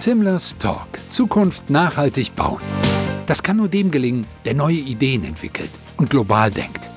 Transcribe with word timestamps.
Timlers 0.00 0.56
Talk. 0.58 0.86
Zukunft 1.10 1.70
nachhaltig 1.70 2.34
bauen. 2.36 2.60
Das 3.26 3.42
kann 3.42 3.56
nur 3.56 3.68
dem 3.68 3.90
gelingen, 3.90 4.26
der 4.44 4.54
neue 4.54 4.76
Ideen 4.76 5.24
entwickelt 5.24 5.70
und 5.96 6.08
global 6.08 6.52
denkt. 6.52 6.88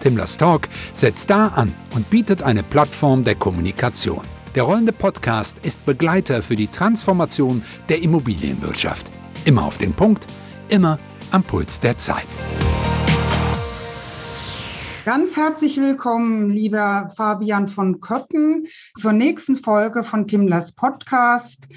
Timlers 0.00 0.36
Talk 0.36 0.68
setzt 0.92 1.30
da 1.30 1.48
an 1.48 1.72
und 1.94 2.10
bietet 2.10 2.42
eine 2.42 2.64
Plattform 2.64 3.22
der 3.22 3.36
Kommunikation. 3.36 4.22
Der 4.56 4.64
rollende 4.64 4.92
Podcast 4.92 5.58
ist 5.64 5.86
Begleiter 5.86 6.42
für 6.42 6.56
die 6.56 6.66
Transformation 6.66 7.62
der 7.88 8.02
Immobilienwirtschaft. 8.02 9.08
Immer 9.44 9.64
auf 9.64 9.78
den 9.78 9.92
Punkt, 9.92 10.26
immer 10.68 10.98
am 11.30 11.44
Puls 11.44 11.78
der 11.78 11.96
Zeit. 11.96 12.26
Ganz 15.04 15.36
herzlich 15.36 15.80
willkommen, 15.80 16.50
lieber 16.50 17.12
Fabian 17.16 17.68
von 17.68 18.00
Köppen, 18.00 18.66
zur 18.98 19.12
nächsten 19.12 19.54
Folge 19.54 20.02
von 20.02 20.26
Timlers 20.26 20.72
Podcast. 20.72 21.68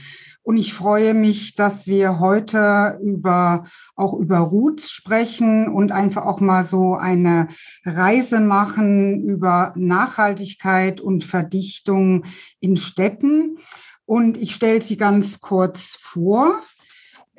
Und 0.44 0.58
ich 0.58 0.74
freue 0.74 1.14
mich, 1.14 1.54
dass 1.56 1.86
wir 1.86 2.20
heute 2.20 3.00
über, 3.04 3.66
auch 3.96 4.18
über 4.18 4.40
Roots 4.40 4.90
sprechen 4.90 5.68
und 5.68 5.92
einfach 5.92 6.26
auch 6.26 6.40
mal 6.40 6.66
so 6.66 6.96
eine 6.96 7.50
Reise 7.86 8.40
machen 8.40 9.24
über 9.24 9.72
Nachhaltigkeit 9.76 11.00
und 11.00 11.24
Verdichtung 11.24 12.26
in 12.60 12.76
Städten. 12.76 13.60
Und 14.06 14.36
ich 14.38 14.56
stelle 14.56 14.82
Sie 14.82 14.98
ganz 14.98 15.42
kurz 15.42 15.96
vor. 16.02 16.64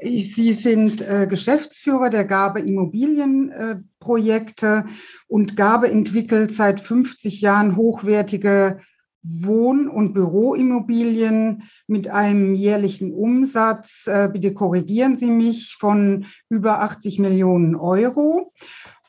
Sie 0.00 0.52
sind 0.52 1.00
äh, 1.00 1.26
Geschäftsführer 1.28 2.08
der 2.08 2.24
Gabe 2.24 2.60
Immobilienprojekte 2.60 4.84
äh, 4.86 4.90
und 5.26 5.56
Gabe 5.56 5.90
entwickelt 5.90 6.52
seit 6.52 6.80
50 6.80 7.40
Jahren 7.40 7.74
hochwertige 7.76 8.80
Wohn- 9.22 9.88
und 9.88 10.14
Büroimmobilien 10.14 11.64
mit 11.86 12.08
einem 12.08 12.54
jährlichen 12.54 13.12
Umsatz, 13.12 14.06
äh, 14.06 14.28
bitte 14.32 14.52
korrigieren 14.52 15.16
Sie 15.16 15.30
mich, 15.30 15.76
von 15.78 16.26
über 16.48 16.80
80 16.80 17.18
Millionen 17.18 17.76
Euro. 17.76 18.52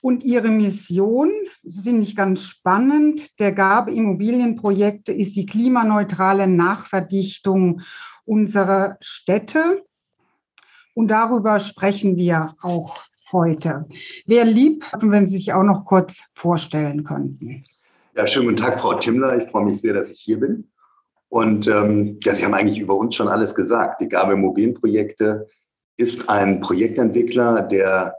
Und 0.02 0.24
Ihre 0.24 0.50
Mission, 0.50 1.32
das 1.64 1.80
finde 1.82 2.02
ich 2.02 2.16
ganz 2.16 2.42
spannend, 2.44 3.40
der 3.40 3.54
Gabe 3.54 3.92
Immobilienprojekte 3.92 5.14
ist 5.14 5.36
die 5.36 5.46
klimaneutrale 5.46 6.46
Nachverdichtung 6.46 7.82
unserer 8.26 8.98
Städte. 9.00 9.84
Und 10.94 11.08
darüber 11.08 11.60
sprechen 11.60 12.18
wir 12.18 12.56
auch 12.62 13.00
heute. 13.32 13.88
Wäre 14.26 14.48
lieb, 14.48 14.86
wenn 15.00 15.26
Sie 15.26 15.38
sich 15.38 15.54
auch 15.54 15.64
noch 15.64 15.86
kurz 15.86 16.26
vorstellen 16.34 17.04
könnten. 17.04 17.64
Ja, 18.16 18.28
schönen 18.28 18.46
guten 18.46 18.58
Tag, 18.58 18.80
Frau 18.80 18.94
Timmler. 18.94 19.38
Ich 19.38 19.50
freue 19.50 19.66
mich 19.66 19.82
sehr, 19.82 19.96
dass 19.96 20.12
ich 20.12 20.20
hier 20.20 20.40
bin. 20.40 20.70
Und 21.30 21.68
ähm, 21.68 22.20
ja, 22.22 22.36
Sie 22.36 22.46
haben 22.46 22.54
eigentlich 22.54 22.78
über 22.78 22.96
uns 22.96 23.16
schon 23.16 23.28
alles 23.28 23.56
gesagt. 23.56 24.02
Die 24.02 24.08
Gabe 24.08 24.34
Immobilienprojekte 24.34 25.48
ist 25.98 26.30
ein 26.30 26.62
Projektentwickler, 26.62 27.64
der 27.64 28.16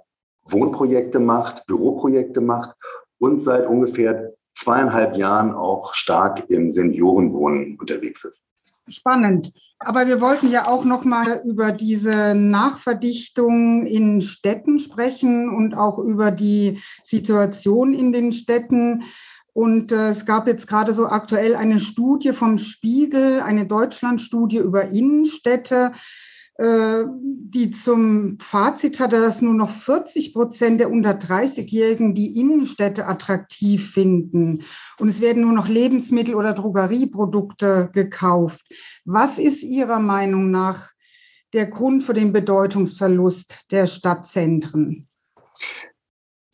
Wohnprojekte 0.46 1.20
macht, 1.20 1.64
Büroprojekte 1.66 2.40
macht 2.40 2.74
und 3.18 3.42
seit 3.42 3.68
ungefähr 3.68 4.32
zweieinhalb 4.54 5.16
Jahren 5.16 5.54
auch 5.54 5.94
stark 5.94 6.50
im 6.50 6.72
Seniorenwohnen 6.72 7.78
unterwegs 7.78 8.24
ist. 8.24 8.44
Spannend. 8.88 9.52
Aber 9.78 10.08
wir 10.08 10.20
wollten 10.20 10.50
ja 10.50 10.66
auch 10.66 10.84
noch 10.84 11.04
mal 11.04 11.40
über 11.44 11.70
diese 11.70 12.34
Nachverdichtung 12.34 13.86
in 13.86 14.22
Städten 14.22 14.80
sprechen 14.80 15.54
und 15.54 15.74
auch 15.74 15.98
über 15.98 16.32
die 16.32 16.80
Situation 17.04 17.94
in 17.94 18.12
den 18.12 18.32
Städten. 18.32 19.04
Und 19.54 19.92
äh, 19.92 20.10
es 20.10 20.26
gab 20.26 20.46
jetzt 20.46 20.66
gerade 20.66 20.92
so 20.92 21.06
aktuell 21.06 21.54
eine 21.54 21.80
Studie 21.80 22.32
vom 22.32 22.58
Spiegel, 22.58 23.40
eine 23.40 23.66
Deutschlandstudie 23.66 24.58
über 24.58 24.88
Innenstädte, 24.88 25.92
äh, 26.56 27.04
die 27.08 27.70
zum 27.70 28.38
Fazit 28.40 28.98
hatte, 28.98 29.20
dass 29.20 29.42
nur 29.42 29.54
noch 29.54 29.70
40 29.70 30.34
Prozent 30.34 30.80
der 30.80 30.90
unter 30.90 31.12
30-Jährigen 31.12 32.14
die 32.14 32.38
Innenstädte 32.38 33.06
attraktiv 33.06 33.92
finden. 33.92 34.64
Und 34.98 35.08
es 35.08 35.20
werden 35.20 35.42
nur 35.42 35.52
noch 35.52 35.68
Lebensmittel- 35.68 36.34
oder 36.34 36.52
Drogerieprodukte 36.52 37.90
gekauft. 37.92 38.66
Was 39.04 39.38
ist 39.38 39.62
Ihrer 39.62 40.00
Meinung 40.00 40.50
nach 40.50 40.90
der 41.52 41.66
Grund 41.66 42.02
für 42.02 42.14
den 42.14 42.32
Bedeutungsverlust 42.32 43.66
der 43.70 43.86
Stadtzentren? 43.86 45.08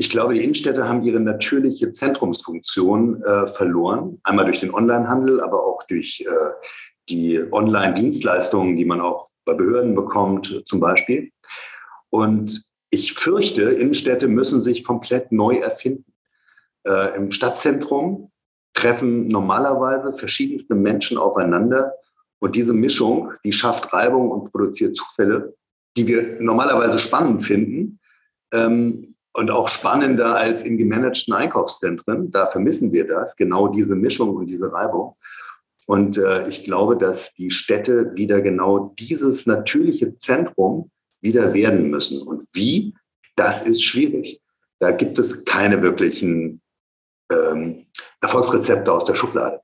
Ich 0.01 0.09
glaube, 0.09 0.33
die 0.33 0.43
Innenstädte 0.43 0.89
haben 0.89 1.03
ihre 1.03 1.21
natürliche 1.21 1.93
Zentrumsfunktion 1.93 3.23
äh, 3.23 3.47
verloren. 3.49 4.19
Einmal 4.23 4.47
durch 4.47 4.61
den 4.61 4.73
Onlinehandel, 4.73 5.43
aber 5.43 5.63
auch 5.63 5.83
durch 5.89 6.25
äh, 6.27 6.67
die 7.11 7.39
Online-Dienstleistungen, 7.53 8.79
die 8.79 8.87
man 8.87 9.03
auch 9.03 9.29
bei 9.45 9.53
Behörden 9.53 9.95
bekommt, 9.95 10.63
zum 10.65 10.81
Beispiel. 10.81 11.31
Und 12.09 12.65
ich 12.89 13.13
fürchte, 13.13 13.61
Innenstädte 13.61 14.27
müssen 14.27 14.63
sich 14.63 14.85
komplett 14.85 15.33
neu 15.33 15.57
erfinden. 15.57 16.15
Äh, 16.89 17.15
Im 17.17 17.31
Stadtzentrum 17.31 18.33
treffen 18.73 19.29
normalerweise 19.29 20.15
verschiedenste 20.17 20.75
Menschen 20.75 21.19
aufeinander. 21.19 21.93
Und 22.39 22.57
diese 22.57 22.73
Mischung, 22.73 23.33
die 23.45 23.53
schafft 23.53 23.93
Reibung 23.93 24.31
und 24.31 24.51
produziert 24.51 24.97
Zufälle, 24.97 25.55
die 25.99 26.07
wir 26.07 26.41
normalerweise 26.41 26.99
spannend 26.99 27.45
finden. 27.45 28.01
Ähm, 28.51 29.11
und 29.33 29.51
auch 29.51 29.69
spannender 29.69 30.37
als 30.37 30.65
in 30.65 30.79
gemanagten 30.79 31.35
Einkaufszentren. 31.35 32.31
Da 32.31 32.47
vermissen 32.47 32.93
wir 32.93 33.07
das, 33.07 33.37
genau 33.37 33.69
diese 33.69 33.95
Mischung 33.95 34.35
und 34.35 34.47
diese 34.47 34.73
Reibung. 34.73 35.17
Und 35.87 36.19
äh, 36.19 36.49
ich 36.49 36.65
glaube, 36.65 36.97
dass 36.97 37.35
die 37.35 37.51
Städte 37.51 38.13
wieder 38.15 38.41
genau 38.43 38.95
dieses 38.99 39.47
natürliche 39.47 40.17
Zentrum 40.19 40.91
wieder 41.21 41.53
werden 41.55 41.91
müssen. 41.91 42.27
Und 42.27 42.45
wie, 42.53 42.95
das 43.37 43.67
ist 43.67 43.83
schwierig. 43.83 44.41
Da 44.79 44.93
gibt 44.93 45.19
es 45.19 45.45
keine 45.45 45.83
wirklichen 45.83 46.61
ähm, 47.31 47.87
Erfolgsrezepte 48.21 48.93
aus 48.93 49.05
der 49.05 49.15
Schublade. 49.15 49.61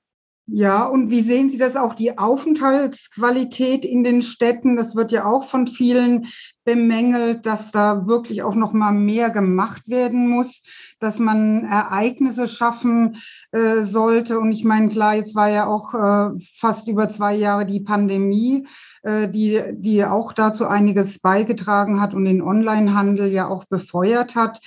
Ja, 0.48 0.86
und 0.86 1.10
wie 1.10 1.22
sehen 1.22 1.50
Sie 1.50 1.58
das 1.58 1.74
auch, 1.74 1.92
die 1.92 2.18
Aufenthaltsqualität 2.18 3.84
in 3.84 4.04
den 4.04 4.22
Städten? 4.22 4.76
Das 4.76 4.94
wird 4.94 5.10
ja 5.10 5.24
auch 5.24 5.42
von 5.42 5.66
vielen 5.66 6.28
bemängelt, 6.64 7.46
dass 7.46 7.72
da 7.72 8.06
wirklich 8.06 8.44
auch 8.44 8.54
noch 8.54 8.72
mal 8.72 8.92
mehr 8.92 9.30
gemacht 9.30 9.88
werden 9.88 10.28
muss, 10.28 10.62
dass 11.00 11.18
man 11.18 11.64
Ereignisse 11.64 12.46
schaffen 12.46 13.16
äh, 13.50 13.82
sollte. 13.82 14.38
Und 14.38 14.52
ich 14.52 14.62
meine, 14.62 14.88
klar, 14.88 15.16
jetzt 15.16 15.34
war 15.34 15.50
ja 15.50 15.66
auch 15.66 15.94
äh, 15.94 16.38
fast 16.56 16.86
über 16.86 17.08
zwei 17.08 17.34
Jahre 17.34 17.66
die 17.66 17.80
Pandemie, 17.80 18.68
äh, 19.02 19.28
die, 19.28 19.60
die 19.72 20.04
auch 20.04 20.32
dazu 20.32 20.66
einiges 20.66 21.18
beigetragen 21.18 22.00
hat 22.00 22.14
und 22.14 22.24
den 22.24 22.40
Onlinehandel 22.40 23.32
ja 23.32 23.48
auch 23.48 23.64
befeuert 23.64 24.36
hat. 24.36 24.60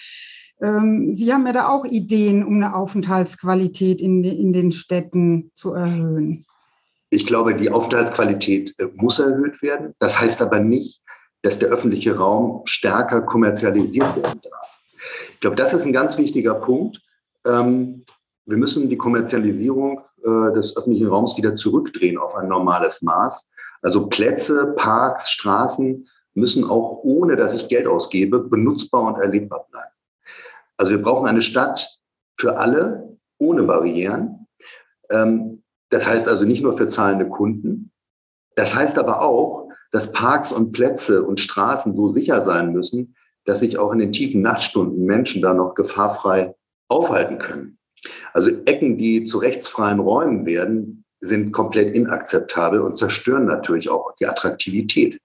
Ähm, 0.62 1.16
Sie 1.16 1.34
haben 1.34 1.46
ja 1.46 1.54
da 1.54 1.70
auch 1.70 1.86
Ideen, 1.86 2.44
um 2.44 2.56
eine 2.56 2.76
Aufenthaltsqualität 2.76 4.02
in, 4.02 4.24
in 4.24 4.54
den 4.54 4.72
Städten 4.72 5.52
zu 5.56 5.74
erhöhen. 5.74 6.46
Ich 7.10 7.26
glaube, 7.26 7.56
die 7.56 7.72
Aufenthaltsqualität 7.72 8.76
äh, 8.78 8.88
muss 8.96 9.20
erhöht 9.20 9.62
werden. 9.62 9.96
Das 10.00 10.20
heißt 10.20 10.42
aber 10.42 10.60
nicht, 10.60 11.02
dass 11.42 11.60
der 11.60 11.70
öffentliche 11.70 12.18
Raum 12.18 12.62
stärker 12.66 13.22
kommerzialisiert 13.22 14.16
werden 14.18 14.42
darf. 14.42 14.80
Ich 15.34 15.40
glaube, 15.40 15.56
das 15.56 15.74
ist 15.74 15.86
ein 15.86 15.94
ganz 15.94 16.18
wichtiger 16.18 16.56
Punkt. 16.56 17.02
Ähm, 17.46 18.04
wir 18.46 18.58
müssen 18.58 18.90
die 18.90 18.98
Kommerzialisierung 18.98 20.02
äh, 20.24 20.54
des 20.54 20.76
öffentlichen 20.76 21.08
Raums 21.08 21.38
wieder 21.38 21.56
zurückdrehen 21.56 22.18
auf 22.18 22.36
ein 22.36 22.50
normales 22.50 23.02
Maß. 23.02 23.50
Also 23.82 24.08
Plätze, 24.08 24.74
Parks, 24.76 25.32
Straßen 25.32 26.08
müssen 26.34 26.64
auch 26.66 27.00
ohne, 27.04 27.38
dass 27.38 27.54
ich 27.54 27.70
Geld 27.70 27.88
ausgebe, 27.88 28.40
benutzbar 28.40 29.04
und 29.04 29.22
erlebbar 29.22 29.66
bleiben. 29.72 29.94
Also 30.80 30.94
wir 30.94 31.02
brauchen 31.02 31.28
eine 31.28 31.42
Stadt 31.42 32.00
für 32.38 32.58
alle, 32.58 33.18
ohne 33.38 33.64
Barrieren. 33.64 34.48
Ähm, 35.12 35.62
das 35.90 36.08
heißt 36.08 36.30
also 36.30 36.46
nicht 36.46 36.64
nur 36.64 36.78
für 36.78 36.88
zahlende 36.88 37.28
Kunden. 37.28 37.92
Das 38.56 38.76
heißt 38.76 38.98
aber 38.98 39.22
auch, 39.22 39.70
dass 39.92 40.14
Parks 40.14 40.52
und 40.52 40.72
Plätze 40.72 41.24
und 41.24 41.40
Straßen 41.40 41.96
so 41.96 42.08
sicher 42.08 42.42
sein 42.42 42.72
müssen, 42.72 43.16
dass 43.46 43.60
sich 43.60 43.78
auch 43.78 43.92
in 43.92 44.00
den 44.00 44.14
tiefen 44.14 44.42
Nachtstunden 44.42 45.06
Menschen 45.06 45.42
da 45.42 45.54
noch 45.54 45.76
gefahrfrei 45.76 46.56
aufhalten 46.88 47.40
können. 47.40 47.78
Also 48.34 48.50
Ecken, 48.66 48.98
die 48.98 49.26
zu 49.26 49.40
rechtsfreien 49.40 50.00
Räumen 50.00 50.46
werden, 50.46 51.04
sind 51.20 51.52
komplett 51.52 51.94
inakzeptabel 51.94 52.80
und 52.80 52.98
zerstören 52.98 53.46
natürlich 53.46 53.90
auch 53.90 54.16
die 54.18 54.28
Attraktivität. 54.28 55.20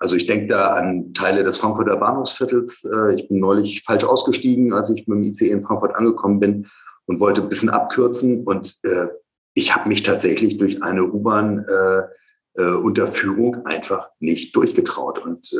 Also 0.00 0.16
ich 0.16 0.26
denke 0.26 0.48
da 0.48 0.70
an 0.70 1.12
Teile 1.12 1.44
des 1.44 1.58
Frankfurter 1.58 1.96
Bahnhofsviertels. 1.96 2.82
Äh, 2.84 3.16
ich 3.16 3.28
bin 3.28 3.38
neulich 3.38 3.82
falsch 3.82 4.04
ausgestiegen, 4.04 4.72
als 4.72 4.88
ich 4.90 5.06
mit 5.06 5.18
dem 5.18 5.24
ICE 5.24 5.50
in 5.50 5.60
Frankfurt 5.60 5.94
angekommen 5.94 6.40
bin 6.40 6.68
und 7.04 7.20
wollte 7.20 7.42
ein 7.42 7.50
bisschen 7.50 7.68
abkürzen. 7.68 8.44
Und 8.44 8.78
äh, 8.82 9.08
ich 9.54 9.76
habe 9.76 9.88
mich 9.88 10.02
tatsächlich 10.02 10.58
durch 10.58 10.82
eine 10.82 11.04
U-Bahn-Unterführung 11.04 13.56
äh, 13.56 13.66
einfach 13.66 14.10
nicht 14.20 14.56
durchgetraut. 14.56 15.18
Und 15.18 15.50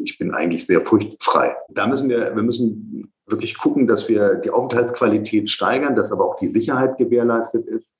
ich 0.00 0.16
bin 0.18 0.32
eigentlich 0.32 0.64
sehr 0.66 0.82
furchtfrei. 0.82 1.56
Da 1.70 1.86
müssen 1.86 2.08
wir, 2.08 2.36
wir 2.36 2.42
müssen 2.42 3.12
wirklich 3.26 3.58
gucken, 3.58 3.88
dass 3.88 4.08
wir 4.08 4.36
die 4.36 4.50
Aufenthaltsqualität 4.50 5.50
steigern, 5.50 5.96
dass 5.96 6.12
aber 6.12 6.24
auch 6.24 6.36
die 6.36 6.48
Sicherheit 6.48 6.96
gewährleistet 6.98 7.66
ist. 7.66 7.92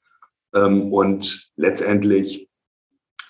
Ähm, 0.55 0.93
und 0.93 1.51
letztendlich 1.57 2.49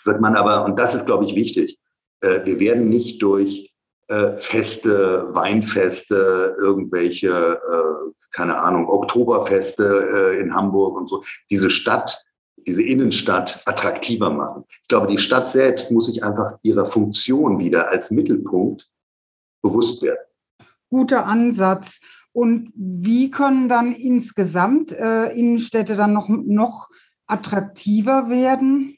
wird 0.05 0.21
man 0.21 0.37
aber, 0.37 0.65
und 0.65 0.79
das 0.79 0.95
ist, 0.95 1.07
glaube 1.07 1.25
ich, 1.25 1.35
wichtig, 1.35 1.79
äh, 2.21 2.45
wir 2.45 2.61
werden 2.61 2.89
nicht 2.89 3.23
durch 3.23 3.73
äh, 4.09 4.37
Feste, 4.37 5.29
Weinfeste, 5.33 6.57
irgendwelche, 6.59 7.61
äh, 7.61 8.13
keine 8.31 8.59
Ahnung, 8.61 8.89
Oktoberfeste 8.89 10.35
äh, 10.35 10.41
in 10.41 10.55
Hamburg 10.55 10.97
und 10.97 11.09
so, 11.09 11.25
diese 11.51 11.71
Stadt, 11.71 12.25
diese 12.67 12.83
Innenstadt 12.83 13.63
attraktiver 13.67 14.31
machen. 14.31 14.65
Ich 14.83 14.89
glaube, 14.89 15.07
die 15.09 15.19
Stadt 15.19 15.51
selbst 15.51 15.91
muss 15.91 16.07
sich 16.07 16.25
einfach 16.25 16.59
ihrer 16.63 16.87
Funktion 16.87 17.59
wieder 17.59 17.91
als 17.91 18.11
Mittelpunkt 18.11 18.89
bewusst 19.63 20.03
werden. 20.03 20.19
Guter 20.91 21.27
Ansatz. 21.27 22.01
Und 22.33 22.73
wie 22.75 23.31
können 23.31 23.69
dann 23.69 23.93
insgesamt 23.93 24.93
äh, 24.93 25.33
Innenstädte 25.33 25.97
dann 25.97 26.13
noch, 26.13 26.29
noch 26.29 26.89
attraktiver 27.27 28.31
werden? 28.31 28.98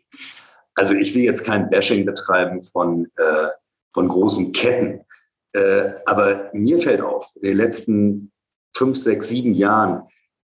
Also 0.81 0.95
ich 0.95 1.15
will 1.15 1.25
jetzt 1.25 1.45
kein 1.45 1.69
Bashing 1.69 2.07
betreiben 2.07 2.63
von, 2.63 3.05
äh, 3.17 3.49
von 3.93 4.09
großen 4.09 4.53
Ketten, 4.53 5.05
äh, 5.53 5.91
aber 6.07 6.49
mir 6.55 6.79
fällt 6.79 7.03
auf, 7.03 7.31
in 7.35 7.49
den 7.49 7.57
letzten 7.59 8.33
fünf, 8.75 8.97
sechs, 8.97 9.29
sieben 9.29 9.53
Jahren 9.53 10.05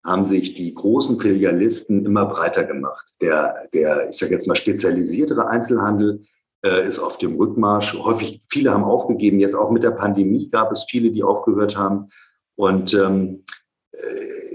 haben 0.05 0.29
sich 0.29 0.53
die 0.53 0.73
großen 0.73 1.19
Filialisten 1.19 2.05
immer 2.05 2.27
breiter 2.27 2.63
gemacht. 2.63 3.05
Der, 3.21 3.67
der 3.73 4.07
ich 4.09 4.17
sage 4.17 4.31
jetzt 4.31 4.47
mal, 4.47 4.55
spezialisiertere 4.55 5.47
Einzelhandel 5.47 6.23
äh, 6.65 6.87
ist 6.87 6.99
auf 6.99 7.17
dem 7.17 7.35
Rückmarsch. 7.35 7.93
Häufig, 7.95 8.41
viele 8.49 8.71
haben 8.71 8.85
aufgegeben. 8.85 9.41
Jetzt 9.41 9.55
auch 9.55 9.69
mit 9.69 9.83
der 9.83 9.91
Pandemie 9.91 10.47
gab 10.47 10.71
es 10.71 10.85
viele, 10.89 11.11
die 11.11 11.23
aufgehört 11.23 11.75
haben. 11.75 12.07
Und 12.55 12.93
ähm, 12.93 13.43
äh, 13.91 13.97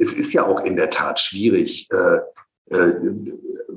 es 0.00 0.14
ist 0.14 0.32
ja 0.32 0.46
auch 0.46 0.64
in 0.64 0.76
der 0.76 0.88
Tat 0.88 1.20
schwierig, 1.20 1.86
äh, 1.92 2.74
äh, 2.74 2.94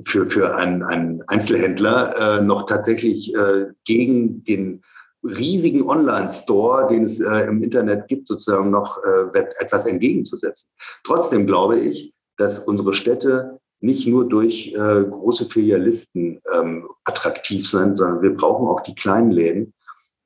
für, 0.04 0.26
für 0.26 0.56
einen, 0.56 0.82
einen 0.82 1.22
Einzelhändler 1.26 2.38
äh, 2.38 2.42
noch 2.42 2.66
tatsächlich 2.66 3.34
äh, 3.34 3.66
gegen 3.84 4.44
den 4.44 4.82
riesigen 5.22 5.88
Online-Store, 5.88 6.88
den 6.88 7.02
es 7.02 7.20
äh, 7.20 7.46
im 7.46 7.62
Internet 7.62 8.08
gibt, 8.08 8.28
sozusagen 8.28 8.70
noch 8.70 8.98
äh, 9.04 9.38
etwas 9.58 9.86
entgegenzusetzen. 9.86 10.70
Trotzdem 11.04 11.46
glaube 11.46 11.78
ich, 11.78 12.14
dass 12.36 12.60
unsere 12.60 12.94
Städte 12.94 13.60
nicht 13.80 14.06
nur 14.06 14.28
durch 14.28 14.74
äh, 14.74 15.04
große 15.04 15.46
Filialisten 15.46 16.40
ähm, 16.54 16.88
attraktiv 17.04 17.68
sind, 17.68 17.98
sondern 17.98 18.22
wir 18.22 18.34
brauchen 18.34 18.66
auch 18.66 18.82
die 18.82 18.94
kleinen 18.94 19.30
Läden. 19.30 19.74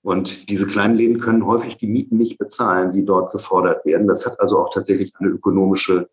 Und 0.03 0.50
diese 0.50 0.67
kleinen 0.67 0.97
Läden 0.97 1.19
können 1.19 1.47
häufig 1.47 1.76
die 1.76 1.87
Mieten 1.87 2.19
nicht 2.19 2.37
bezahlen, 2.37 2.93
die 2.93 3.05
dort 3.05 3.32
gefordert 3.32 3.85
werden. 3.87 4.06
Das 4.06 4.26
hat 4.26 4.38
also 4.38 4.59
auch 4.59 4.73
tatsächlich 4.73 5.12
eine 5.19 5.31
ökonomische, 5.31 6.11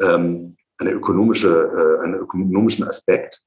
ähm, 0.00 0.56
eine 0.80 0.90
ökonomische, 0.90 1.98
äh, 2.00 2.04
einen 2.04 2.14
ökonomischen 2.14 2.86
Aspekt. 2.86 3.42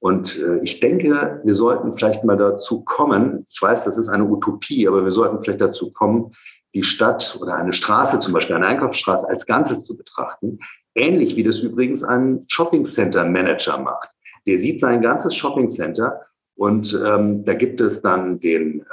Und 0.00 0.38
äh, 0.38 0.60
ich 0.62 0.80
denke, 0.80 1.40
wir 1.44 1.54
sollten 1.54 1.96
vielleicht 1.96 2.24
mal 2.24 2.36
dazu 2.36 2.82
kommen, 2.84 3.44
ich 3.50 3.60
weiß, 3.60 3.84
das 3.84 3.98
ist 3.98 4.08
eine 4.08 4.24
Utopie, 4.24 4.86
aber 4.86 5.04
wir 5.04 5.12
sollten 5.12 5.42
vielleicht 5.42 5.60
dazu 5.60 5.92
kommen, 5.92 6.32
die 6.74 6.82
Stadt 6.82 7.36
oder 7.40 7.56
eine 7.56 7.72
Straße, 7.72 8.20
zum 8.20 8.32
Beispiel 8.32 8.56
eine 8.56 8.66
Einkaufsstraße 8.66 9.28
als 9.28 9.46
Ganzes 9.46 9.84
zu 9.84 9.96
betrachten. 9.96 10.60
Ähnlich 10.94 11.36
wie 11.36 11.42
das 11.42 11.58
übrigens 11.58 12.04
ein 12.04 12.44
Shopping 12.48 12.84
Center 12.84 13.24
Manager 13.24 13.78
macht. 13.78 14.10
Der 14.46 14.60
sieht 14.60 14.80
sein 14.80 15.02
ganzes 15.02 15.34
Shopping 15.34 15.68
Center 15.68 16.20
und 16.54 16.98
ähm, 17.04 17.44
da 17.44 17.54
gibt 17.54 17.80
es 17.80 18.02
dann 18.02 18.38
den, 18.40 18.80
äh, 18.80 18.84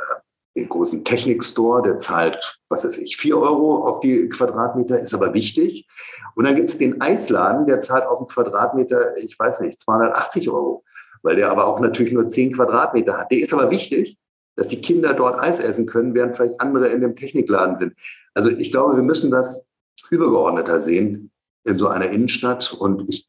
den 0.56 0.70
großen 0.70 1.04
Technikstore, 1.04 1.84
der 1.84 1.98
zahlt, 1.98 2.60
was 2.70 2.86
weiß 2.86 2.98
ich, 3.00 3.18
vier 3.18 3.38
Euro 3.38 3.86
auf 3.88 4.00
die 4.00 4.30
Quadratmeter, 4.30 5.00
ist 5.00 5.14
aber 5.14 5.34
wichtig. 5.34 5.88
Und 6.36 6.46
dann 6.46 6.56
gibt 6.56 6.70
es 6.70 6.78
den 6.78 7.02
Eisladen, 7.02 7.66
der 7.66 7.80
zahlt 7.80 8.06
auf 8.06 8.20
den 8.20 8.28
Quadratmeter, 8.28 9.18
ich 9.18 9.40
weiß 9.40 9.62
nicht, 9.62 9.80
280 9.80 10.50
Euro 10.50 10.84
weil 11.26 11.36
der 11.36 11.50
aber 11.50 11.66
auch 11.66 11.80
natürlich 11.80 12.14
nur 12.14 12.30
zehn 12.30 12.54
Quadratmeter 12.54 13.18
hat. 13.18 13.32
Der 13.32 13.40
ist 13.40 13.52
aber 13.52 13.72
wichtig, 13.72 14.18
dass 14.56 14.68
die 14.68 14.80
Kinder 14.80 15.14
dort 15.14 15.40
Eis 15.40 15.60
essen 15.60 15.88
können, 15.88 16.14
während 16.14 16.36
vielleicht 16.36 16.62
andere 16.62 16.90
in 16.90 17.02
dem 17.02 17.16
Technikladen 17.16 17.78
sind. 17.78 17.96
Also 18.36 18.52
ich 18.52 18.72
glaube, 18.72 18.96
wir 18.96 19.04
müssen 19.04 19.32
das 19.32 19.68
übergeordneter 20.12 20.84
sehen 20.84 21.32
in 21.64 21.80
so 21.80 21.88
einer 21.88 22.12
Innenstadt. 22.12 22.72
Und 22.74 23.10
ich 23.10 23.28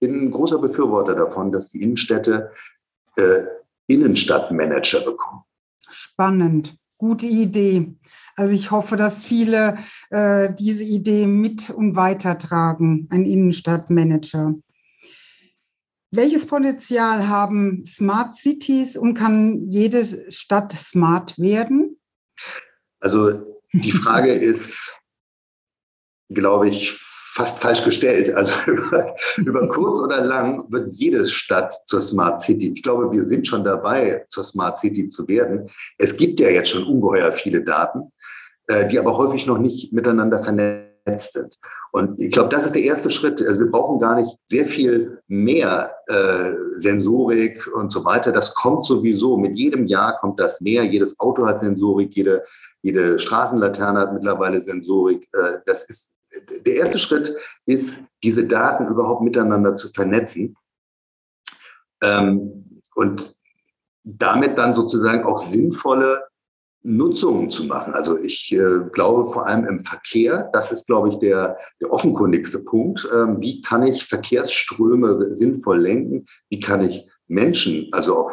bin 0.00 0.24
ein 0.24 0.30
großer 0.30 0.58
Befürworter 0.58 1.14
davon, 1.14 1.52
dass 1.52 1.68
die 1.68 1.82
Innenstädte 1.82 2.52
äh, 3.16 3.42
Innenstadtmanager 3.86 5.04
bekommen. 5.04 5.42
Spannend, 5.90 6.78
gute 6.98 7.26
Idee. 7.26 7.94
Also 8.36 8.54
ich 8.54 8.70
hoffe, 8.70 8.96
dass 8.96 9.24
viele 9.24 9.78
äh, 10.10 10.52
diese 10.54 10.82
Idee 10.82 11.26
mit 11.26 11.70
und 11.70 11.96
weitertragen, 11.96 13.08
ein 13.10 13.24
Innenstadtmanager. 13.24 14.54
Welches 16.10 16.46
Potenzial 16.46 17.28
haben 17.28 17.84
Smart 17.86 18.34
Cities 18.34 18.96
und 18.96 19.14
kann 19.14 19.68
jede 19.68 20.30
Stadt 20.30 20.72
smart 20.72 21.38
werden? 21.38 21.98
Also 23.00 23.58
die 23.72 23.92
Frage 23.92 24.32
ist, 24.32 25.00
glaube 26.28 26.68
ich, 26.68 26.98
fast 27.36 27.58
falsch 27.58 27.84
gestellt. 27.84 28.34
Also 28.34 28.52
über, 28.66 29.14
über, 29.36 29.68
kurz 29.68 29.98
oder 30.00 30.24
lang 30.24 30.64
wird 30.72 30.96
jede 30.96 31.26
Stadt 31.26 31.74
zur 31.86 32.00
Smart 32.00 32.40
City. 32.40 32.72
Ich 32.74 32.82
glaube, 32.82 33.12
wir 33.12 33.24
sind 33.24 33.46
schon 33.46 33.62
dabei, 33.62 34.24
zur 34.30 34.42
Smart 34.42 34.80
City 34.80 35.08
zu 35.10 35.28
werden. 35.28 35.68
Es 35.98 36.16
gibt 36.16 36.40
ja 36.40 36.48
jetzt 36.48 36.70
schon 36.70 36.84
ungeheuer 36.84 37.32
viele 37.32 37.62
Daten, 37.62 38.10
äh, 38.68 38.88
die 38.88 38.98
aber 38.98 39.18
häufig 39.18 39.46
noch 39.46 39.58
nicht 39.58 39.92
miteinander 39.92 40.42
vernetzt 40.42 41.34
sind. 41.34 41.58
Und 41.92 42.20
ich 42.20 42.32
glaube, 42.32 42.48
das 42.48 42.66
ist 42.66 42.74
der 42.74 42.82
erste 42.82 43.10
Schritt. 43.10 43.40
Also 43.40 43.60
wir 43.60 43.70
brauchen 43.70 44.00
gar 44.00 44.16
nicht 44.16 44.36
sehr 44.46 44.66
viel 44.66 45.20
mehr 45.28 45.94
äh, 46.06 46.52
Sensorik 46.76 47.66
und 47.74 47.92
so 47.92 48.04
weiter. 48.04 48.32
Das 48.32 48.54
kommt 48.54 48.86
sowieso. 48.86 49.36
Mit 49.36 49.58
jedem 49.58 49.86
Jahr 49.86 50.18
kommt 50.18 50.40
das 50.40 50.60
mehr. 50.60 50.84
Jedes 50.84 51.18
Auto 51.20 51.46
hat 51.46 51.60
Sensorik, 51.60 52.16
jede, 52.16 52.44
jede 52.82 53.18
Straßenlaterne 53.18 54.00
hat 54.00 54.12
mittlerweile 54.14 54.60
Sensorik. 54.60 55.28
Äh, 55.32 55.58
das 55.64 55.84
ist, 55.84 56.15
der 56.64 56.76
erste 56.76 56.98
Schritt 56.98 57.34
ist, 57.66 58.04
diese 58.22 58.46
Daten 58.46 58.86
überhaupt 58.88 59.22
miteinander 59.22 59.76
zu 59.76 59.88
vernetzen. 59.88 60.56
Ähm, 62.02 62.82
und 62.94 63.34
damit 64.04 64.56
dann 64.56 64.74
sozusagen 64.74 65.24
auch 65.24 65.38
sinnvolle 65.38 66.24
Nutzungen 66.82 67.50
zu 67.50 67.64
machen. 67.64 67.94
Also 67.94 68.16
ich 68.16 68.52
äh, 68.52 68.80
glaube 68.92 69.26
vor 69.32 69.46
allem 69.46 69.66
im 69.66 69.80
Verkehr, 69.80 70.48
das 70.52 70.70
ist, 70.70 70.86
glaube 70.86 71.08
ich, 71.08 71.16
der, 71.18 71.58
der 71.80 71.92
offenkundigste 71.92 72.60
Punkt. 72.60 73.08
Ähm, 73.12 73.40
wie 73.40 73.60
kann 73.60 73.82
ich 73.82 74.06
Verkehrsströme 74.06 75.34
sinnvoll 75.34 75.80
lenken? 75.80 76.26
Wie 76.48 76.60
kann 76.60 76.84
ich 76.84 77.08
Menschen, 77.26 77.88
also 77.90 78.16
auch 78.16 78.32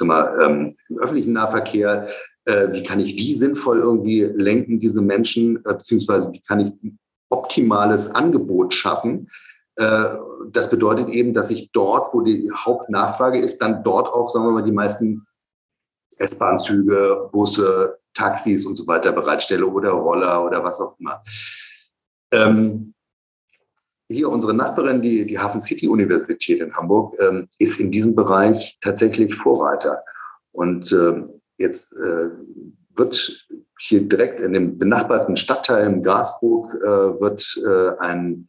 mal, 0.00 0.38
ähm, 0.42 0.76
im 0.88 0.98
öffentlichen 0.98 1.32
Nahverkehr, 1.32 2.08
äh, 2.48 2.72
wie 2.72 2.82
kann 2.82 2.98
ich 2.98 3.14
die 3.14 3.34
sinnvoll 3.34 3.78
irgendwie 3.78 4.22
lenken, 4.22 4.80
diese 4.80 5.02
Menschen, 5.02 5.56
äh, 5.58 5.74
beziehungsweise 5.74 6.32
wie 6.32 6.40
kann 6.40 6.60
ich 6.60 6.72
ein 6.82 6.98
optimales 7.28 8.14
Angebot 8.14 8.72
schaffen? 8.72 9.28
Äh, 9.76 10.06
das 10.50 10.70
bedeutet 10.70 11.10
eben, 11.10 11.34
dass 11.34 11.50
ich 11.50 11.70
dort, 11.72 12.14
wo 12.14 12.22
die 12.22 12.50
Hauptnachfrage 12.50 13.38
ist, 13.38 13.58
dann 13.58 13.84
dort 13.84 14.08
auch, 14.08 14.30
sagen 14.30 14.46
wir 14.46 14.52
mal, 14.52 14.64
die 14.64 14.72
meisten 14.72 15.26
S-Bahn-Züge, 16.16 17.28
Busse, 17.30 17.98
Taxis 18.14 18.64
und 18.64 18.76
so 18.76 18.86
weiter 18.86 19.12
bereitstelle 19.12 19.66
oder 19.66 19.90
Roller 19.90 20.44
oder 20.44 20.64
was 20.64 20.80
auch 20.80 20.98
immer. 20.98 21.22
Ähm, 22.32 22.94
hier 24.10 24.30
unsere 24.30 24.54
Nachbarin, 24.54 25.02
die, 25.02 25.26
die 25.26 25.38
Hafen 25.38 25.62
City 25.62 25.86
Universität 25.86 26.60
in 26.60 26.74
Hamburg, 26.74 27.14
ähm, 27.20 27.48
ist 27.58 27.78
in 27.78 27.92
diesem 27.92 28.14
Bereich 28.14 28.78
tatsächlich 28.80 29.34
Vorreiter. 29.34 30.02
Und 30.52 30.90
ähm, 30.92 31.37
jetzt 31.58 31.92
äh, 31.92 32.30
wird 32.96 33.46
hier 33.80 34.08
direkt 34.08 34.40
in 34.40 34.52
dem 34.52 34.78
benachbarten 34.78 35.36
Stadtteil 35.36 35.86
im 35.86 36.02
Gasburg 36.02 36.74
äh, 36.74 37.20
wird 37.20 37.60
äh, 37.64 37.96
ein 37.98 38.48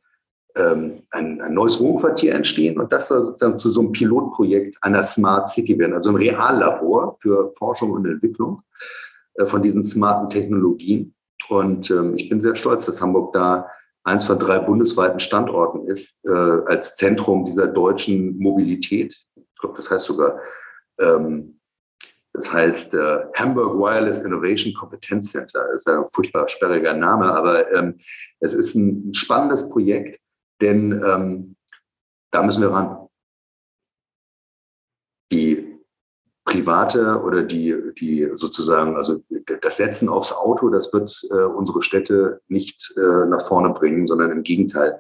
ähm, 0.56 1.04
ein, 1.12 1.42
ein, 1.42 1.54
neues 1.54 1.80
Wohnquartier 1.80 2.34
entstehen 2.34 2.80
und 2.80 2.92
das 2.92 3.08
soll 3.08 3.24
sozusagen 3.26 3.60
zu 3.60 3.70
so 3.70 3.82
einem 3.82 3.92
Pilotprojekt 3.92 4.78
einer 4.82 5.04
Smart 5.04 5.50
City 5.50 5.78
werden, 5.78 5.94
also 5.94 6.10
ein 6.10 6.16
Reallabor 6.16 7.16
für 7.22 7.50
Forschung 7.58 7.92
und 7.92 8.06
Entwicklung 8.06 8.64
äh, 9.36 9.46
von 9.46 9.62
diesen 9.62 9.84
smarten 9.84 10.30
Technologien. 10.30 11.14
Und 11.50 11.90
ähm, 11.92 12.16
ich 12.16 12.30
bin 12.30 12.42
sehr 12.42 12.56
stolz, 12.56 12.86
dass 12.86 13.02
Hamburg 13.02 13.34
da 13.34 13.68
eins 14.04 14.26
von 14.26 14.40
drei 14.40 14.60
bundesweiten 14.60 15.20
Standorten 15.20 15.88
ist, 15.88 16.20
äh, 16.26 16.32
als 16.32 16.96
Zentrum 16.96 17.46
dieser 17.46 17.68
deutschen 17.68 18.38
Mobilität. 18.38 19.18
Ich 19.36 19.60
glaube, 19.60 19.76
das 19.78 19.92
heißt 19.92 20.06
sogar, 20.06 20.40
ähm, 21.00 21.59
das 22.34 22.52
heißt 22.54 22.94
äh, 22.94 23.26
Hamburg 23.36 23.78
Wireless 23.78 24.22
Innovation 24.22 24.74
Competence 24.74 25.32
Center. 25.32 25.68
Das 25.72 25.82
ist 25.82 25.90
ein 25.90 26.06
furchtbar 26.12 26.48
sperriger 26.48 26.94
Name, 26.94 27.34
aber 27.34 27.72
ähm, 27.74 28.00
es 28.40 28.54
ist 28.54 28.76
ein 28.76 29.14
spannendes 29.14 29.70
Projekt, 29.70 30.20
denn 30.62 30.92
ähm, 31.04 31.56
da 32.32 32.44
müssen 32.44 32.62
wir 32.62 32.72
ran. 32.72 33.08
Die 35.32 35.70
private 36.46 37.22
oder 37.22 37.44
die, 37.44 37.76
die 38.00 38.28
sozusagen, 38.36 38.96
also 38.96 39.24
das 39.62 39.78
Setzen 39.78 40.10
aufs 40.10 40.32
Auto, 40.32 40.70
das 40.70 40.92
wird 40.94 41.22
äh, 41.30 41.44
unsere 41.44 41.84
Städte 41.84 42.42
nicht 42.48 42.92
äh, 42.98 43.28
nach 43.28 43.48
vorne 43.48 43.70
bringen, 43.72 44.08
sondern 44.08 44.32
im 44.32 44.44
Gegenteil. 44.44 45.00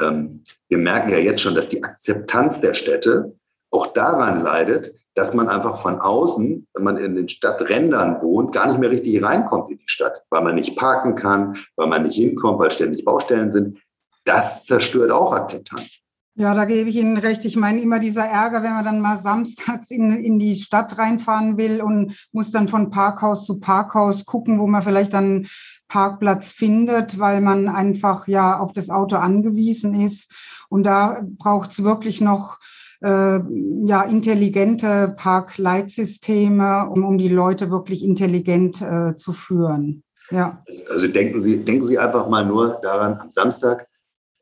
Ähm, 0.00 0.42
wir 0.68 0.78
merken 0.78 1.10
ja 1.10 1.18
jetzt 1.18 1.42
schon, 1.42 1.54
dass 1.54 1.68
die 1.68 1.84
Akzeptanz 1.84 2.60
der 2.60 2.72
Städte 2.74 3.36
auch 3.70 3.88
daran 3.92 4.42
leidet, 4.42 4.94
dass 5.18 5.34
man 5.34 5.48
einfach 5.48 5.82
von 5.82 6.00
außen, 6.00 6.68
wenn 6.72 6.84
man 6.84 6.96
in 6.96 7.16
den 7.16 7.28
Stadträndern 7.28 8.22
wohnt, 8.22 8.52
gar 8.52 8.68
nicht 8.68 8.78
mehr 8.78 8.90
richtig 8.90 9.20
reinkommt 9.20 9.68
in 9.68 9.78
die 9.78 9.88
Stadt, 9.88 10.22
weil 10.30 10.44
man 10.44 10.54
nicht 10.54 10.76
parken 10.76 11.16
kann, 11.16 11.56
weil 11.74 11.88
man 11.88 12.04
nicht 12.04 12.14
hinkommt, 12.14 12.60
weil 12.60 12.70
ständig 12.70 13.04
Baustellen 13.04 13.50
sind. 13.50 13.78
Das 14.24 14.64
zerstört 14.64 15.10
auch 15.10 15.32
Akzeptanz. 15.32 15.98
Ja, 16.36 16.54
da 16.54 16.66
gebe 16.66 16.88
ich 16.88 16.94
Ihnen 16.94 17.16
recht. 17.16 17.44
Ich 17.44 17.56
meine, 17.56 17.80
immer 17.80 17.98
dieser 17.98 18.24
Ärger, 18.24 18.62
wenn 18.62 18.74
man 18.74 18.84
dann 18.84 19.00
mal 19.00 19.18
samstags 19.18 19.90
in, 19.90 20.12
in 20.12 20.38
die 20.38 20.54
Stadt 20.54 20.96
reinfahren 20.96 21.56
will 21.56 21.82
und 21.82 22.16
muss 22.30 22.52
dann 22.52 22.68
von 22.68 22.90
Parkhaus 22.90 23.44
zu 23.44 23.58
Parkhaus 23.58 24.24
gucken, 24.24 24.60
wo 24.60 24.68
man 24.68 24.84
vielleicht 24.84 25.14
dann 25.14 25.48
Parkplatz 25.88 26.52
findet, 26.52 27.18
weil 27.18 27.40
man 27.40 27.68
einfach 27.68 28.28
ja 28.28 28.60
auf 28.60 28.72
das 28.72 28.88
Auto 28.88 29.16
angewiesen 29.16 30.00
ist. 30.00 30.30
Und 30.68 30.84
da 30.84 31.22
braucht 31.24 31.72
es 31.72 31.82
wirklich 31.82 32.20
noch 32.20 32.58
äh, 33.00 33.40
ja, 33.86 34.02
intelligente 34.02 35.14
Parkleitsysteme, 35.16 36.90
um, 36.90 37.04
um 37.04 37.18
die 37.18 37.28
Leute 37.28 37.70
wirklich 37.70 38.02
intelligent 38.02 38.82
äh, 38.82 39.16
zu 39.16 39.32
führen. 39.32 40.02
Ja. 40.30 40.62
Also 40.90 41.08
denken 41.08 41.42
Sie, 41.42 41.64
denken 41.64 41.84
Sie 41.86 41.98
einfach 41.98 42.28
mal 42.28 42.44
nur 42.44 42.80
daran, 42.82 43.18
am 43.18 43.30
Samstag 43.30 43.86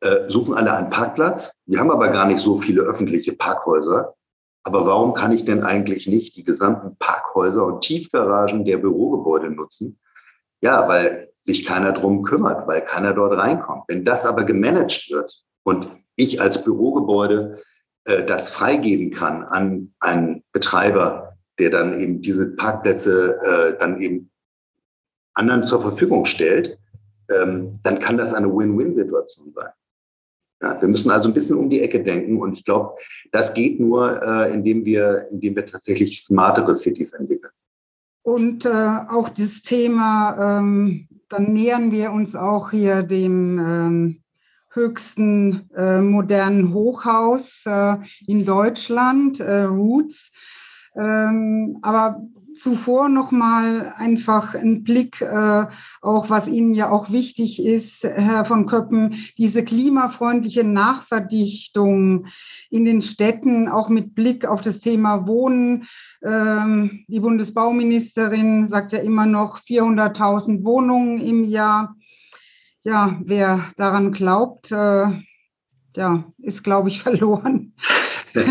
äh, 0.01 0.29
suchen 0.29 0.53
alle 0.53 0.73
einen 0.73 0.89
Parkplatz. 0.89 1.53
Wir 1.65 1.79
haben 1.79 1.91
aber 1.91 2.09
gar 2.09 2.27
nicht 2.27 2.39
so 2.39 2.57
viele 2.57 2.81
öffentliche 2.81 3.33
Parkhäuser. 3.33 4.13
Aber 4.63 4.85
warum 4.85 5.13
kann 5.13 5.31
ich 5.31 5.45
denn 5.45 5.63
eigentlich 5.63 6.07
nicht 6.07 6.35
die 6.35 6.43
gesamten 6.43 6.97
Parkhäuser 6.97 7.65
und 7.65 7.81
Tiefgaragen 7.81 8.65
der 8.65 8.77
Bürogebäude 8.77 9.49
nutzen? 9.49 9.97
Ja, 10.61 10.87
weil 10.89 11.29
sich 11.43 11.65
keiner 11.65 11.93
drum 11.93 12.23
kümmert, 12.23 12.67
weil 12.67 12.81
keiner 12.81 13.13
dort 13.13 13.37
reinkommt. 13.37 13.85
Wenn 13.87 14.03
das 14.03 14.25
aber 14.25 14.43
gemanagt 14.43 15.09
wird 15.09 15.41
und 15.63 15.89
ich 16.17 16.41
als 16.41 16.63
Bürogebäude 16.65 17.61
äh, 18.07 18.25
das 18.25 18.49
freigeben 18.49 19.11
kann 19.11 19.43
an 19.43 19.93
einen 19.99 20.43
Betreiber, 20.51 21.37
der 21.59 21.69
dann 21.69 21.99
eben 21.99 22.21
diese 22.21 22.55
Parkplätze 22.55 23.39
äh, 23.41 23.79
dann 23.79 23.99
eben 23.99 24.31
anderen 25.33 25.63
zur 25.63 25.81
Verfügung 25.81 26.25
stellt, 26.25 26.79
ähm, 27.29 27.79
dann 27.83 27.99
kann 27.99 28.17
das 28.17 28.33
eine 28.33 28.47
Win-Win-Situation 28.47 29.51
sein. 29.53 29.69
Ja, 30.61 30.81
wir 30.81 30.87
müssen 30.87 31.11
also 31.11 31.27
ein 31.27 31.33
bisschen 31.35 31.57
um 31.57 31.69
die 31.69 31.81
Ecke 31.81 32.03
denken 32.03 32.41
und 32.41 32.53
ich 32.53 32.65
glaube, 32.65 32.95
das 33.31 33.53
geht 33.53 33.79
nur, 33.79 34.21
äh, 34.23 34.51
indem, 34.51 34.85
wir, 34.85 35.27
indem 35.29 35.55
wir 35.55 35.65
tatsächlich 35.65 36.23
smartere 36.23 36.73
Cities 36.73 37.13
entwickeln. 37.13 37.51
Und 38.23 38.65
äh, 38.65 38.69
auch 38.69 39.29
das 39.29 39.61
Thema, 39.61 40.57
ähm, 40.59 41.07
dann 41.29 41.53
nähern 41.53 41.91
wir 41.91 42.11
uns 42.11 42.35
auch 42.35 42.71
hier 42.71 43.03
dem 43.03 43.59
ähm, 43.59 44.23
höchsten 44.77 45.69
äh, 45.75 45.99
modernen 45.99 46.73
Hochhaus 46.73 47.63
äh, 47.65 47.97
in 48.27 48.45
Deutschland, 48.45 49.39
äh, 49.39 49.63
Roots. 49.63 50.31
Ähm, 50.95 51.79
aber 51.81 52.21
zuvor 52.57 53.09
noch 53.09 53.31
mal 53.31 53.93
einfach 53.97 54.55
ein 54.55 54.83
Blick, 54.83 55.21
äh, 55.21 55.65
auch 56.01 56.29
was 56.29 56.47
Ihnen 56.47 56.73
ja 56.73 56.89
auch 56.89 57.11
wichtig 57.11 57.63
ist, 57.63 58.03
Herr 58.03 58.45
von 58.45 58.65
Köppen, 58.65 59.15
diese 59.37 59.63
klimafreundliche 59.63 60.63
Nachverdichtung 60.63 62.27
in 62.69 62.85
den 62.85 63.01
Städten, 63.01 63.67
auch 63.67 63.89
mit 63.89 64.15
Blick 64.15 64.45
auf 64.45 64.61
das 64.61 64.79
Thema 64.79 65.27
Wohnen. 65.27 65.85
Ähm, 66.23 67.03
die 67.07 67.19
Bundesbauministerin 67.19 68.67
sagt 68.67 68.91
ja 68.91 68.99
immer 68.99 69.25
noch 69.25 69.59
400.000 69.59 70.63
Wohnungen 70.63 71.19
im 71.19 71.45
Jahr 71.45 71.95
ja, 72.87 73.19
wer 73.21 73.67
daran 73.75 74.13
glaubt, 74.13 74.71
äh, 74.71 75.07
ja, 75.97 76.23
ist, 76.37 76.63
glaube 76.63 76.87
ich, 76.87 77.03
verloren. 77.03 77.73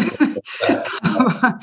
Aber 1.03 1.59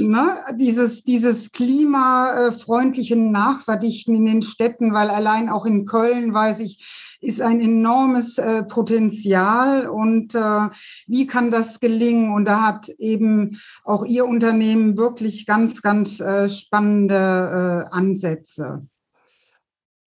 ne, 0.00 0.38
dieses, 0.58 1.04
dieses 1.04 1.52
klimafreundliche 1.52 3.14
Nachverdichten 3.14 4.16
in 4.16 4.26
den 4.26 4.42
Städten, 4.42 4.92
weil 4.92 5.08
allein 5.08 5.48
auch 5.48 5.66
in 5.66 5.86
Köln, 5.86 6.34
weiß 6.34 6.60
ich, 6.60 6.84
ist 7.20 7.40
ein 7.40 7.60
enormes 7.60 8.38
äh, 8.38 8.64
Potenzial 8.64 9.88
und 9.88 10.34
äh, 10.34 10.68
wie 11.06 11.26
kann 11.28 11.52
das 11.52 11.78
gelingen? 11.78 12.32
Und 12.34 12.46
da 12.46 12.62
hat 12.62 12.88
eben 12.88 13.60
auch 13.84 14.04
Ihr 14.04 14.26
Unternehmen 14.26 14.96
wirklich 14.96 15.46
ganz, 15.46 15.80
ganz 15.80 16.18
äh, 16.18 16.48
spannende 16.48 17.86
äh, 17.88 17.94
Ansätze. 17.94 18.86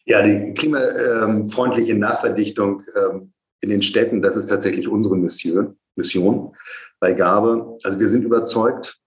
Ja, 0.09 0.23
die 0.23 0.55
klimafreundliche 0.55 1.95
Nachverdichtung 1.95 2.83
ähm, 2.97 3.33
in 3.61 3.69
den 3.69 3.83
Städten, 3.83 4.23
das 4.23 4.37
ist 4.37 4.49
tatsächlich 4.49 4.89
unsere 4.89 5.17
Mission, 5.17 6.57
bei 6.99 7.13
Gabe. 7.13 7.77
Also 7.85 8.01
wir 8.01 8.09
sind 8.09 8.25
überzeugt, 8.25 8.99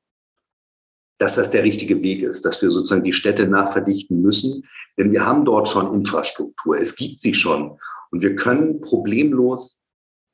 dass 1.17 1.35
das 1.35 1.49
der 1.49 1.63
richtige 1.63 2.01
Weg 2.03 2.21
ist, 2.21 2.45
dass 2.45 2.61
wir 2.61 2.69
sozusagen 2.69 3.03
die 3.03 3.13
Städte 3.13 3.47
nachverdichten 3.47 4.21
müssen. 4.21 4.67
Denn 4.97 5.11
wir 5.11 5.25
haben 5.25 5.43
dort 5.43 5.69
schon 5.69 5.91
Infrastruktur. 5.93 6.77
Es 6.77 6.95
gibt 6.95 7.19
sie 7.19 7.33
schon. 7.33 7.79
Und 8.11 8.21
wir 8.21 8.35
können 8.35 8.81
problemlos 8.81 9.79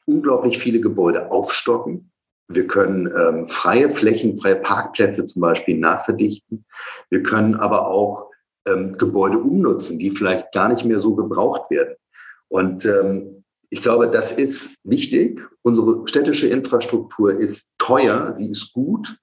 unglaublich 0.05 0.59
viele 0.59 0.81
Gebäude 0.81 1.31
aufstocken. 1.31 2.11
Wir 2.49 2.67
können 2.67 3.07
ähm, 3.07 3.45
freie 3.45 3.89
Flächen, 3.89 4.37
freie 4.37 4.57
Parkplätze 4.57 5.25
zum 5.25 5.41
Beispiel 5.41 5.77
nachverdichten. 5.77 6.65
Wir 7.09 7.23
können 7.23 7.55
aber 7.55 7.87
auch 7.87 8.26
ähm, 8.67 8.97
Gebäude 8.97 9.39
umnutzen, 9.39 9.99
die 9.99 10.11
vielleicht 10.11 10.51
gar 10.51 10.69
nicht 10.69 10.85
mehr 10.85 10.99
so 10.99 11.15
gebraucht 11.15 11.69
werden. 11.69 11.95
Und 12.49 12.85
ähm, 12.85 13.43
ich 13.69 13.81
glaube, 13.81 14.09
das 14.09 14.33
ist 14.33 14.75
wichtig. 14.83 15.41
Unsere 15.61 16.07
städtische 16.07 16.47
Infrastruktur 16.47 17.33
ist 17.33 17.71
teuer, 17.77 18.33
sie 18.37 18.49
ist 18.49 18.73
gut, 18.73 19.17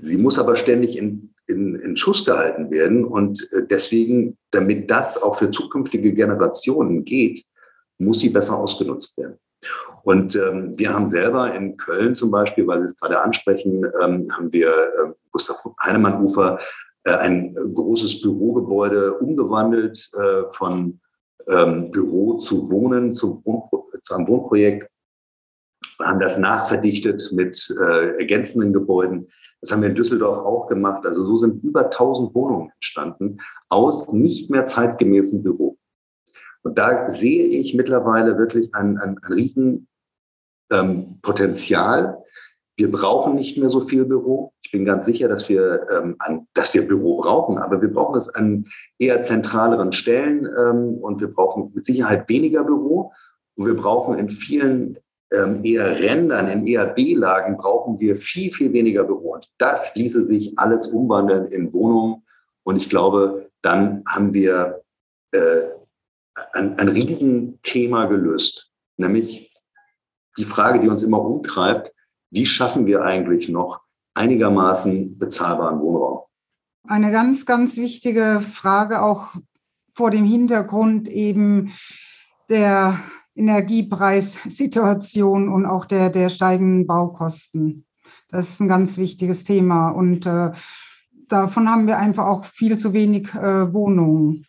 sie 0.00 0.16
muss 0.16 0.38
aber 0.38 0.56
ständig 0.56 0.96
in, 0.96 1.34
in, 1.46 1.74
in 1.74 1.96
Schuss 1.96 2.24
gehalten 2.24 2.70
werden. 2.70 3.04
Und 3.04 3.52
äh, 3.52 3.66
deswegen, 3.66 4.38
damit 4.50 4.90
das 4.90 5.22
auch 5.22 5.36
für 5.36 5.50
zukünftige 5.50 6.14
Generationen 6.14 7.04
geht, 7.04 7.44
muss 7.98 8.20
sie 8.20 8.30
besser 8.30 8.56
ausgenutzt 8.56 9.16
werden. 9.18 9.38
Und 10.02 10.34
ähm, 10.36 10.78
wir 10.78 10.94
haben 10.94 11.10
selber 11.10 11.54
in 11.54 11.76
Köln 11.76 12.14
zum 12.14 12.30
Beispiel, 12.30 12.66
weil 12.66 12.80
Sie 12.80 12.86
es 12.86 12.98
gerade 12.98 13.20
ansprechen, 13.20 13.84
ähm, 14.00 14.28
haben 14.32 14.50
wir 14.52 14.70
äh, 14.70 15.12
Gustav 15.30 15.62
Heinemann-Ufer 15.82 16.58
äh, 16.58 16.62
ein 17.04 17.54
großes 17.54 18.20
Bürogebäude 18.20 19.14
umgewandelt 19.14 20.10
äh, 20.14 20.42
von 20.52 21.00
ähm, 21.48 21.90
Büro 21.90 22.38
zu 22.38 22.70
Wohnen, 22.70 23.14
zu, 23.14 23.42
Wohn 23.44 23.62
zu 24.04 24.14
einem 24.14 24.28
Wohnprojekt. 24.28 24.90
Wir 25.98 26.06
haben 26.06 26.20
das 26.20 26.38
nachverdichtet 26.38 27.30
mit 27.32 27.74
äh, 27.80 28.16
ergänzenden 28.18 28.72
Gebäuden. 28.72 29.28
Das 29.60 29.72
haben 29.72 29.82
wir 29.82 29.90
in 29.90 29.94
Düsseldorf 29.94 30.38
auch 30.38 30.66
gemacht. 30.68 31.04
Also 31.06 31.26
so 31.26 31.36
sind 31.36 31.62
über 31.62 31.86
1000 31.86 32.34
Wohnungen 32.34 32.70
entstanden 32.70 33.38
aus 33.68 34.10
nicht 34.12 34.50
mehr 34.50 34.66
zeitgemäßen 34.66 35.42
Büro. 35.42 35.76
Und 36.62 36.78
da 36.78 37.08
sehe 37.08 37.44
ich 37.44 37.74
mittlerweile 37.74 38.38
wirklich 38.38 38.74
ein, 38.74 38.98
ein, 38.98 39.18
ein 39.18 39.32
Riesenpotenzial, 40.70 41.98
ähm, 41.98 42.14
wir 42.80 42.90
brauchen 42.90 43.34
nicht 43.34 43.58
mehr 43.58 43.68
so 43.68 43.82
viel 43.82 44.06
Büro. 44.06 44.54
Ich 44.62 44.72
bin 44.72 44.86
ganz 44.86 45.04
sicher, 45.04 45.28
dass 45.28 45.50
wir, 45.50 45.86
ähm, 45.94 46.16
an, 46.18 46.46
dass 46.54 46.72
wir 46.72 46.88
Büro 46.88 47.18
brauchen, 47.20 47.58
aber 47.58 47.82
wir 47.82 47.92
brauchen 47.92 48.16
es 48.16 48.30
an 48.30 48.64
eher 48.98 49.22
zentraleren 49.22 49.92
Stellen 49.92 50.46
ähm, 50.46 50.94
und 50.94 51.20
wir 51.20 51.28
brauchen 51.28 51.72
mit 51.74 51.84
Sicherheit 51.84 52.26
weniger 52.30 52.64
Büro. 52.64 53.12
Und 53.54 53.66
wir 53.66 53.76
brauchen 53.76 54.18
in 54.18 54.30
vielen 54.30 54.98
ähm, 55.30 55.62
eher 55.62 56.00
Rändern, 56.00 56.48
in 56.48 56.66
eher 56.66 56.86
B-Lagen 56.86 57.58
brauchen 57.58 58.00
wir 58.00 58.16
viel, 58.16 58.50
viel 58.50 58.72
weniger 58.72 59.04
Büro. 59.04 59.34
Und 59.34 59.46
das 59.58 59.94
ließe 59.94 60.22
sich 60.22 60.58
alles 60.58 60.86
umwandeln 60.86 61.48
in 61.48 61.70
Wohnungen. 61.74 62.22
Und 62.62 62.76
ich 62.76 62.88
glaube, 62.88 63.50
dann 63.60 64.02
haben 64.08 64.32
wir 64.32 64.80
äh, 65.32 65.60
ein, 66.54 66.78
ein 66.78 66.88
Riesenthema 66.88 68.06
gelöst, 68.06 68.70
nämlich 68.96 69.54
die 70.38 70.44
Frage, 70.44 70.80
die 70.80 70.88
uns 70.88 71.02
immer 71.02 71.22
umtreibt, 71.22 71.92
wie 72.30 72.46
schaffen 72.46 72.86
wir 72.86 73.02
eigentlich 73.02 73.48
noch 73.48 73.80
einigermaßen 74.14 75.18
bezahlbaren 75.18 75.80
Wohnraum? 75.80 76.20
Eine 76.88 77.12
ganz, 77.12 77.46
ganz 77.46 77.76
wichtige 77.76 78.40
Frage 78.40 79.02
auch 79.02 79.28
vor 79.94 80.10
dem 80.10 80.24
Hintergrund 80.24 81.08
eben 81.08 81.72
der 82.48 82.98
Energiepreissituation 83.34 85.48
und 85.48 85.66
auch 85.66 85.84
der, 85.84 86.10
der 86.10 86.30
steigenden 86.30 86.86
Baukosten. 86.86 87.84
Das 88.28 88.48
ist 88.48 88.60
ein 88.60 88.68
ganz 88.68 88.96
wichtiges 88.96 89.44
Thema 89.44 89.90
und 89.90 90.26
äh, 90.26 90.52
davon 91.28 91.68
haben 91.68 91.86
wir 91.86 91.98
einfach 91.98 92.26
auch 92.26 92.44
viel 92.44 92.76
zu 92.78 92.92
wenig 92.92 93.32
äh, 93.34 93.72
Wohnungen. 93.72 94.46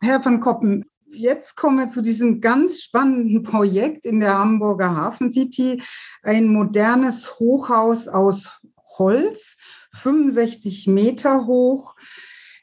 Herr 0.00 0.20
von 0.20 0.40
Koppen, 0.40 0.89
jetzt 1.12 1.56
kommen 1.56 1.78
wir 1.78 1.90
zu 1.90 2.02
diesem 2.02 2.40
ganz 2.40 2.82
spannenden 2.82 3.42
Projekt 3.42 4.04
in 4.04 4.20
der 4.20 4.38
Hamburger 4.38 4.94
Hafen 4.94 5.32
City. 5.32 5.82
Ein 6.22 6.48
modernes 6.48 7.38
Hochhaus 7.38 8.08
aus 8.08 8.50
Holz, 8.98 9.56
65 9.94 10.86
Meter 10.86 11.46
hoch. 11.46 11.94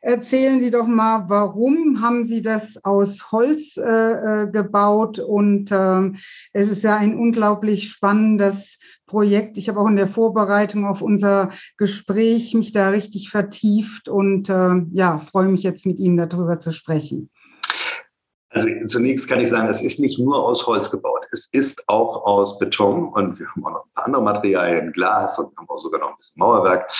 erzählen 0.01 0.59
Sie 0.59 0.69
doch 0.69 0.87
mal, 0.87 1.25
warum 1.27 2.01
haben 2.01 2.23
Sie 2.23 2.41
das 2.41 2.83
aus 2.85 3.31
Holz 3.31 3.75
äh, 3.77 4.43
äh 4.43 4.51
gebaut? 4.51 5.19
Und 5.19 5.71
äh, 5.71 6.11
es 6.53 6.69
ist 6.69 6.83
ja 6.83 6.95
ein 6.95 7.17
unglaublich 7.17 7.89
spannendes 7.91 8.77
Projekt. 9.07 9.57
Ich 9.57 9.67
habe 9.67 9.79
auch 9.79 9.87
in 9.87 9.95
der 9.95 10.07
Vorbereitung 10.07 10.85
auf 10.85 11.01
unser 11.01 11.49
Gespräch 11.77 12.53
mich 12.53 12.71
da 12.71 12.89
richtig 12.89 13.29
vertieft 13.29 14.07
und 14.07 14.49
äh, 14.49 14.83
ja, 14.91 15.17
freue 15.17 15.47
mich 15.47 15.63
jetzt 15.63 15.85
mit 15.85 15.97
Ihnen 15.97 16.17
darüber 16.17 16.59
zu 16.59 16.71
sprechen. 16.71 17.29
Also 18.65 18.85
zunächst 18.87 19.29
kann 19.29 19.39
ich 19.39 19.49
sagen, 19.49 19.67
es 19.67 19.83
ist 19.83 19.99
nicht 19.99 20.19
nur 20.19 20.43
aus 20.43 20.65
Holz 20.65 20.89
gebaut. 20.89 21.25
Es 21.31 21.47
ist 21.51 21.83
auch 21.87 22.25
aus 22.25 22.57
Beton 22.59 23.09
und 23.09 23.39
wir 23.39 23.47
haben 23.49 23.65
auch 23.65 23.71
noch 23.71 23.85
ein 23.85 23.93
paar 23.93 24.05
andere 24.05 24.23
Materialien, 24.23 24.91
Glas 24.91 25.37
und 25.37 25.55
haben 25.57 25.69
auch 25.69 25.81
sogar 25.81 26.01
noch 26.01 26.09
ein 26.09 26.17
bisschen 26.17 26.39
Mauerwerk. 26.39 26.91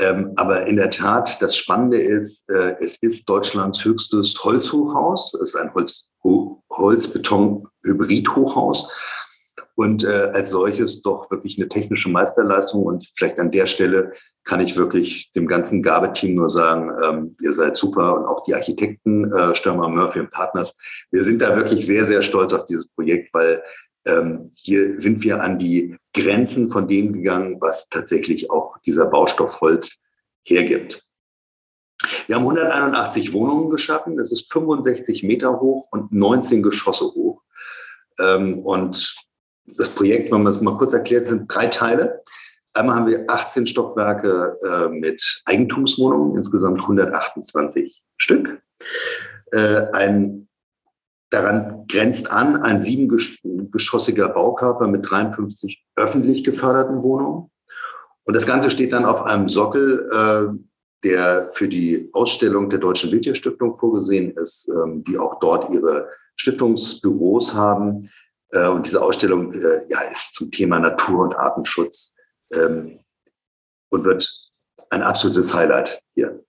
Ähm, 0.00 0.32
aber 0.36 0.66
in 0.66 0.76
der 0.76 0.90
Tat, 0.90 1.42
das 1.42 1.56
Spannende 1.56 2.00
ist, 2.00 2.48
äh, 2.48 2.76
es 2.80 3.02
ist 3.02 3.28
Deutschlands 3.28 3.84
höchstes 3.84 4.44
Holzhochhaus. 4.44 5.34
Es 5.34 5.54
ist 5.54 5.56
ein 5.56 5.74
Holz, 5.74 6.08
Holz-Beton-Hybrid-Hochhaus 6.70 8.92
und 9.74 10.04
äh, 10.04 10.30
als 10.34 10.50
solches 10.50 11.02
doch 11.02 11.28
wirklich 11.30 11.58
eine 11.58 11.68
technische 11.68 12.10
Meisterleistung. 12.10 12.84
Und 12.84 13.08
vielleicht 13.16 13.38
an 13.38 13.50
der 13.50 13.66
Stelle 13.66 14.12
kann 14.48 14.60
ich 14.60 14.76
wirklich 14.76 15.30
dem 15.32 15.46
ganzen 15.46 15.82
Gabeteam 15.82 16.34
nur 16.34 16.48
sagen, 16.48 16.90
ähm, 17.04 17.36
ihr 17.42 17.52
seid 17.52 17.76
super 17.76 18.16
und 18.16 18.24
auch 18.24 18.44
die 18.44 18.54
Architekten, 18.54 19.30
äh, 19.30 19.54
Stürmer 19.54 19.90
Murphy 19.90 20.20
und 20.20 20.30
Partners. 20.30 20.74
Wir 21.10 21.22
sind 21.22 21.42
da 21.42 21.54
wirklich 21.54 21.84
sehr, 21.84 22.06
sehr 22.06 22.22
stolz 22.22 22.54
auf 22.54 22.64
dieses 22.64 22.88
Projekt, 22.88 23.34
weil 23.34 23.62
ähm, 24.06 24.52
hier 24.54 24.98
sind 24.98 25.22
wir 25.22 25.42
an 25.42 25.58
die 25.58 25.96
Grenzen 26.14 26.70
von 26.70 26.88
dem 26.88 27.12
gegangen, 27.12 27.58
was 27.60 27.90
tatsächlich 27.90 28.50
auch 28.50 28.78
dieser 28.78 29.04
Baustoff 29.10 29.60
Holz 29.60 30.00
hergibt. 30.46 31.04
Wir 32.26 32.36
haben 32.36 32.44
181 32.44 33.34
Wohnungen 33.34 33.68
geschaffen. 33.68 34.16
Das 34.16 34.32
ist 34.32 34.50
65 34.50 35.24
Meter 35.24 35.60
hoch 35.60 35.88
und 35.90 36.10
19 36.10 36.62
Geschosse 36.62 37.04
hoch. 37.04 37.42
Ähm, 38.18 38.60
und 38.60 39.14
das 39.66 39.90
Projekt, 39.90 40.32
wenn 40.32 40.42
man 40.42 40.54
es 40.54 40.62
mal 40.62 40.78
kurz 40.78 40.94
erklärt, 40.94 41.26
sind 41.26 41.54
drei 41.54 41.66
Teile. 41.66 42.22
Einmal 42.74 42.96
haben 42.96 43.06
wir 43.06 43.24
18 43.28 43.66
Stockwerke 43.66 44.56
äh, 44.62 44.88
mit 44.88 45.42
Eigentumswohnungen, 45.46 46.36
insgesamt 46.36 46.80
128 46.80 48.02
Stück. 48.16 48.62
Äh, 49.52 49.86
ein, 49.94 50.48
daran 51.30 51.86
grenzt 51.88 52.30
an 52.30 52.56
ein 52.56 52.80
siebengeschossiger 52.80 54.28
Baukörper 54.28 54.86
mit 54.86 55.08
53 55.08 55.84
öffentlich 55.96 56.44
geförderten 56.44 57.02
Wohnungen. 57.02 57.50
Und 58.24 58.34
das 58.34 58.46
Ganze 58.46 58.70
steht 58.70 58.92
dann 58.92 59.06
auf 59.06 59.22
einem 59.22 59.48
Sockel, 59.48 60.08
äh, 60.12 60.58
der 61.04 61.48
für 61.52 61.68
die 61.68 62.10
Ausstellung 62.12 62.70
der 62.70 62.78
Deutschen 62.78 63.12
Wildtierstiftung 63.12 63.76
vorgesehen 63.76 64.36
ist, 64.36 64.68
ähm, 64.68 65.04
die 65.04 65.18
auch 65.18 65.38
dort 65.40 65.70
ihre 65.70 66.08
Stiftungsbüros 66.36 67.54
haben. 67.54 68.10
Äh, 68.50 68.68
und 68.68 68.86
diese 68.86 69.00
Ausstellung 69.02 69.52
äh, 69.54 69.86
ja, 69.88 70.00
ist 70.10 70.34
zum 70.34 70.50
Thema 70.50 70.78
Natur- 70.78 71.22
und 71.22 71.34
Artenschutz 71.34 72.14
ähm, 72.54 73.00
und 73.90 74.04
wird 74.04 74.50
ein 74.90 75.02
absolutes 75.02 75.52
Highlight 75.54 76.02
hier. 76.14 76.44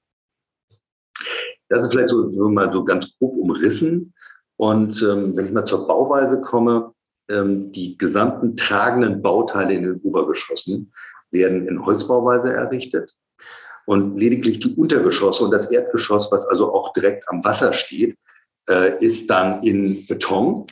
Das 1.70 1.82
ist 1.82 1.92
vielleicht 1.92 2.10
so, 2.10 2.32
so 2.32 2.50
mal 2.50 2.72
so 2.72 2.84
ganz 2.84 3.18
grob 3.18 3.38
umrissen. 3.38 4.14
Und 4.58 5.02
ähm, 5.04 5.36
wenn 5.38 5.48
ich 5.48 5.52
mal 5.52 5.66
zur 5.66 5.88
Bauweise 5.88 6.42
komme, 6.42 6.94
ähm, 7.30 7.72
die 7.72 7.98
gesamten 7.98 8.58
tragenden 8.58 9.22
Bauteile 9.22 9.74
in 9.74 9.84
den 9.84 10.02
Obergeschossen 10.02 10.92
werden 11.32 11.68
in 11.68 11.86
Holzbauweise 11.86 12.52
errichtet. 12.52 13.16
Und 13.86 14.18
lediglich 14.18 14.60
die 14.60 14.76
Untergeschosse 14.76 15.44
und 15.44 15.52
das 15.52 15.72
Erdgeschoss, 15.72 16.32
was 16.32 16.46
also 16.48 16.74
auch 16.74 16.94
direkt 16.94 17.28
am 17.30 17.44
Wasser 17.44 17.74
steht, 17.74 18.18
äh, 18.70 18.98
ist 19.04 19.30
dann 19.30 19.64
in 19.64 20.06
Beton 20.08 20.66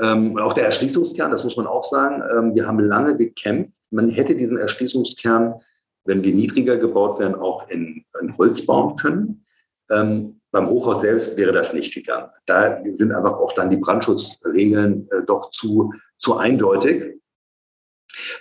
ähm, 0.00 0.38
auch 0.38 0.52
der 0.52 0.64
Erschließungskern, 0.64 1.30
das 1.30 1.44
muss 1.44 1.56
man 1.56 1.66
auch 1.66 1.84
sagen, 1.84 2.22
ähm, 2.36 2.54
wir 2.54 2.66
haben 2.66 2.80
lange 2.80 3.16
gekämpft. 3.16 3.74
Man 3.92 4.08
hätte 4.08 4.34
diesen 4.34 4.56
Erschließungskern, 4.56 5.60
wenn 6.04 6.24
wir 6.24 6.34
niedriger 6.34 6.76
gebaut 6.76 7.18
wären, 7.18 7.34
auch 7.34 7.68
in, 7.68 8.04
in 8.20 8.36
Holz 8.36 8.66
bauen 8.66 8.96
können. 8.96 9.44
Ähm, 9.90 10.40
beim 10.50 10.68
Hochhaus 10.68 11.00
selbst 11.00 11.36
wäre 11.36 11.52
das 11.52 11.72
nicht 11.72 11.94
gegangen. 11.94 12.30
Da 12.46 12.82
sind 12.84 13.12
einfach 13.12 13.38
auch 13.38 13.52
dann 13.54 13.70
die 13.70 13.76
Brandschutzregeln 13.76 15.08
äh, 15.10 15.24
doch 15.26 15.50
zu, 15.50 15.92
zu 16.18 16.36
eindeutig. 16.36 17.20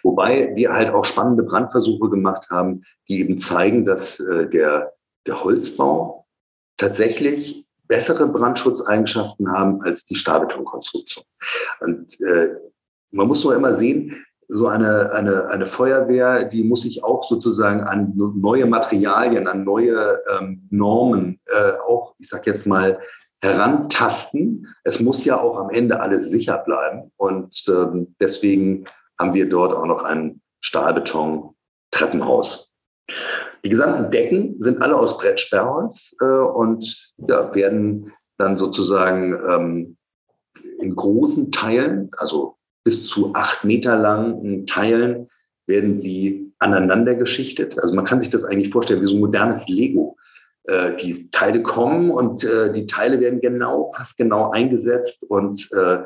Wobei 0.04 0.54
wir 0.56 0.74
halt 0.74 0.90
auch 0.90 1.06
spannende 1.06 1.44
Brandversuche 1.44 2.10
gemacht 2.10 2.50
haben, 2.50 2.84
die 3.08 3.22
eben 3.22 3.38
zeigen, 3.40 3.86
dass 3.86 4.20
äh, 4.20 4.50
der, 4.50 4.94
der 5.26 5.44
Holzbau 5.44 6.28
tatsächlich 6.78 7.66
bessere 7.88 8.28
Brandschutzeigenschaften 8.28 9.52
haben 9.52 9.82
als 9.82 10.06
die 10.06 10.16
Stahlbetonkonstruktion. 10.16 11.26
Und 11.82 12.20
äh, 12.22 12.56
man 13.12 13.28
muss 13.28 13.44
nur 13.44 13.56
immer 13.56 13.74
sehen, 13.74 14.26
so 14.54 14.68
eine, 14.68 15.14
eine, 15.14 15.48
eine 15.48 15.66
Feuerwehr, 15.66 16.44
die 16.44 16.66
muss 16.66 16.82
sich 16.82 17.06
auch 17.06 17.24
sozusagen 17.24 17.80
an 17.82 18.12
neue 18.16 18.66
Materialien, 18.66 19.48
an 19.48 19.64
neue 19.64 20.22
ähm, 20.30 20.68
Normen 20.70 21.40
äh, 21.46 21.72
auch, 21.88 22.16
ich 22.20 22.28
sag 22.28 22.46
jetzt 22.48 22.68
mal, 22.68 23.00
herantasten. 23.42 24.68
Es 24.84 25.00
muss 25.00 25.24
ja 25.24 25.40
auch 25.40 25.58
am 25.58 25.70
Ende 25.70 26.02
alles 26.02 26.30
sicher 26.30 26.58
bleiben. 26.58 27.14
Und 27.16 27.64
ähm, 27.70 28.14
deswegen 28.20 28.88
haben 29.18 29.34
wir 29.34 29.48
dort 29.48 29.74
auch 29.74 29.86
noch 29.86 30.04
ein 30.04 30.42
Stahlbeton-Treppenhaus. 30.60 32.74
Die 33.64 33.70
gesamten 33.70 34.12
Decken 34.12 34.58
sind 34.60 34.82
alle 34.82 34.98
aus 34.98 35.18
Brettsperrholz 35.18 36.14
äh, 36.20 36.26
und 36.26 37.14
ja, 37.26 37.56
werden 37.56 38.12
dann 38.38 38.58
sozusagen 38.58 39.34
ähm, 39.50 39.96
in 40.82 40.94
großen 40.94 41.54
Teilen, 41.54 42.12
also 42.18 42.58
bis 42.84 43.08
zu 43.08 43.34
acht 43.34 43.64
Meter 43.64 43.98
langen 43.98 44.66
Teilen, 44.66 45.28
werden 45.68 46.02
sie 46.02 46.52
aneinander 46.60 47.16
geschichtet. 47.16 47.80
Also 47.82 47.96
man 47.96 48.06
kann 48.06 48.22
sich 48.22 48.30
das 48.30 48.46
eigentlich 48.46 48.72
vorstellen 48.72 49.02
wie 49.02 49.08
so 49.08 49.16
ein 49.16 49.20
modernes 49.20 49.68
Lego. 49.68 50.18
Äh, 50.66 50.96
die 50.98 51.30
Teile 51.32 51.64
kommen 51.64 52.12
und 52.12 52.44
äh, 52.44 52.72
die 52.72 52.86
Teile 52.86 53.20
werden 53.20 53.42
genau, 53.42 53.86
passgenau 53.86 54.52
eingesetzt 54.52 55.24
und 55.28 55.68
äh, 55.74 56.00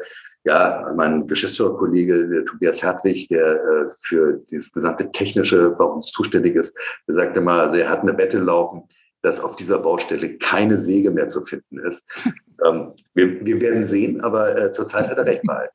ja, 0.46 0.86
mein 0.96 1.28
Geschäftsführerkollege, 1.28 2.30
der 2.30 2.46
Tobias 2.46 2.84
Hertwig, 2.84 3.28
der 3.30 3.90
für 4.04 4.44
das 4.52 4.72
gesamte 4.72 5.12
Technische 5.12 5.72
bei 5.72 5.86
uns 5.86 6.12
zuständig 6.12 6.56
ist, 6.56 6.78
der 7.08 7.16
sagte 7.16 7.42
mal, 7.42 7.62
also 7.62 7.78
er 7.78 7.90
hat 7.90 8.02
eine 8.02 8.16
Wette 8.16 8.38
laufen, 8.38 8.84
dass 9.24 9.40
auf 9.40 9.56
dieser 9.56 9.80
Baustelle 9.80 10.38
keine 10.38 10.78
Säge 10.78 11.10
mehr 11.10 11.30
zu 11.30 11.44
finden 11.44 11.80
ist. 11.80 12.06
ähm, 12.64 12.94
wir, 13.16 13.44
wir, 13.44 13.60
werden 13.60 13.88
sehen, 13.88 14.22
aber 14.22 14.72
zurzeit 14.72 15.10
hat 15.10 15.18
er 15.18 15.26
recht 15.26 15.42
behalten 15.42 15.75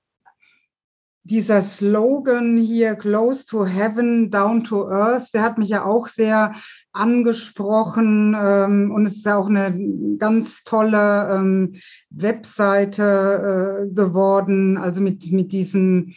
dieser 1.24 1.62
Slogan 1.62 2.56
hier, 2.56 2.94
Close 2.94 3.44
to 3.44 3.66
Heaven, 3.66 4.30
Down 4.30 4.64
to 4.64 4.88
Earth, 4.88 5.32
der 5.34 5.42
hat 5.42 5.58
mich 5.58 5.68
ja 5.68 5.84
auch 5.84 6.08
sehr 6.08 6.54
angesprochen 6.92 8.36
ähm, 8.38 8.90
und 8.90 9.06
es 9.06 9.16
ist 9.16 9.26
ja 9.26 9.36
auch 9.36 9.48
eine 9.48 9.78
ganz 10.18 10.64
tolle 10.64 11.28
ähm, 11.32 11.74
Webseite 12.10 13.86
äh, 13.86 13.94
geworden, 13.94 14.78
also 14.78 15.00
mit, 15.00 15.30
mit 15.30 15.52
diesen 15.52 16.14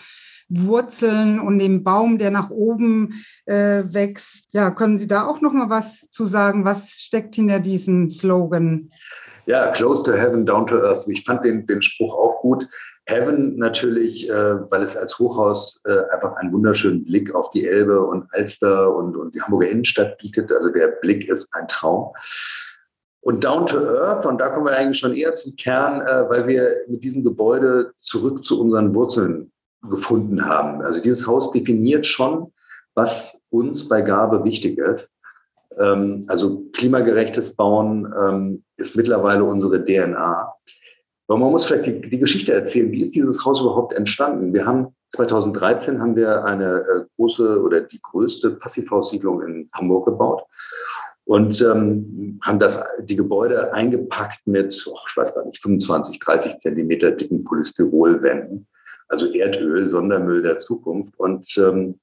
Wurzeln 0.49 1.39
und 1.39 1.59
dem 1.59 1.83
Baum, 1.83 2.17
der 2.17 2.31
nach 2.31 2.49
oben 2.49 3.23
äh, 3.45 3.83
wächst. 3.87 4.47
Ja, 4.51 4.71
können 4.71 4.99
Sie 4.99 5.07
da 5.07 5.25
auch 5.25 5.41
noch 5.41 5.53
mal 5.53 5.69
was 5.69 6.09
zu 6.09 6.25
sagen? 6.25 6.65
Was 6.65 6.91
steckt 6.91 7.35
hinter 7.35 7.59
diesem 7.59 8.11
Slogan? 8.11 8.91
Ja, 9.45 9.71
Close 9.71 10.03
to 10.03 10.13
Heaven, 10.13 10.45
Down 10.45 10.67
to 10.67 10.75
Earth. 10.75 11.07
Ich 11.07 11.23
fand 11.23 11.43
den, 11.43 11.65
den 11.67 11.81
Spruch 11.81 12.13
auch 12.13 12.39
gut. 12.41 12.67
Heaven 13.05 13.57
natürlich, 13.57 14.29
äh, 14.29 14.71
weil 14.71 14.81
es 14.81 14.95
als 14.95 15.19
Hochhaus 15.19 15.81
äh, 15.85 16.13
einfach 16.13 16.35
einen 16.37 16.53
wunderschönen 16.53 17.03
Blick 17.03 17.35
auf 17.35 17.49
die 17.51 17.67
Elbe 17.67 18.01
und 18.01 18.25
Alster 18.33 18.95
und, 18.95 19.17
und 19.17 19.35
die 19.35 19.41
Hamburger 19.41 19.69
Innenstadt 19.69 20.17
bietet. 20.17 20.51
Also 20.51 20.69
der 20.69 20.87
Blick 20.87 21.27
ist 21.27 21.53
ein 21.53 21.67
Traum. 21.67 22.13
Und 23.21 23.43
Down 23.43 23.65
to 23.65 23.77
Earth, 23.77 24.25
und 24.25 24.39
da 24.39 24.49
kommen 24.49 24.65
wir 24.65 24.75
eigentlich 24.75 24.99
schon 24.99 25.13
eher 25.13 25.35
zum 25.35 25.55
Kern, 25.55 26.01
äh, 26.01 26.29
weil 26.29 26.47
wir 26.47 26.75
mit 26.87 27.03
diesem 27.03 27.23
Gebäude 27.23 27.93
zurück 27.99 28.43
zu 28.43 28.59
unseren 28.59 28.93
Wurzeln 28.95 29.51
gefunden 29.89 30.45
haben. 30.45 30.81
Also 30.81 31.01
dieses 31.01 31.27
Haus 31.27 31.51
definiert 31.51 32.07
schon, 32.07 32.53
was 32.95 33.41
uns 33.49 33.87
bei 33.87 34.01
Gabe 34.01 34.43
wichtig 34.43 34.77
ist. 34.77 35.09
Ähm, 35.77 36.25
also 36.27 36.63
klimagerechtes 36.73 37.55
Bauen 37.55 38.13
ähm, 38.17 38.63
ist 38.77 38.95
mittlerweile 38.95 39.43
unsere 39.43 39.83
DNA. 39.83 40.53
Aber 41.27 41.39
man 41.39 41.51
muss 41.51 41.65
vielleicht 41.65 41.85
die, 41.85 42.09
die, 42.09 42.19
Geschichte 42.19 42.53
erzählen. 42.53 42.91
Wie 42.91 43.01
ist 43.01 43.15
dieses 43.15 43.45
Haus 43.45 43.61
überhaupt 43.61 43.93
entstanden? 43.93 44.53
Wir 44.53 44.65
haben 44.65 44.93
2013 45.15 46.01
haben 46.01 46.15
wir 46.15 46.43
eine 46.43 46.79
äh, 46.79 47.05
große 47.15 47.61
oder 47.61 47.81
die 47.81 48.01
größte 48.01 48.51
Passivhaussiedlung 48.51 49.41
in 49.41 49.69
Hamburg 49.73 50.05
gebaut 50.05 50.43
und 51.25 51.61
ähm, 51.61 52.39
haben 52.43 52.59
das, 52.59 52.83
die 52.99 53.15
Gebäude 53.15 53.73
eingepackt 53.73 54.45
mit, 54.45 54.85
oh, 54.87 54.97
ich 55.07 55.15
weiß 55.15 55.35
gar 55.35 55.45
nicht, 55.45 55.61
25, 55.61 56.19
30 56.19 56.57
Zentimeter 56.57 57.11
dicken 57.11 57.43
Polystyrolwänden, 57.43 58.67
also 59.07 59.27
Erdöl, 59.27 59.89
Sondermüll 59.89 60.41
der 60.41 60.59
Zukunft. 60.59 61.17
Und 61.17 61.47
ähm, 61.57 61.99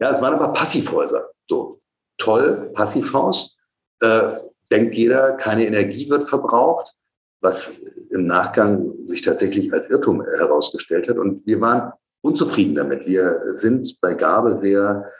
ja, 0.00 0.10
es 0.10 0.22
waren 0.22 0.34
aber 0.34 0.52
Passivhäuser. 0.52 1.30
So 1.48 1.80
toll, 2.18 2.70
Passivhaus. 2.74 3.56
Äh, 4.00 4.38
denkt 4.70 4.94
jeder, 4.94 5.32
keine 5.32 5.66
Energie 5.66 6.08
wird 6.08 6.24
verbraucht, 6.24 6.94
was 7.44 7.78
im 8.10 8.26
Nachgang 8.26 8.94
sich 9.04 9.20
tatsächlich 9.20 9.72
als 9.72 9.90
Irrtum 9.90 10.24
herausgestellt 10.24 11.08
hat. 11.08 11.18
Und 11.18 11.46
wir 11.46 11.60
waren 11.60 11.92
unzufrieden 12.22 12.74
damit. 12.74 13.06
Wir 13.06 13.40
sind 13.56 14.00
bei 14.00 14.14
Gabe 14.14 14.58
sehr, 14.58 15.10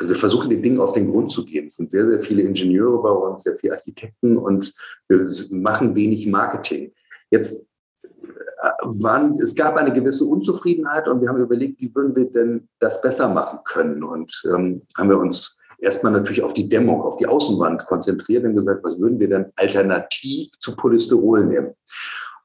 also 0.00 0.12
wir 0.12 0.18
versuchen 0.18 0.50
den 0.50 0.62
Dingen 0.62 0.80
auf 0.80 0.92
den 0.92 1.10
Grund 1.10 1.30
zu 1.30 1.44
gehen. 1.44 1.68
Es 1.68 1.76
sind 1.76 1.90
sehr, 1.90 2.04
sehr 2.06 2.20
viele 2.20 2.42
Ingenieure 2.42 3.00
bei 3.00 3.10
uns, 3.10 3.44
sehr 3.44 3.54
viele 3.54 3.74
Architekten 3.74 4.36
und 4.36 4.74
wir 5.06 5.24
machen 5.52 5.94
wenig 5.94 6.26
Marketing. 6.26 6.92
Jetzt 7.30 7.68
äh, 8.12 8.68
waren, 8.82 9.40
es 9.40 9.54
gab 9.54 9.76
eine 9.76 9.92
gewisse 9.92 10.24
Unzufriedenheit 10.24 11.06
und 11.06 11.20
wir 11.20 11.28
haben 11.28 11.38
überlegt, 11.38 11.80
wie 11.80 11.94
würden 11.94 12.16
wir 12.16 12.24
denn 12.24 12.68
das 12.80 13.00
besser 13.00 13.28
machen 13.28 13.60
können? 13.64 14.02
Und 14.02 14.42
ähm, 14.46 14.82
haben 14.96 15.10
wir 15.10 15.18
uns 15.18 15.57
erstmal 15.78 16.12
natürlich 16.12 16.42
auf 16.42 16.52
die 16.52 16.68
Dämmung, 16.68 17.02
auf 17.02 17.16
die 17.16 17.26
Außenwand 17.26 17.86
konzentriert 17.86 18.44
und 18.44 18.54
gesagt, 18.54 18.84
was 18.84 19.00
würden 19.00 19.18
wir 19.18 19.28
denn 19.28 19.52
alternativ 19.56 20.50
zu 20.58 20.76
Polystyrol 20.76 21.44
nehmen? 21.44 21.74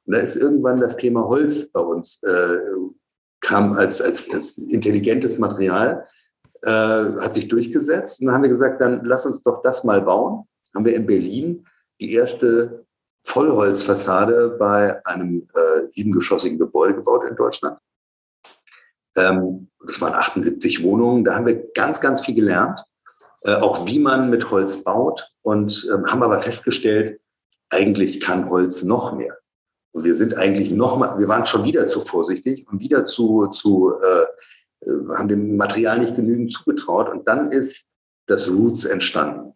Und 0.06 0.16
da 0.16 0.20
ist 0.20 0.36
irgendwann 0.36 0.80
das 0.80 0.98
Thema 0.98 1.28
Holz 1.28 1.72
bei 1.72 1.80
uns, 1.80 2.22
äh, 2.24 2.60
kam 3.42 3.74
als, 3.74 4.02
als, 4.02 4.34
als 4.34 4.58
intelligentes 4.58 5.40
Material, 5.40 6.06
äh, 6.62 6.70
hat 6.70 7.34
sich 7.34 7.48
durchgesetzt. 7.48 8.20
Und 8.20 8.28
dann 8.28 8.36
haben 8.36 8.44
wir 8.44 8.50
gesagt, 8.50 8.82
dann 8.82 9.04
lass 9.06 9.26
uns 9.26 9.42
doch 9.44 9.62
das 9.62 9.84
mal 9.84 10.02
bauen. 10.02 10.46
Haben 10.76 10.86
wir 10.86 10.96
in 10.96 11.06
Berlin 11.06 11.66
die 12.00 12.14
erste 12.14 12.86
Vollholzfassade 13.26 14.58
bei 14.60 15.06
einem 15.06 15.48
äh, 15.54 15.88
siebengeschossigen 15.92 16.58
Gebäude 16.58 16.96
gebaut 16.96 17.24
in 17.30 17.36
Deutschland. 17.36 17.80
Ähm, 19.18 19.70
das 19.86 20.02
waren 20.02 20.14
78 20.14 20.84
Wohnungen. 20.84 21.24
Da 21.24 21.36
haben 21.36 21.46
wir 21.46 21.72
ganz, 21.74 22.02
ganz 22.02 22.26
viel 22.26 22.36
gelernt, 22.36 22.84
äh, 23.46 23.56
auch 23.56 23.86
wie 23.86 24.00
man 24.00 24.30
mit 24.30 24.50
Holz 24.52 24.84
baut 24.84 25.30
und 25.42 25.88
ähm, 25.94 26.06
haben 26.08 26.24
aber 26.24 26.40
festgestellt, 26.40 27.20
eigentlich 27.70 28.22
kann 28.22 28.50
Holz 28.50 28.84
noch 28.84 29.14
mehr. 29.14 29.38
Und 29.92 30.06
wir 30.06 30.16
sind 30.16 30.36
eigentlich 30.36 30.72
noch 30.72 30.98
mal, 30.98 31.20
wir 31.20 31.28
waren 31.28 31.46
schon 31.46 31.64
wieder 31.64 31.88
zu 31.88 32.02
vorsichtig 32.02 32.68
und 32.72 32.80
wieder 32.80 33.06
zu, 33.06 33.48
zu 33.48 33.94
äh, 34.02 34.90
äh 34.90 35.16
haben 35.16 35.28
dem 35.28 35.58
Material 35.58 36.00
nicht 36.00 36.16
genügend 36.16 36.52
zugetraut. 36.52 37.10
Und 37.10 37.28
dann 37.28 37.52
ist 37.52 37.86
das 38.28 38.50
Roots 38.50 38.86
entstanden. 38.86 39.54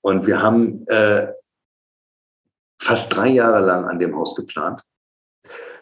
Und 0.00 0.26
wir 0.26 0.42
haben 0.42 0.86
äh, 0.88 1.28
fast 2.80 3.14
drei 3.14 3.28
Jahre 3.28 3.64
lang 3.64 3.84
an 3.84 3.98
dem 3.98 4.16
Haus 4.16 4.34
geplant. 4.34 4.82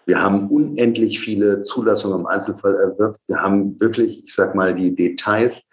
Wir 0.06 0.22
haben 0.22 0.48
unendlich 0.50 1.20
viele 1.20 1.62
Zulassungen 1.62 2.20
im 2.20 2.26
Einzelfall 2.26 2.74
erwirkt. 2.74 3.20
Wir 3.26 3.40
haben 3.40 3.80
wirklich, 3.80 4.24
ich 4.24 4.34
sag 4.34 4.54
mal, 4.54 4.74
die 4.74 4.94
Details 4.94 5.66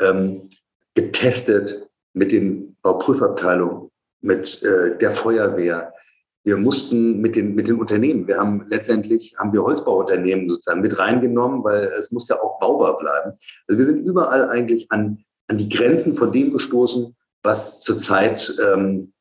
ähm, 0.00 0.48
getestet 0.94 1.88
mit 2.12 2.32
den 2.32 2.76
Bauprüfabteilungen, 2.82 3.90
mit 4.20 4.62
äh, 4.62 4.98
der 4.98 5.10
Feuerwehr. 5.12 5.94
Wir 6.42 6.56
mussten 6.56 7.20
mit 7.20 7.36
den, 7.36 7.54
mit 7.54 7.68
den 7.68 7.78
Unternehmen, 7.78 8.26
wir 8.26 8.38
haben 8.38 8.66
letztendlich, 8.70 9.36
haben 9.38 9.52
wir 9.52 9.62
Holzbauunternehmen 9.62 10.48
sozusagen 10.48 10.80
mit 10.80 10.98
reingenommen, 10.98 11.62
weil 11.62 11.84
es 11.98 12.10
muss 12.10 12.28
ja 12.28 12.40
auch 12.40 12.58
baubar 12.58 12.96
bleiben. 12.96 13.32
Also 13.68 13.78
wir 13.78 13.86
sind 13.86 14.02
überall 14.02 14.48
eigentlich 14.48 14.90
an, 14.90 15.24
an 15.48 15.58
die 15.58 15.68
Grenzen 15.68 16.14
von 16.14 16.32
dem 16.32 16.52
gestoßen, 16.52 17.14
was 17.42 17.80
zurzeit 17.80 18.52
ähm, 18.64 19.12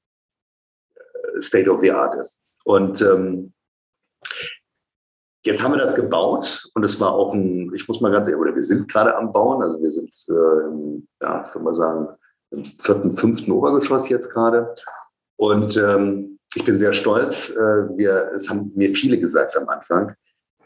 State 1.40 1.70
of 1.70 1.82
the 1.82 1.92
Art 1.92 2.16
ist. 2.16 2.40
Und 2.64 3.02
ähm, 3.02 3.54
jetzt 5.46 5.64
haben 5.64 5.74
wir 5.74 5.80
das 5.80 5.96
gebaut 5.96 6.70
und 6.74 6.84
es 6.84 7.00
war 7.00 7.14
auch 7.14 7.34
ein, 7.34 7.72
ich 7.74 7.88
muss 7.88 8.02
mal 8.02 8.12
ganz 8.12 8.28
ehrlich, 8.28 8.42
oder 8.42 8.56
wir 8.56 8.64
sind 8.64 8.92
gerade 8.92 9.16
am 9.16 9.32
Bauen, 9.32 9.64
also 9.64 9.82
wir 9.82 9.92
sind, 9.92 10.12
äh, 10.30 11.24
ja, 11.24 11.44
ich 11.48 11.56
würde 11.56 11.66
mal 11.66 11.76
sagen, 11.76 12.08
im 12.52 12.66
vierten, 12.66 13.14
fünften 13.14 13.52
Obergeschoss 13.52 14.10
jetzt 14.10 14.34
gerade. 14.34 14.74
Und 15.38 15.78
ähm, 15.78 16.40
ich 16.56 16.66
bin 16.66 16.78
sehr 16.78 16.94
stolz. 16.94 17.52
Äh, 17.52 17.98
wir, 17.98 18.32
es 18.36 18.50
haben 18.50 18.72
mir 18.76 18.90
viele 18.94 19.20
gesagt 19.20 19.56
am 19.56 19.70
Anfang, 19.70 20.16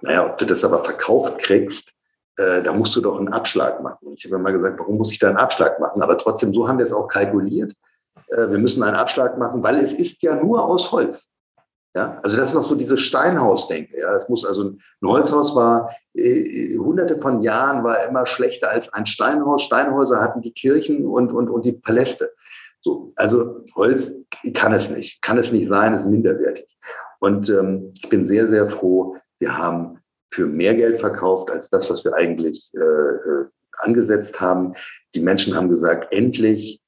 naja, 0.02 0.26
ob 0.26 0.38
du 0.38 0.46
das 0.46 0.64
aber 0.64 0.84
verkauft 0.84 1.40
kriegst, 1.40 1.92
äh, 2.38 2.62
da 2.64 2.74
musst 2.74 2.96
du 2.96 3.02
doch 3.02 3.18
einen 3.18 3.30
Abschlag 3.30 3.82
machen. 3.82 4.08
Und 4.08 4.18
ich 4.18 4.26
habe 4.26 4.36
immer 4.36 4.52
gesagt, 4.52 4.80
warum 4.80 4.98
muss 4.98 5.12
ich 5.12 5.20
da 5.20 5.30
einen 5.30 5.38
Abschlag 5.38 5.80
machen? 5.80 6.02
Aber 6.02 6.18
trotzdem, 6.18 6.54
so 6.54 6.68
haben 6.68 6.78
wir 6.78 6.86
es 6.86 6.94
auch 6.94 7.08
kalkuliert. 7.08 7.74
Äh, 8.30 8.50
wir 8.50 8.58
müssen 8.58 8.84
einen 8.84 8.96
Abschlag 8.96 9.38
machen, 9.38 9.62
weil 9.62 9.80
es 9.80 9.94
ist 9.94 10.22
ja 10.24 10.36
nur 10.36 10.64
aus 10.64 10.92
Holz. 10.92 11.30
Ja, 11.96 12.20
also 12.24 12.38
das 12.38 12.48
ist 12.48 12.54
noch 12.56 12.64
so 12.64 12.74
diese 12.74 12.98
Steinhausdenke. 12.98 14.00
Ja, 14.00 14.16
es 14.16 14.28
muss 14.28 14.46
also 14.46 14.64
ein 14.64 15.08
Holzhaus 15.08 15.56
war 15.56 15.92
äh, 16.16 16.76
hunderte 16.78 17.18
von 17.18 17.44
Jahren 17.44 17.84
war 17.84 18.08
immer 18.08 18.26
schlechter 18.26 18.72
als 18.72 18.92
ein 18.92 19.06
Steinhaus. 19.06 19.64
Steinhäuser 19.64 20.20
hatten 20.20 20.42
die 20.42 20.54
Kirchen 20.54 21.06
und 21.06 21.32
und 21.32 21.50
und 21.50 21.66
die 21.66 21.74
Paläste. 21.74 22.32
So, 22.82 23.14
also 23.16 23.64
Holz 23.76 24.12
kann 24.56 24.74
es 24.74 24.90
nicht, 24.90 25.22
kann 25.22 25.38
es 25.38 25.52
nicht 25.52 25.68
sein, 25.68 25.94
ist 25.94 26.08
minderwertig. 26.08 26.68
Und 27.20 27.50
ähm, 27.50 27.94
ich 27.96 28.10
bin 28.10 28.26
sehr 28.26 28.48
sehr 28.48 28.68
froh. 28.68 29.18
Wir 29.38 29.56
haben 29.58 30.00
für 30.30 30.48
mehr 30.48 30.74
Geld 30.74 31.00
verkauft 31.00 31.52
als 31.52 31.70
das, 31.70 31.92
was 31.92 32.04
wir 32.04 32.16
eigentlich 32.16 32.72
äh, 32.74 32.80
äh 32.80 33.46
angesetzt 33.78 34.40
haben. 34.40 34.74
Die 35.16 35.20
Menschen 35.20 35.56
haben 35.56 35.70
gesagt, 35.70 36.14
endlich 36.14 36.82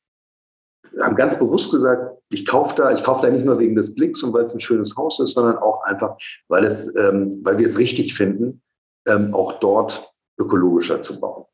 haben 1.02 1.16
ganz 1.16 1.38
bewusst 1.38 1.72
gesagt, 1.72 2.15
ich 2.36 2.46
kaufe 2.46 2.76
da, 2.76 2.92
ich 2.92 3.02
kaufe 3.02 3.26
da 3.26 3.32
nicht 3.32 3.46
nur 3.46 3.58
wegen 3.60 3.76
des 3.76 3.96
Blicks 3.96 4.22
und 4.22 4.34
weil 4.34 4.44
es 4.44 4.54
ein 4.54 4.60
schönes 4.60 4.96
Haus 4.98 5.22
ist, 5.22 5.34
sondern 5.34 5.58
auch 5.58 5.84
einfach, 5.84 6.18
weil 6.50 6.66
es, 6.66 6.94
ähm, 6.98 7.40
weil 7.44 7.58
wir 7.58 7.66
es 7.66 7.80
richtig 7.80 8.14
finden, 8.14 8.62
ähm, 9.08 9.34
auch 9.34 9.54
dort 9.60 10.14
ökologischer 10.38 11.02
zu 11.02 11.18
bauen. 11.18 11.46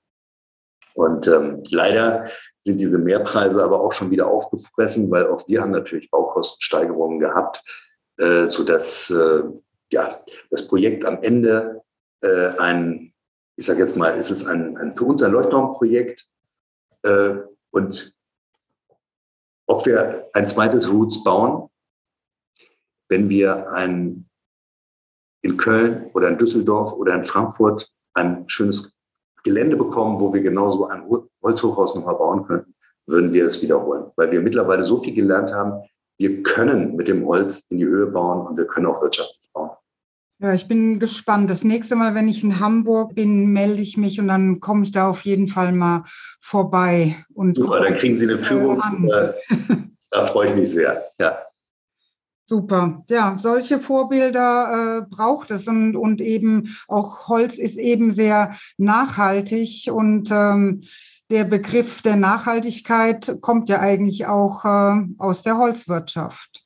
Und 0.96 1.28
ähm, 1.28 1.62
leider 1.70 2.32
sind 2.60 2.80
diese 2.80 2.98
Mehrpreise 2.98 3.63
aber 3.63 3.80
auch 3.80 3.94
schon 3.94 4.10
wieder 4.10 4.28
aufgefressen, 4.28 5.12
weil 5.12 5.28
auch 5.28 5.48
wir 5.48 5.62
haben 5.62 5.72
natürlich 5.72 6.10
Baukostensteigerungen 6.10 7.20
gehabt, 7.20 7.63
äh, 8.17 8.48
so 8.48 8.63
dass 8.63 9.12
äh, 9.12 9.44
ja 9.94 10.20
das 10.50 10.67
Projekt 10.67 11.06
am 11.06 11.22
Ende 11.22 11.84
äh, 12.24 12.58
ein, 12.58 13.13
ich 13.56 13.67
sage 13.67 13.82
jetzt 13.82 13.98
mal, 13.98 14.17
ist 14.17 14.32
es 14.32 14.48
ein, 14.48 14.78
ein 14.78 14.96
für 14.96 15.06
uns 15.06 15.22
ein 15.22 15.32
Leuchtturmprojekt 15.32 16.26
äh, 17.04 17.36
und 17.70 18.15
ob 19.67 19.86
wir 19.86 20.30
ein 20.34 20.47
zweites 20.47 20.89
Roots 20.91 21.24
bauen, 21.24 21.69
wenn 23.10 23.30
wir 23.30 23.71
ein, 23.71 24.30
in 25.43 25.58
Köln 25.58 26.10
oder 26.13 26.30
in 26.30 26.38
Düsseldorf 26.38 26.93
oder 26.93 27.15
in 27.15 27.24
Frankfurt 27.24 27.91
ein 28.13 28.47
schönes 28.47 28.95
Gelände 29.43 29.76
bekommen, 29.76 30.19
wo 30.19 30.34
wir 30.34 30.41
genauso 30.41 30.88
ein 30.88 31.04
Holzhochhaus 31.41 31.95
nochmal 31.95 32.15
bauen 32.15 32.45
könnten, 32.45 32.76
würden 33.08 33.34
wir 33.34 33.47
es 33.47 33.62
wiederholen, 33.62 34.12
weil 34.15 34.32
wir 34.32 34.41
mittlerweile 34.41 34.84
so 34.84 35.02
viel 35.02 35.13
gelernt 35.13 35.52
haben, 35.52 35.84
wir 36.17 36.43
können 36.43 36.95
mit 36.95 37.08
dem 37.08 37.26
Holz 37.26 37.65
in 37.69 37.80
die 37.80 37.86
Höhe 37.86 38.06
bauen 38.08 38.45
und 38.45 38.58
wir 38.58 38.67
können 38.67 38.86
auch 38.86 39.02
wirtschaftlich 39.02 39.39
bauen. 39.39 39.40
Ja, 40.41 40.56
ich 40.56 40.67
bin 40.67 40.97
gespannt. 40.97 41.51
Das 41.51 41.63
nächste 41.63 41.95
Mal, 41.95 42.15
wenn 42.15 42.27
ich 42.27 42.43
in 42.43 42.60
Hamburg 42.60 43.13
bin, 43.13 43.54
melde 43.54 43.80
ich 43.80 43.95
mich 43.95 44.19
und 44.19 44.27
dann 44.27 44.60
komme 44.60 44.84
ich 44.84 44.91
da 44.91 45.08
auf 45.08 45.21
jeden 45.21 45.47
Fall 45.47 45.71
mal 45.71 46.04
vorbei. 46.39 47.23
Und 47.36 47.58
Super, 47.58 47.80
dann 47.80 47.93
kriegen 47.93 48.15
Sie 48.15 48.23
eine 48.23 48.39
Führung. 48.39 48.82
Äh, 49.08 49.34
da 50.10 50.25
freue 50.25 50.49
ich 50.49 50.56
mich 50.56 50.71
sehr. 50.71 51.12
Ja. 51.19 51.38
Super. 52.47 53.04
Ja, 53.08 53.38
solche 53.39 53.80
Vorbilder 53.80 55.04
äh, 55.04 55.15
braucht 55.15 55.51
es 55.51 55.67
und, 55.67 55.95
und 55.95 56.21
eben 56.21 56.75
auch 56.88 57.27
Holz 57.27 57.60
ist 57.60 57.77
eben 57.77 58.12
sehr 58.12 58.58
nachhaltig 58.77 59.91
und 59.93 60.30
ähm, 60.32 60.82
der 61.30 61.43
Begriff 61.45 62.01
der 62.01 62.15
Nachhaltigkeit 62.15 63.38
kommt 63.41 63.69
ja 63.69 63.80
eigentlich 63.80 64.25
auch 64.25 64.65
äh, 64.65 65.04
aus 65.19 65.43
der 65.43 65.60
Holzwirtschaft. 65.60 66.65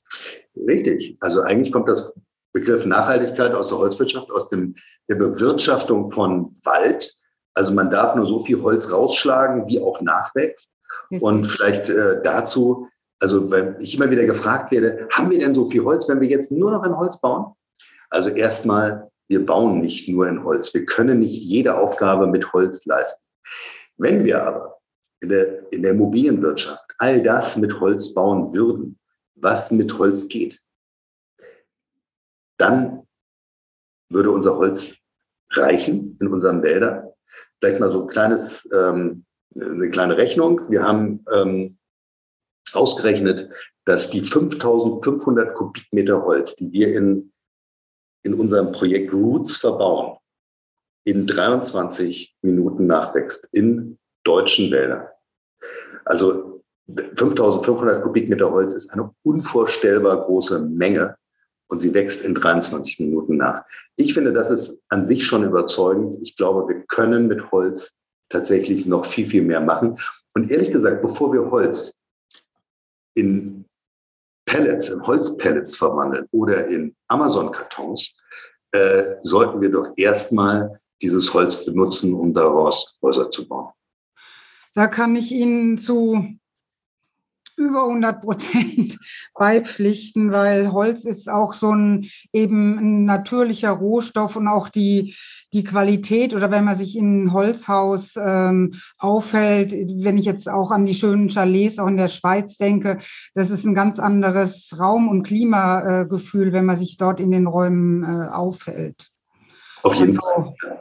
Richtig. 0.55 1.17
Also 1.19 1.41
eigentlich 1.41 1.73
kommt 1.73 1.89
das 1.89 2.13
Begriff 2.55 2.85
Nachhaltigkeit 2.85 3.53
aus 3.53 3.67
der 3.67 3.79
Holzwirtschaft, 3.79 4.31
aus 4.31 4.47
dem, 4.47 4.75
der 5.09 5.15
Bewirtschaftung 5.15 6.09
von 6.09 6.55
Wald. 6.63 7.13
Also 7.53 7.73
man 7.73 7.91
darf 7.91 8.15
nur 8.15 8.25
so 8.25 8.39
viel 8.39 8.61
Holz 8.61 8.89
rausschlagen, 8.89 9.67
wie 9.67 9.81
auch 9.81 9.99
nachwächst. 9.99 10.71
Und 11.19 11.45
vielleicht 11.45 11.89
äh, 11.89 12.23
dazu, 12.23 12.87
also 13.19 13.51
wenn 13.51 13.75
ich 13.81 13.95
immer 13.95 14.09
wieder 14.09 14.23
gefragt 14.23 14.71
werde, 14.71 15.05
haben 15.11 15.29
wir 15.29 15.39
denn 15.39 15.53
so 15.53 15.69
viel 15.69 15.83
Holz, 15.83 16.07
wenn 16.07 16.21
wir 16.21 16.29
jetzt 16.29 16.49
nur 16.49 16.71
noch 16.71 16.85
in 16.85 16.97
Holz 16.97 17.19
bauen? 17.19 17.53
Also 18.09 18.29
erstmal, 18.29 19.11
wir 19.27 19.45
bauen 19.45 19.81
nicht 19.81 20.07
nur 20.07 20.25
in 20.27 20.45
Holz. 20.45 20.73
Wir 20.73 20.85
können 20.85 21.19
nicht 21.19 21.43
jede 21.43 21.75
Aufgabe 21.75 22.25
mit 22.25 22.53
Holz 22.53 22.85
leisten. 22.85 23.21
Wenn 23.97 24.23
wir 24.23 24.41
aber 24.41 24.77
in 25.19 25.27
der, 25.27 25.71
in 25.73 25.81
der 25.81 25.91
Immobilienwirtschaft 25.91 26.85
all 26.99 27.21
das 27.21 27.57
mit 27.57 27.81
Holz 27.81 28.13
bauen 28.13 28.53
würden, 28.53 28.97
was 29.35 29.71
mit 29.71 29.97
Holz 29.97 30.29
geht, 30.29 30.61
dann 32.57 33.05
würde 34.09 34.31
unser 34.31 34.57
Holz 34.57 34.97
reichen 35.51 36.17
in 36.19 36.27
unseren 36.27 36.63
Wäldern. 36.63 37.09
Vielleicht 37.59 37.79
mal 37.79 37.91
so 37.91 38.03
ein 38.03 38.07
kleines, 38.07 38.67
ähm, 38.73 39.25
eine 39.55 39.89
kleine 39.89 40.17
Rechnung. 40.17 40.61
Wir 40.69 40.83
haben 40.83 41.25
ähm, 41.33 41.77
ausgerechnet, 42.73 43.49
dass 43.85 44.09
die 44.09 44.21
5500 44.21 45.53
Kubikmeter 45.55 46.23
Holz, 46.23 46.55
die 46.55 46.71
wir 46.71 46.95
in, 46.95 47.31
in 48.23 48.33
unserem 48.33 48.71
Projekt 48.71 49.13
Roots 49.13 49.57
verbauen, 49.57 50.17
in 51.05 51.27
23 51.27 52.35
Minuten 52.41 52.87
nachwächst 52.87 53.47
in 53.51 53.99
deutschen 54.23 54.71
Wäldern. 54.71 55.07
Also 56.03 56.63
5500 56.87 58.03
Kubikmeter 58.03 58.51
Holz 58.51 58.73
ist 58.73 58.91
eine 58.91 59.13
unvorstellbar 59.23 60.25
große 60.25 60.59
Menge 60.59 61.17
und 61.67 61.79
sie 61.79 61.93
wächst 61.93 62.23
in 62.23 62.35
23 62.35 62.99
Minuten 62.99 63.37
nach. 63.37 63.63
Ich 63.95 64.13
finde, 64.13 64.33
das 64.33 64.51
ist 64.51 64.83
an 64.89 65.05
sich 65.05 65.25
schon 65.25 65.43
überzeugend. 65.43 66.17
Ich 66.21 66.35
glaube, 66.35 66.67
wir 66.67 66.83
können 66.87 67.27
mit 67.27 67.51
Holz 67.51 67.97
tatsächlich 68.29 68.85
noch 68.85 69.05
viel, 69.05 69.27
viel 69.27 69.43
mehr 69.43 69.61
machen. 69.61 69.99
Und 70.33 70.51
ehrlich 70.51 70.71
gesagt, 70.71 71.01
bevor 71.01 71.33
wir 71.33 71.49
Holz 71.49 71.97
in 73.15 73.65
Pellets, 74.45 74.89
in 74.89 75.05
Holzpellets 75.05 75.75
verwandeln 75.75 76.27
oder 76.31 76.67
in 76.67 76.95
Amazon-Kartons, 77.07 78.17
äh, 78.71 79.15
sollten 79.21 79.61
wir 79.61 79.71
doch 79.71 79.93
erstmal 79.95 80.79
dieses 81.01 81.33
Holz 81.33 81.65
benutzen, 81.65 82.13
um 82.13 82.33
daraus 82.33 82.97
Häuser 83.01 83.29
zu 83.31 83.47
bauen. 83.47 83.71
Da 84.73 84.87
kann 84.87 85.15
ich 85.15 85.31
Ihnen 85.31 85.77
zu 85.77 86.37
über 87.57 87.83
100 87.83 88.21
Prozent 88.21 88.97
beipflichten, 89.33 90.31
weil 90.31 90.71
Holz 90.71 91.05
ist 91.05 91.29
auch 91.29 91.53
so 91.53 91.71
ein 91.71 92.09
eben 92.33 92.77
ein 92.77 93.05
natürlicher 93.05 93.71
Rohstoff 93.71 94.35
und 94.35 94.47
auch 94.47 94.69
die, 94.69 95.15
die 95.53 95.63
Qualität 95.63 96.33
oder 96.33 96.51
wenn 96.51 96.65
man 96.65 96.77
sich 96.77 96.97
in 96.97 97.25
ein 97.25 97.33
Holzhaus 97.33 98.15
ähm, 98.17 98.73
aufhält, 98.97 99.71
wenn 99.71 100.17
ich 100.17 100.25
jetzt 100.25 100.49
auch 100.49 100.71
an 100.71 100.85
die 100.85 100.93
schönen 100.95 101.29
Chalets 101.29 101.79
auch 101.79 101.87
in 101.87 101.97
der 101.97 102.09
Schweiz 102.09 102.57
denke, 102.57 102.99
das 103.33 103.51
ist 103.51 103.65
ein 103.65 103.75
ganz 103.75 103.99
anderes 103.99 104.77
Raum- 104.79 105.07
und 105.07 105.23
Klimagefühl, 105.23 106.51
wenn 106.51 106.65
man 106.65 106.77
sich 106.77 106.97
dort 106.97 107.19
in 107.19 107.31
den 107.31 107.47
Räumen 107.47 108.03
äh, 108.03 108.27
aufhält. 108.29 109.11
Auf 109.83 109.93
jeden 109.95 110.19
also, 110.19 110.55
Fall. 110.59 110.79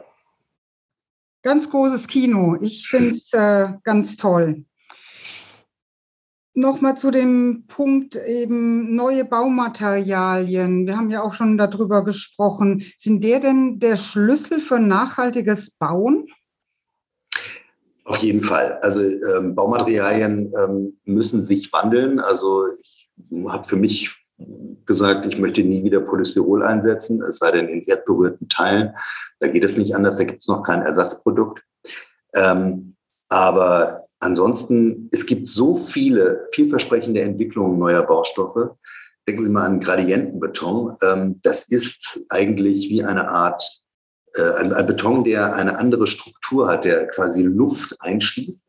Ganz 1.43 1.69
großes 1.69 2.07
Kino. 2.07 2.57
Ich 2.59 2.87
finde 2.87 3.15
es 3.15 3.31
äh, 3.31 3.73
ganz 3.83 4.17
toll. 4.17 4.65
Nochmal 6.57 6.97
zu 6.97 7.11
dem 7.11 7.65
Punkt 7.67 8.15
eben 8.15 8.95
neue 8.95 9.25
Baumaterialien. 9.25 10.87
Wir 10.87 10.95
haben 10.95 11.11
ja 11.11 11.21
auch 11.21 11.33
schon 11.33 11.57
darüber 11.57 12.05
gesprochen. 12.05 12.85
Sind 12.97 13.25
der 13.25 13.41
denn 13.41 13.77
der 13.79 13.97
Schlüssel 13.97 14.59
für 14.59 14.79
nachhaltiges 14.79 15.71
Bauen? 15.71 16.27
Auf 18.05 18.19
jeden 18.19 18.41
Fall. 18.41 18.79
Also 18.81 19.01
ähm, 19.01 19.53
Baumaterialien 19.53 20.53
ähm, 20.57 20.97
müssen 21.03 21.43
sich 21.43 21.73
wandeln. 21.73 22.21
Also 22.21 22.67
ich 22.79 23.09
habe 23.49 23.67
für 23.67 23.75
mich 23.75 24.15
gesagt, 24.85 25.25
ich 25.25 25.37
möchte 25.37 25.61
nie 25.61 25.83
wieder 25.83 25.99
Polystyrol 25.99 26.63
einsetzen, 26.63 27.21
es 27.23 27.39
sei 27.39 27.51
denn 27.51 27.67
in 27.67 27.81
erdberührten 27.81 28.47
Teilen. 28.47 28.93
Da 29.39 29.49
geht 29.49 29.63
es 29.63 29.77
nicht 29.77 29.93
anders, 29.93 30.17
da 30.17 30.23
gibt 30.23 30.41
es 30.41 30.47
noch 30.47 30.63
kein 30.63 30.83
Ersatzprodukt. 30.83 31.63
Ähm, 32.33 32.95
aber 33.27 34.04
Ansonsten, 34.19 35.09
es 35.11 35.25
gibt 35.25 35.49
so 35.49 35.75
viele 35.75 36.47
vielversprechende 36.53 37.21
Entwicklungen 37.21 37.77
neuer 37.77 38.03
Baustoffe. 38.03 38.75
Denken 39.27 39.43
Sie 39.43 39.49
mal 39.49 39.65
an 39.65 39.79
Gradientenbeton. 39.79 40.95
Ähm, 41.01 41.39
das 41.43 41.67
ist 41.67 42.21
eigentlich 42.29 42.89
wie 42.89 43.03
eine 43.03 43.27
Art, 43.29 43.63
äh, 44.35 44.51
ein 44.53 44.85
Beton, 44.85 45.23
der 45.23 45.55
eine 45.55 45.77
andere 45.77 46.07
Struktur 46.07 46.67
hat, 46.67 46.85
der 46.85 47.07
quasi 47.07 47.41
Luft 47.41 47.95
einschließt. 47.99 48.65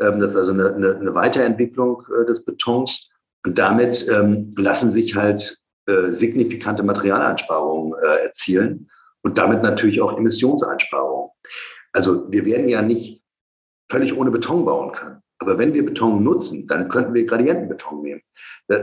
Ähm, 0.00 0.20
das 0.20 0.30
ist 0.30 0.36
also 0.36 0.52
eine, 0.52 0.74
eine 0.74 1.14
Weiterentwicklung 1.14 2.04
äh, 2.08 2.26
des 2.26 2.44
Betons. 2.44 3.10
Und 3.44 3.58
damit 3.58 4.06
ähm, 4.10 4.50
lassen 4.56 4.92
sich 4.92 5.14
halt 5.16 5.58
äh, 5.86 6.10
signifikante 6.10 6.82
Materialeinsparungen 6.82 7.94
erzielen 8.24 8.90
und 9.22 9.38
damit 9.38 9.62
natürlich 9.62 10.00
auch 10.00 10.18
Emissionseinsparungen. 10.18 11.30
Also 11.92 12.30
wir 12.30 12.44
werden 12.44 12.68
ja 12.68 12.82
nicht 12.82 13.19
völlig 13.90 14.16
ohne 14.16 14.30
Beton 14.30 14.64
bauen 14.64 14.92
können. 14.92 15.22
Aber 15.38 15.58
wenn 15.58 15.74
wir 15.74 15.84
Beton 15.84 16.22
nutzen, 16.22 16.66
dann 16.66 16.88
könnten 16.88 17.14
wir 17.14 17.26
Gradientenbeton 17.26 18.02
nehmen. 18.02 18.22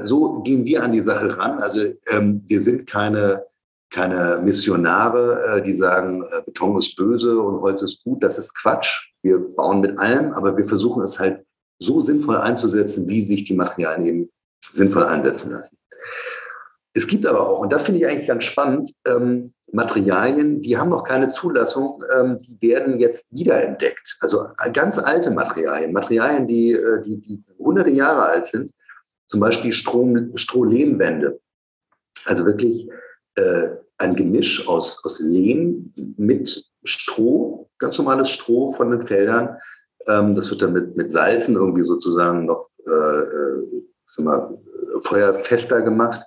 So 0.03 0.41
gehen 0.41 0.65
wir 0.65 0.83
an 0.83 0.91
die 0.91 1.01
Sache 1.01 1.37
ran. 1.37 1.59
Also 1.59 1.79
ähm, 2.09 2.43
wir 2.47 2.61
sind 2.61 2.87
keine, 2.87 3.45
keine 3.91 4.41
Missionare, 4.43 5.59
äh, 5.59 5.63
die 5.63 5.73
sagen, 5.73 6.23
äh, 6.23 6.41
Beton 6.43 6.77
ist 6.77 6.95
böse 6.95 7.39
und 7.39 7.61
Holz 7.61 7.83
ist 7.83 8.03
gut. 8.03 8.23
Das 8.23 8.37
ist 8.37 8.55
Quatsch. 8.55 9.11
Wir 9.21 9.39
bauen 9.39 9.81
mit 9.81 9.97
allem, 9.97 10.33
aber 10.33 10.57
wir 10.57 10.67
versuchen 10.67 11.03
es 11.03 11.19
halt 11.19 11.45
so 11.79 12.01
sinnvoll 12.01 12.37
einzusetzen, 12.37 13.07
wie 13.07 13.23
sich 13.23 13.43
die 13.43 13.53
Materialien 13.53 14.05
eben 14.05 14.29
sinnvoll 14.71 15.05
einsetzen 15.05 15.51
lassen. 15.51 15.77
Es 16.93 17.05
gibt 17.05 17.27
aber 17.27 17.47
auch, 17.47 17.59
und 17.59 17.71
das 17.71 17.83
finde 17.83 17.99
ich 17.99 18.07
eigentlich 18.07 18.27
ganz 18.27 18.43
spannend, 18.43 18.91
ähm, 19.07 19.53
Materialien, 19.71 20.61
die 20.61 20.77
haben 20.77 20.89
noch 20.89 21.03
keine 21.03 21.29
Zulassung, 21.29 22.03
ähm, 22.15 22.39
die 22.41 22.57
werden 22.61 22.99
jetzt 22.99 23.33
wiederentdeckt. 23.33 24.17
Also 24.21 24.47
ganz 24.73 24.97
alte 24.97 25.31
Materialien, 25.31 25.91
Materialien, 25.91 26.47
die, 26.47 26.71
äh, 26.71 27.01
die, 27.03 27.19
die 27.19 27.43
hunderte 27.59 27.89
Jahre 27.89 28.23
alt 28.23 28.47
sind, 28.47 28.71
zum 29.27 29.39
Beispiel 29.39 29.73
Strom, 29.73 30.35
Strohlehmwände. 30.35 31.39
Also 32.25 32.45
wirklich 32.45 32.89
äh, 33.35 33.69
ein 33.97 34.15
Gemisch 34.15 34.67
aus, 34.67 35.03
aus 35.03 35.19
Lehm 35.19 35.93
mit 36.17 36.65
Stroh, 36.83 37.69
ganz 37.77 37.97
normales 37.97 38.29
Stroh 38.29 38.71
von 38.71 38.91
den 38.91 39.01
Feldern. 39.01 39.57
Ähm, 40.07 40.35
das 40.35 40.49
wird 40.49 40.61
dann 40.61 40.73
mit, 40.73 40.95
mit 40.95 41.11
Salzen 41.11 41.55
irgendwie 41.55 41.83
sozusagen 41.83 42.45
noch 42.45 42.69
äh, 42.85 42.91
äh, 42.91 44.21
mal, 44.21 44.57
feuerfester 44.99 45.81
gemacht. 45.81 46.21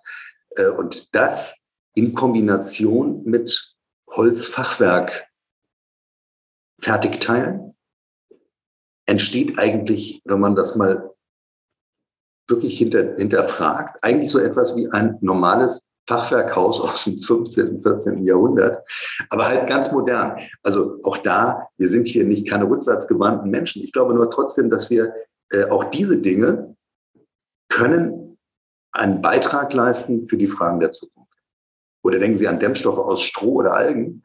Äh, 0.57 0.69
und 0.69 1.15
das 1.15 1.60
in 1.95 2.15
Kombination 2.15 3.23
mit 3.25 3.75
Holzfachwerk 4.11 5.29
Fertigteilen 6.81 7.75
entsteht 9.07 9.59
eigentlich, 9.59 10.23
wenn 10.25 10.41
man 10.41 10.55
das 10.55 10.77
mal 10.77 11.11
wirklich 12.49 12.79
hinter, 12.79 13.17
hinterfragt, 13.17 14.03
eigentlich 14.03 14.31
so 14.31 14.39
etwas 14.39 14.77
wie 14.77 14.89
ein 14.91 15.19
normales 15.21 15.87
Fachwerkhaus 16.09 16.81
aus 16.81 17.05
dem 17.05 17.23
15., 17.23 17.83
14. 17.83 18.27
Jahrhundert, 18.27 18.85
aber 19.29 19.47
halt 19.47 19.69
ganz 19.69 19.93
modern. 19.93 20.41
Also 20.63 20.99
auch 21.05 21.19
da, 21.19 21.69
wir 21.77 21.89
sind 21.89 22.09
hier 22.09 22.25
nicht 22.25 22.49
keine 22.49 22.69
rückwärtsgewandten 22.69 23.51
Menschen. 23.51 23.83
Ich 23.83 23.93
glaube 23.93 24.15
nur 24.15 24.31
trotzdem, 24.31 24.71
dass 24.71 24.91
wir 24.91 25.15
äh, 25.53 25.65
auch 25.67 25.85
diese 25.85 26.19
Dinge 26.19 26.77
können 27.69 28.39
einen 28.93 29.23
Beitrag 29.23 29.73
leisten 29.73 30.27
für 30.29 30.37
die 30.37 30.49
Fragen 30.49 30.81
der 30.81 30.91
Zukunft. 30.91 31.20
Oder 32.03 32.19
denken 32.19 32.39
Sie 32.39 32.49
an 32.49 32.61
Dämmstoffe 32.61 32.99
aus 32.99 33.23
Stroh 33.23 33.55
oder 33.55 33.75
Algen, 33.75 34.23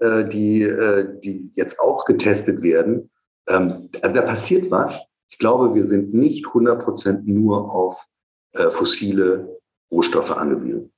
äh, 0.00 0.24
die, 0.24 0.62
äh, 0.62 1.20
die 1.20 1.50
jetzt 1.54 1.80
auch 1.80 2.04
getestet 2.04 2.62
werden. 2.62 3.10
Ähm, 3.48 3.88
also 4.02 4.14
da 4.20 4.22
passiert 4.22 4.70
was. 4.70 5.06
Ich 5.28 5.38
glaube, 5.38 5.74
wir 5.74 5.86
sind 5.86 6.14
nicht 6.14 6.46
100 6.46 6.82
Prozent 6.82 7.26
nur 7.26 7.74
auf 7.74 8.06
äh, 8.52 8.70
fossile 8.70 9.60
Rohstoffe 9.90 10.30
angewiesen. 10.36 10.92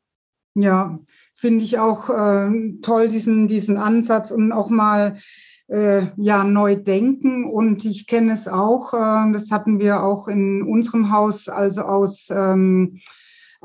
Ja, 0.54 0.98
finde 1.34 1.64
ich 1.64 1.78
auch 1.78 2.08
äh, 2.08 2.72
toll, 2.82 3.08
diesen, 3.08 3.48
diesen 3.48 3.76
Ansatz 3.76 4.30
und 4.30 4.52
auch 4.52 4.70
mal 4.70 5.18
äh, 5.68 6.06
ja, 6.16 6.44
neu 6.44 6.76
denken. 6.76 7.44
Und 7.44 7.84
ich 7.84 8.06
kenne 8.06 8.32
es 8.32 8.48
auch, 8.48 8.94
äh, 8.94 9.32
das 9.32 9.50
hatten 9.50 9.80
wir 9.80 10.02
auch 10.02 10.28
in 10.28 10.62
unserem 10.62 11.12
Haus, 11.12 11.48
also 11.48 11.82
aus 11.82 12.28
ähm, 12.30 13.00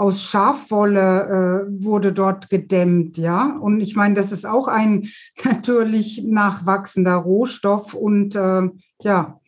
aus 0.02 0.24
Schafwolle 0.24 1.68
äh, 1.70 1.84
wurde 1.86 2.12
dort 2.12 2.50
gedämmt, 2.50 3.20
ja. 3.20 3.56
Und 3.62 3.82
ich 3.82 3.96
meine, 3.96 4.16
das 4.16 4.32
ist 4.32 4.48
auch 4.48 4.68
ein 4.68 5.08
natürlich 5.44 6.24
nachwachsender 6.26 7.18
Rohstoff. 7.18 7.94
Und 7.94 8.36
äh, 8.36 8.68
ja, 9.04 9.40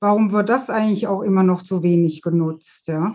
warum 0.00 0.32
wird 0.32 0.48
das 0.48 0.68
eigentlich 0.68 1.06
auch 1.06 1.22
immer 1.22 1.44
noch 1.44 1.62
zu 1.62 1.84
wenig 1.84 2.22
genutzt, 2.22 2.88
ja? 2.88 3.14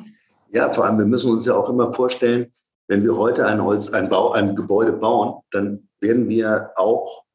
Ja, 0.51 0.71
vor 0.71 0.85
allem, 0.85 0.97
wir 0.97 1.05
müssen 1.05 1.29
uns 1.29 1.45
ja 1.45 1.53
auch 1.53 1.69
immer 1.69 1.91
vorstellen, 1.91 2.47
wenn 2.87 3.03
wir 3.03 3.17
heute 3.17 3.45
ein 3.45 3.61
Holz, 3.61 3.89
ein 3.89 4.07
Bau, 4.07 4.31
ein 4.31 4.55
Gebäude 4.55 4.93
bauen, 4.93 5.41
dann 5.51 5.89
werden 5.99 6.29
wir 6.29 6.71
auch 6.77 7.25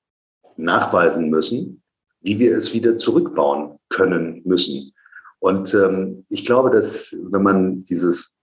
nachweisen 0.56 1.28
müssen, 1.28 1.82
wie 2.22 2.38
wir 2.38 2.56
es 2.56 2.72
wieder 2.72 2.96
zurückbauen 2.96 3.78
können 3.90 4.40
müssen. 4.46 4.94
Und 5.38 5.74
ähm, 5.74 6.24
ich 6.30 6.46
glaube, 6.46 6.70
dass 6.70 7.14
wenn 7.30 7.42
man 7.42 7.84
dieses 7.84 8.33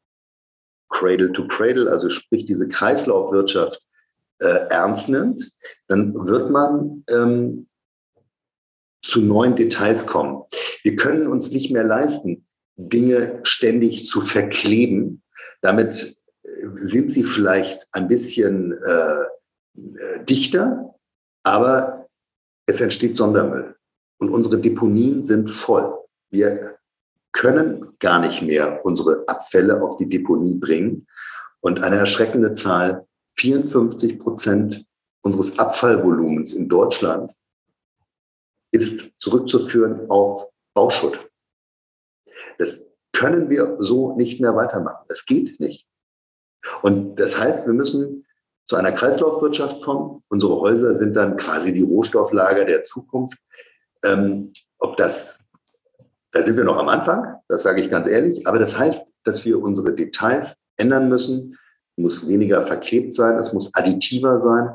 Cradle 1.02 1.32
to 1.32 1.48
Cradle, 1.48 1.90
also 1.90 2.10
sprich 2.10 2.46
diese 2.46 2.70
Kreislaufwirtschaft 2.70 3.82
äh, 4.40 4.68
ernst 4.70 5.10
nimmt, 5.10 5.52
dann 5.88 6.14
wird 6.14 6.52
man 6.52 7.04
ähm, 7.10 7.68
zu 9.04 9.20
neuen 9.22 9.56
Details 9.56 10.06
kommen. 10.06 10.44
Wir 10.84 10.96
können 10.96 11.26
uns 11.26 11.52
nicht 11.52 11.72
mehr 11.72 11.84
leisten, 11.84 12.46
Dinge 12.76 13.40
ständig 13.42 14.08
zu 14.08 14.22
verkleben. 14.22 15.24
Damit 15.62 16.16
äh, 16.44 16.50
sind 16.76 17.12
sie 17.12 17.24
vielleicht 17.24 17.88
ein 17.94 18.08
bisschen 18.08 18.74
äh, 18.74 19.24
äh, 19.24 20.26
dichter, 20.30 20.94
aber 21.44 22.08
es 22.68 22.80
entsteht 22.80 23.18
Sondermüll. 23.18 23.76
Und 24.20 24.30
unsere 24.30 24.60
Deponien 24.60 25.26
sind 25.26 25.50
voll. 25.50 25.98
Wir 26.30 26.78
können 27.32 27.96
gar 28.00 28.20
nicht 28.20 28.42
mehr 28.42 28.86
unsere 28.86 29.24
Abfälle 29.28 29.82
auf 29.82 29.98
die 29.98 30.10
Deponie 30.10 30.54
bringen. 30.54 31.08
Und 31.62 31.84
eine 31.84 31.98
erschreckende 31.98 32.54
Zahl, 32.54 33.08
54 33.38 34.20
Prozent 34.20 34.86
unseres 35.24 35.58
Abfallvolumens 35.60 36.54
in 36.54 36.68
Deutschland 36.68 37.32
ist 38.72 39.20
zurückzuführen 39.20 40.10
auf 40.10 40.50
Bauschutt. 40.74 41.32
Das 42.58 42.92
können 43.14 43.50
wir 43.50 43.78
so 43.80 44.16
nicht 44.16 44.40
mehr 44.40 44.56
weitermachen. 44.56 45.06
Es 45.10 45.26
geht 45.26 45.60
nicht. 45.60 45.88
Und 46.82 47.16
das 47.16 47.40
heißt, 47.40 47.66
wir 47.66 47.74
müssen 47.74 48.26
zu 48.68 48.76
einer 48.76 48.92
Kreislaufwirtschaft 48.92 49.82
kommen. 49.82 50.24
Unsere 50.30 50.60
Häuser 50.60 50.98
sind 50.98 51.14
dann 51.14 51.36
quasi 51.38 51.74
die 51.74 51.82
Rohstofflager 51.82 52.66
der 52.66 52.84
Zukunft. 52.84 53.38
Ähm, 54.04 54.54
ob 54.80 54.98
das, 54.98 55.41
da 56.32 56.42
sind 56.42 56.58
wir 56.58 56.64
noch 56.64 56.78
am 56.78 56.90
Anfang, 56.90 57.36
das 57.48 57.64
sage 57.64 57.82
ich 57.82 57.90
ganz 57.90 58.08
ehrlich, 58.08 58.48
aber 58.48 58.60
das 58.60 58.78
heißt, 58.78 59.08
dass 59.24 59.46
wir 59.46 59.62
unsere 59.62 59.94
Details 59.94 60.56
ändern 60.78 61.10
müssen. 61.10 61.58
Muss 61.98 62.28
weniger 62.28 62.64
verklebt 62.64 63.14
sein, 63.14 63.38
es 63.38 63.54
muss 63.54 63.74
additiver 63.74 64.40
sein. 64.40 64.70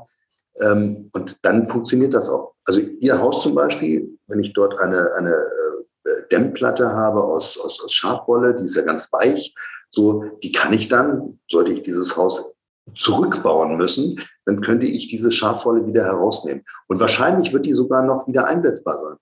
Ähm, 0.60 1.10
und 1.12 1.44
dann 1.44 1.66
funktioniert 1.66 2.14
das 2.14 2.28
auch. 2.28 2.54
Also 2.64 2.80
Ihr 2.80 3.20
Haus 3.20 3.42
zum 3.42 3.54
Beispiel, 3.54 4.18
wenn 4.26 4.40
ich 4.40 4.52
dort 4.52 4.78
eine, 4.78 5.12
eine 5.14 5.34
äh, 5.34 6.28
Dämmplatte 6.30 6.90
habe 6.90 7.22
aus, 7.22 7.58
aus, 7.58 7.82
aus 7.82 7.92
Schafwolle, 7.92 8.54
die 8.54 8.64
ist 8.64 8.76
ja 8.76 8.82
ganz 8.82 9.12
weich, 9.12 9.54
so, 9.90 10.24
die 10.42 10.52
kann 10.52 10.72
ich 10.72 10.88
dann, 10.88 11.40
sollte 11.50 11.72
ich 11.72 11.82
dieses 11.82 12.16
Haus 12.16 12.54
zurückbauen 12.94 13.76
müssen, 13.76 14.20
dann 14.44 14.60
könnte 14.60 14.86
ich 14.86 15.08
diese 15.08 15.32
Schafwolle 15.32 15.86
wieder 15.86 16.04
herausnehmen. 16.04 16.64
Und 16.86 17.00
wahrscheinlich 17.00 17.52
wird 17.52 17.66
die 17.66 17.74
sogar 17.74 18.02
noch 18.02 18.28
wieder 18.28 18.46
einsetzbar 18.46 18.98
sein, 18.98 19.16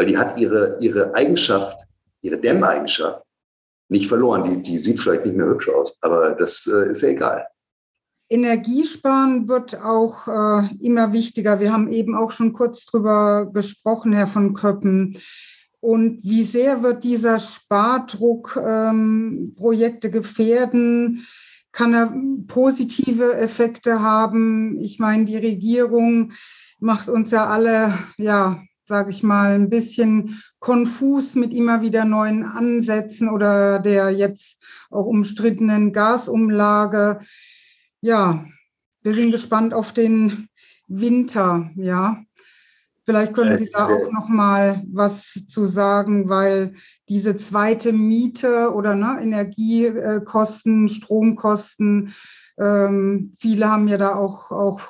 weil 0.00 0.06
die 0.06 0.16
hat 0.16 0.38
ihre, 0.38 0.78
ihre 0.80 1.14
Eigenschaft, 1.14 1.76
ihre 2.22 2.38
Dämmeigenschaft 2.38 3.22
nicht 3.90 4.08
verloren. 4.08 4.44
Die, 4.44 4.62
die 4.62 4.78
sieht 4.78 4.98
vielleicht 4.98 5.26
nicht 5.26 5.36
mehr 5.36 5.46
hübsch 5.46 5.68
aus, 5.68 5.94
aber 6.00 6.30
das 6.30 6.66
äh, 6.66 6.90
ist 6.90 7.02
ja 7.02 7.10
egal. 7.10 7.46
Energiesparen 8.30 9.46
wird 9.46 9.78
auch 9.78 10.26
äh, 10.26 10.74
immer 10.80 11.12
wichtiger. 11.12 11.60
Wir 11.60 11.70
haben 11.70 11.92
eben 11.92 12.14
auch 12.14 12.30
schon 12.30 12.54
kurz 12.54 12.86
drüber 12.86 13.50
gesprochen, 13.52 14.14
Herr 14.14 14.26
von 14.26 14.54
Köppen. 14.54 15.18
Und 15.80 16.20
wie 16.22 16.44
sehr 16.44 16.82
wird 16.82 17.04
dieser 17.04 17.38
Spardruck 17.38 18.58
ähm, 18.64 19.54
Projekte 19.54 20.10
gefährden? 20.10 21.26
Kann 21.72 21.92
er 21.92 22.14
positive 22.46 23.34
Effekte 23.34 24.00
haben? 24.00 24.78
Ich 24.80 24.98
meine, 24.98 25.26
die 25.26 25.36
Regierung 25.36 26.32
macht 26.78 27.10
uns 27.10 27.32
ja 27.32 27.46
alle, 27.48 27.98
ja, 28.16 28.62
sage 28.90 29.10
ich 29.10 29.22
mal, 29.22 29.54
ein 29.54 29.70
bisschen 29.70 30.42
konfus 30.58 31.34
mit 31.34 31.54
immer 31.54 31.80
wieder 31.80 32.04
neuen 32.04 32.44
Ansätzen 32.44 33.30
oder 33.30 33.78
der 33.78 34.10
jetzt 34.10 34.58
auch 34.90 35.06
umstrittenen 35.06 35.94
Gasumlage 35.94 37.20
ja, 38.00 38.46
wir 39.02 39.12
sind 39.12 39.30
gespannt 39.30 39.74
auf 39.74 39.92
den 39.92 40.48
Winter, 40.88 41.70
ja. 41.76 42.22
Vielleicht 43.04 43.34
können 43.34 43.58
Sie 43.58 43.68
da 43.72 43.86
auch 43.86 44.12
noch 44.12 44.28
mal 44.28 44.84
was 44.92 45.32
zu 45.48 45.66
sagen, 45.66 46.28
weil 46.28 46.74
diese 47.08 47.36
zweite 47.36 47.92
Miete 47.92 48.72
oder 48.72 48.94
ne, 48.94 49.18
Energiekosten, 49.20 50.88
Stromkosten, 50.88 52.14
ähm, 52.58 53.32
viele 53.38 53.68
haben 53.68 53.88
ja 53.88 53.96
da 53.96 54.14
auch, 54.14 54.52
auch 54.52 54.80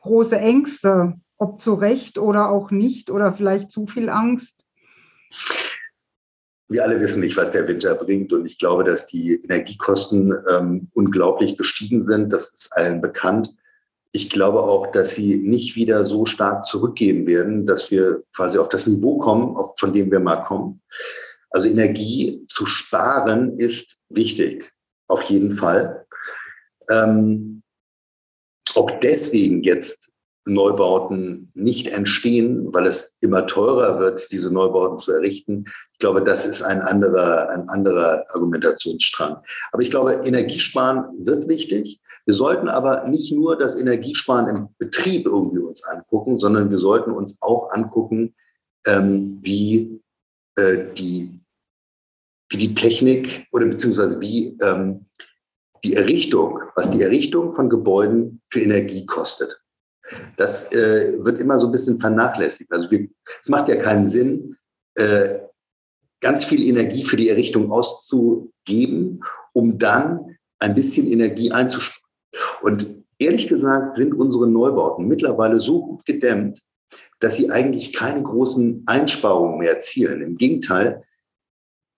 große 0.00 0.38
Ängste, 0.38 1.20
ob 1.38 1.60
zu 1.60 1.74
Recht 1.74 2.18
oder 2.18 2.50
auch 2.50 2.70
nicht 2.70 3.10
oder 3.10 3.32
vielleicht 3.32 3.70
zu 3.70 3.86
viel 3.86 4.08
Angst 4.08 4.66
wir 6.68 6.84
alle 6.84 7.00
wissen 7.00 7.20
nicht, 7.20 7.36
was 7.36 7.50
der 7.50 7.66
Winter 7.66 7.94
bringt. 7.94 8.32
Und 8.32 8.46
ich 8.46 8.58
glaube, 8.58 8.84
dass 8.84 9.06
die 9.06 9.40
Energiekosten 9.42 10.34
ähm, 10.50 10.88
unglaublich 10.92 11.56
gestiegen 11.56 12.02
sind. 12.02 12.32
Das 12.32 12.50
ist 12.50 12.68
allen 12.72 13.00
bekannt. 13.00 13.54
Ich 14.12 14.30
glaube 14.30 14.62
auch, 14.62 14.92
dass 14.92 15.14
sie 15.14 15.36
nicht 15.36 15.76
wieder 15.76 16.04
so 16.04 16.26
stark 16.26 16.66
zurückgehen 16.66 17.26
werden, 17.26 17.66
dass 17.66 17.90
wir 17.90 18.22
quasi 18.34 18.58
auf 18.58 18.68
das 18.68 18.86
Niveau 18.86 19.18
kommen, 19.18 19.56
von 19.76 19.92
dem 19.92 20.10
wir 20.10 20.20
mal 20.20 20.42
kommen. 20.42 20.82
Also 21.50 21.68
Energie 21.68 22.44
zu 22.48 22.66
sparen 22.66 23.58
ist 23.58 23.96
wichtig, 24.10 24.70
auf 25.08 25.22
jeden 25.24 25.52
Fall. 25.52 26.06
Ähm, 26.90 27.62
ob 28.74 29.00
deswegen 29.00 29.62
jetzt 29.62 30.10
Neubauten 30.48 31.50
nicht 31.54 31.88
entstehen, 31.88 32.72
weil 32.72 32.86
es 32.86 33.16
immer 33.20 33.46
teurer 33.46 33.98
wird, 34.00 34.32
diese 34.32 34.52
Neubauten 34.52 35.00
zu 35.00 35.12
errichten. 35.12 35.66
Ich 35.92 35.98
glaube, 35.98 36.22
das 36.22 36.46
ist 36.46 36.62
ein 36.62 36.80
anderer, 36.80 37.50
ein 37.50 37.68
anderer 37.68 38.24
Argumentationsstrang. 38.30 39.36
Aber 39.72 39.82
ich 39.82 39.90
glaube, 39.90 40.22
Energiesparen 40.24 41.26
wird 41.26 41.48
wichtig. 41.48 42.00
Wir 42.24 42.34
sollten 42.34 42.68
aber 42.68 43.06
nicht 43.08 43.32
nur 43.32 43.56
das 43.56 43.80
Energiesparen 43.80 44.54
im 44.54 44.68
Betrieb 44.78 45.26
irgendwie 45.26 45.58
uns 45.58 45.84
angucken, 45.84 46.38
sondern 46.38 46.70
wir 46.70 46.78
sollten 46.78 47.12
uns 47.12 47.36
auch 47.40 47.70
angucken, 47.70 48.34
ähm, 48.86 49.38
wie, 49.42 50.00
äh, 50.56 50.92
die, 50.96 51.40
wie 52.50 52.56
die 52.56 52.74
Technik 52.74 53.46
oder 53.52 53.66
beziehungsweise 53.66 54.20
wie 54.20 54.56
ähm, 54.62 55.06
die 55.84 55.94
Errichtung, 55.94 56.60
was 56.74 56.90
die 56.90 57.02
Errichtung 57.02 57.52
von 57.52 57.68
Gebäuden 57.68 58.40
für 58.48 58.60
Energie 58.60 59.06
kostet. 59.06 59.60
Das 60.36 60.72
äh, 60.72 61.14
wird 61.18 61.40
immer 61.40 61.58
so 61.58 61.66
ein 61.66 61.72
bisschen 61.72 62.00
vernachlässigt. 62.00 62.72
Also 62.72 62.90
wir, 62.90 63.08
es 63.42 63.48
macht 63.48 63.68
ja 63.68 63.76
keinen 63.76 64.10
Sinn, 64.10 64.56
äh, 64.94 65.38
ganz 66.20 66.44
viel 66.44 66.66
Energie 66.66 67.04
für 67.04 67.16
die 67.16 67.28
Errichtung 67.28 67.70
auszugeben, 67.70 69.20
um 69.52 69.78
dann 69.78 70.36
ein 70.58 70.74
bisschen 70.74 71.06
Energie 71.06 71.52
einzusparen. 71.52 72.08
Und 72.62 73.04
ehrlich 73.18 73.48
gesagt 73.48 73.96
sind 73.96 74.14
unsere 74.14 74.48
Neubauten 74.48 75.06
mittlerweile 75.06 75.60
so 75.60 75.84
gut 75.84 76.04
gedämmt, 76.04 76.60
dass 77.20 77.36
sie 77.36 77.50
eigentlich 77.50 77.92
keine 77.92 78.22
großen 78.22 78.84
Einsparungen 78.86 79.58
mehr 79.58 79.74
erzielen. 79.74 80.22
Im 80.22 80.36
Gegenteil, 80.36 81.04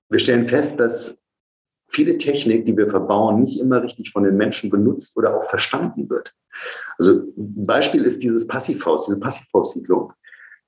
wir 0.08 0.18
stellen 0.18 0.48
fest, 0.48 0.80
dass 0.80 1.22
viele 1.88 2.18
Technik, 2.18 2.66
die 2.66 2.76
wir 2.76 2.88
verbauen, 2.88 3.40
nicht 3.40 3.60
immer 3.60 3.82
richtig 3.82 4.10
von 4.10 4.24
den 4.24 4.36
Menschen 4.36 4.70
benutzt 4.70 5.16
oder 5.16 5.36
auch 5.36 5.44
verstanden 5.44 6.08
wird. 6.08 6.34
Also 6.98 7.12
ein 7.36 7.66
Beispiel 7.66 8.04
ist 8.04 8.22
dieses 8.22 8.46
Passivhaus, 8.46 9.06
diese 9.06 9.18
Passivhaussiedlung. 9.18 10.12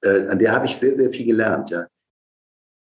Äh, 0.03 0.29
an 0.29 0.39
der 0.39 0.53
habe 0.53 0.67
ich 0.67 0.77
sehr, 0.77 0.95
sehr 0.97 1.11
viel 1.11 1.27
gelernt. 1.27 1.71
Ja. 1.71 1.87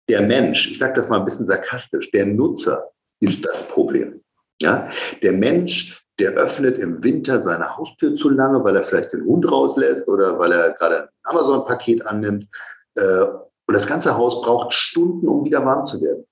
Der 0.10 0.22
Mensch, 0.22 0.72
ich 0.72 0.78
sage 0.78 0.94
das 0.94 1.10
mal 1.10 1.20
ein 1.20 1.26
bisschen 1.26 1.46
sarkastisch, 1.46 2.12
der 2.12 2.26
Nutzer 2.26 2.92
ist 3.20 3.44
das 3.46 3.68
Problem. 3.68 4.22
Ja. 4.62 4.90
Der 5.22 5.34
Mensch, 5.34 6.02
der 6.20 6.32
öffnet 6.32 6.78
im 6.78 7.04
Winter 7.04 7.42
seine 7.42 7.76
Haustür 7.76 8.16
zu 8.16 8.30
lange, 8.30 8.64
weil 8.64 8.76
er 8.78 8.84
vielleicht 8.84 9.12
den 9.12 9.26
Hund 9.26 9.52
rauslässt 9.52 10.08
oder 10.08 10.40
weil 10.40 10.54
er 10.54 10.72
gerade 10.72 11.04
ein 11.04 11.10
Amazon-Paket 11.24 12.06
annimmt. 12.06 12.48
Äh, 12.96 13.26
und 13.68 13.74
das 13.74 13.88
ganze 13.88 14.16
Haus 14.16 14.42
braucht 14.42 14.74
Stunden, 14.74 15.28
um 15.28 15.44
wieder 15.44 15.66
warm 15.66 15.88
zu 15.88 16.02
werden. 16.02 16.26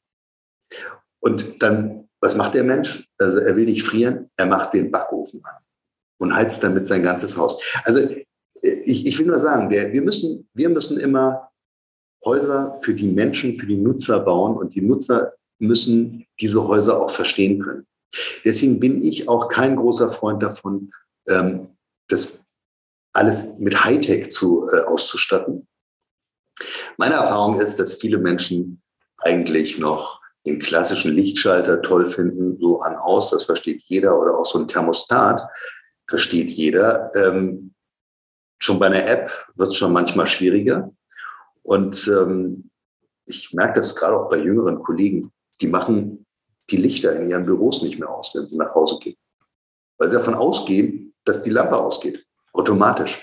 Und 1.19 1.61
dann, 1.61 2.07
was 2.21 2.35
macht 2.35 2.53
der 2.53 2.63
Mensch? 2.63 3.09
Also 3.19 3.39
er 3.39 3.55
will 3.55 3.65
nicht 3.65 3.83
frieren, 3.83 4.29
er 4.37 4.45
macht 4.45 4.73
den 4.73 4.91
Backofen 4.91 5.43
an 5.43 5.63
und 6.23 6.33
heizt 6.33 6.63
damit 6.63 6.87
sein 6.87 7.03
ganzes 7.03 7.37
Haus. 7.37 7.61
Also 7.83 7.99
äh, 7.99 8.25
ich, 8.61 9.05
ich 9.05 9.19
will 9.19 9.27
nur 9.27 9.39
sagen, 9.39 9.69
der, 9.69 9.91
wir, 9.91 10.01
müssen, 10.01 10.47
wir 10.53 10.69
müssen 10.69 10.97
immer 10.97 11.49
Häuser 12.23 12.79
für 12.81 12.93
die 12.93 13.09
Menschen, 13.09 13.57
für 13.57 13.67
die 13.67 13.75
Nutzer 13.77 14.21
bauen 14.21 14.55
und 14.55 14.73
die 14.73 14.81
Nutzer 14.81 15.33
müssen 15.59 16.25
diese 16.39 16.65
Häuser 16.65 16.99
auch 16.99 17.11
verstehen 17.11 17.59
können. 17.59 17.85
Deswegen 18.45 18.79
bin 18.79 19.03
ich 19.03 19.27
auch 19.27 19.49
kein 19.49 19.75
großer 19.75 20.09
Freund 20.09 20.41
davon, 20.41 20.91
ähm, 21.29 21.67
das 22.07 22.41
alles 23.13 23.59
mit 23.59 23.83
Hightech 23.83 24.31
zu, 24.31 24.67
äh, 24.71 24.81
auszustatten. 24.81 25.67
Meine 26.97 27.15
Erfahrung 27.15 27.59
ist, 27.59 27.77
dass 27.79 27.95
viele 27.95 28.17
Menschen 28.17 28.81
eigentlich 29.17 29.77
noch 29.77 30.21
den 30.45 30.59
klassischen 30.59 31.13
Lichtschalter 31.13 31.81
toll 31.81 32.07
finden, 32.07 32.57
so 32.59 32.81
an 32.81 32.95
aus, 32.95 33.31
das 33.31 33.45
versteht 33.45 33.81
jeder, 33.85 34.19
oder 34.19 34.37
auch 34.37 34.45
so 34.45 34.59
ein 34.59 34.67
Thermostat, 34.67 35.41
versteht 36.07 36.51
jeder. 36.51 37.11
Ähm, 37.15 37.73
schon 38.59 38.79
bei 38.79 38.87
einer 38.87 39.05
App 39.07 39.31
wird 39.55 39.69
es 39.69 39.75
schon 39.75 39.93
manchmal 39.93 40.27
schwieriger. 40.27 40.91
Und 41.63 42.07
ähm, 42.07 42.69
ich 43.25 43.53
merke 43.53 43.79
das 43.79 43.95
gerade 43.95 44.17
auch 44.17 44.29
bei 44.29 44.37
jüngeren 44.37 44.79
Kollegen, 44.79 45.31
die 45.61 45.67
machen 45.67 46.25
die 46.69 46.77
Lichter 46.77 47.15
in 47.15 47.29
ihren 47.29 47.45
Büros 47.45 47.81
nicht 47.81 47.99
mehr 47.99 48.09
aus, 48.09 48.33
wenn 48.33 48.47
sie 48.47 48.57
nach 48.57 48.73
Hause 48.73 48.99
gehen. 48.99 49.17
Weil 49.97 50.09
sie 50.09 50.17
davon 50.17 50.35
ausgehen, 50.35 51.13
dass 51.25 51.41
die 51.41 51.49
Lampe 51.49 51.77
ausgeht, 51.77 52.25
automatisch. 52.53 53.21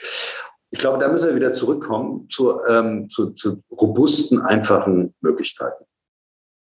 Ich 0.70 0.78
glaube, 0.78 0.98
da 0.98 1.08
müssen 1.08 1.28
wir 1.28 1.34
wieder 1.34 1.52
zurückkommen 1.52 2.28
zu, 2.30 2.60
ähm, 2.64 3.10
zu, 3.10 3.30
zu 3.30 3.62
robusten, 3.70 4.40
einfachen 4.40 5.14
Möglichkeiten. 5.20 5.84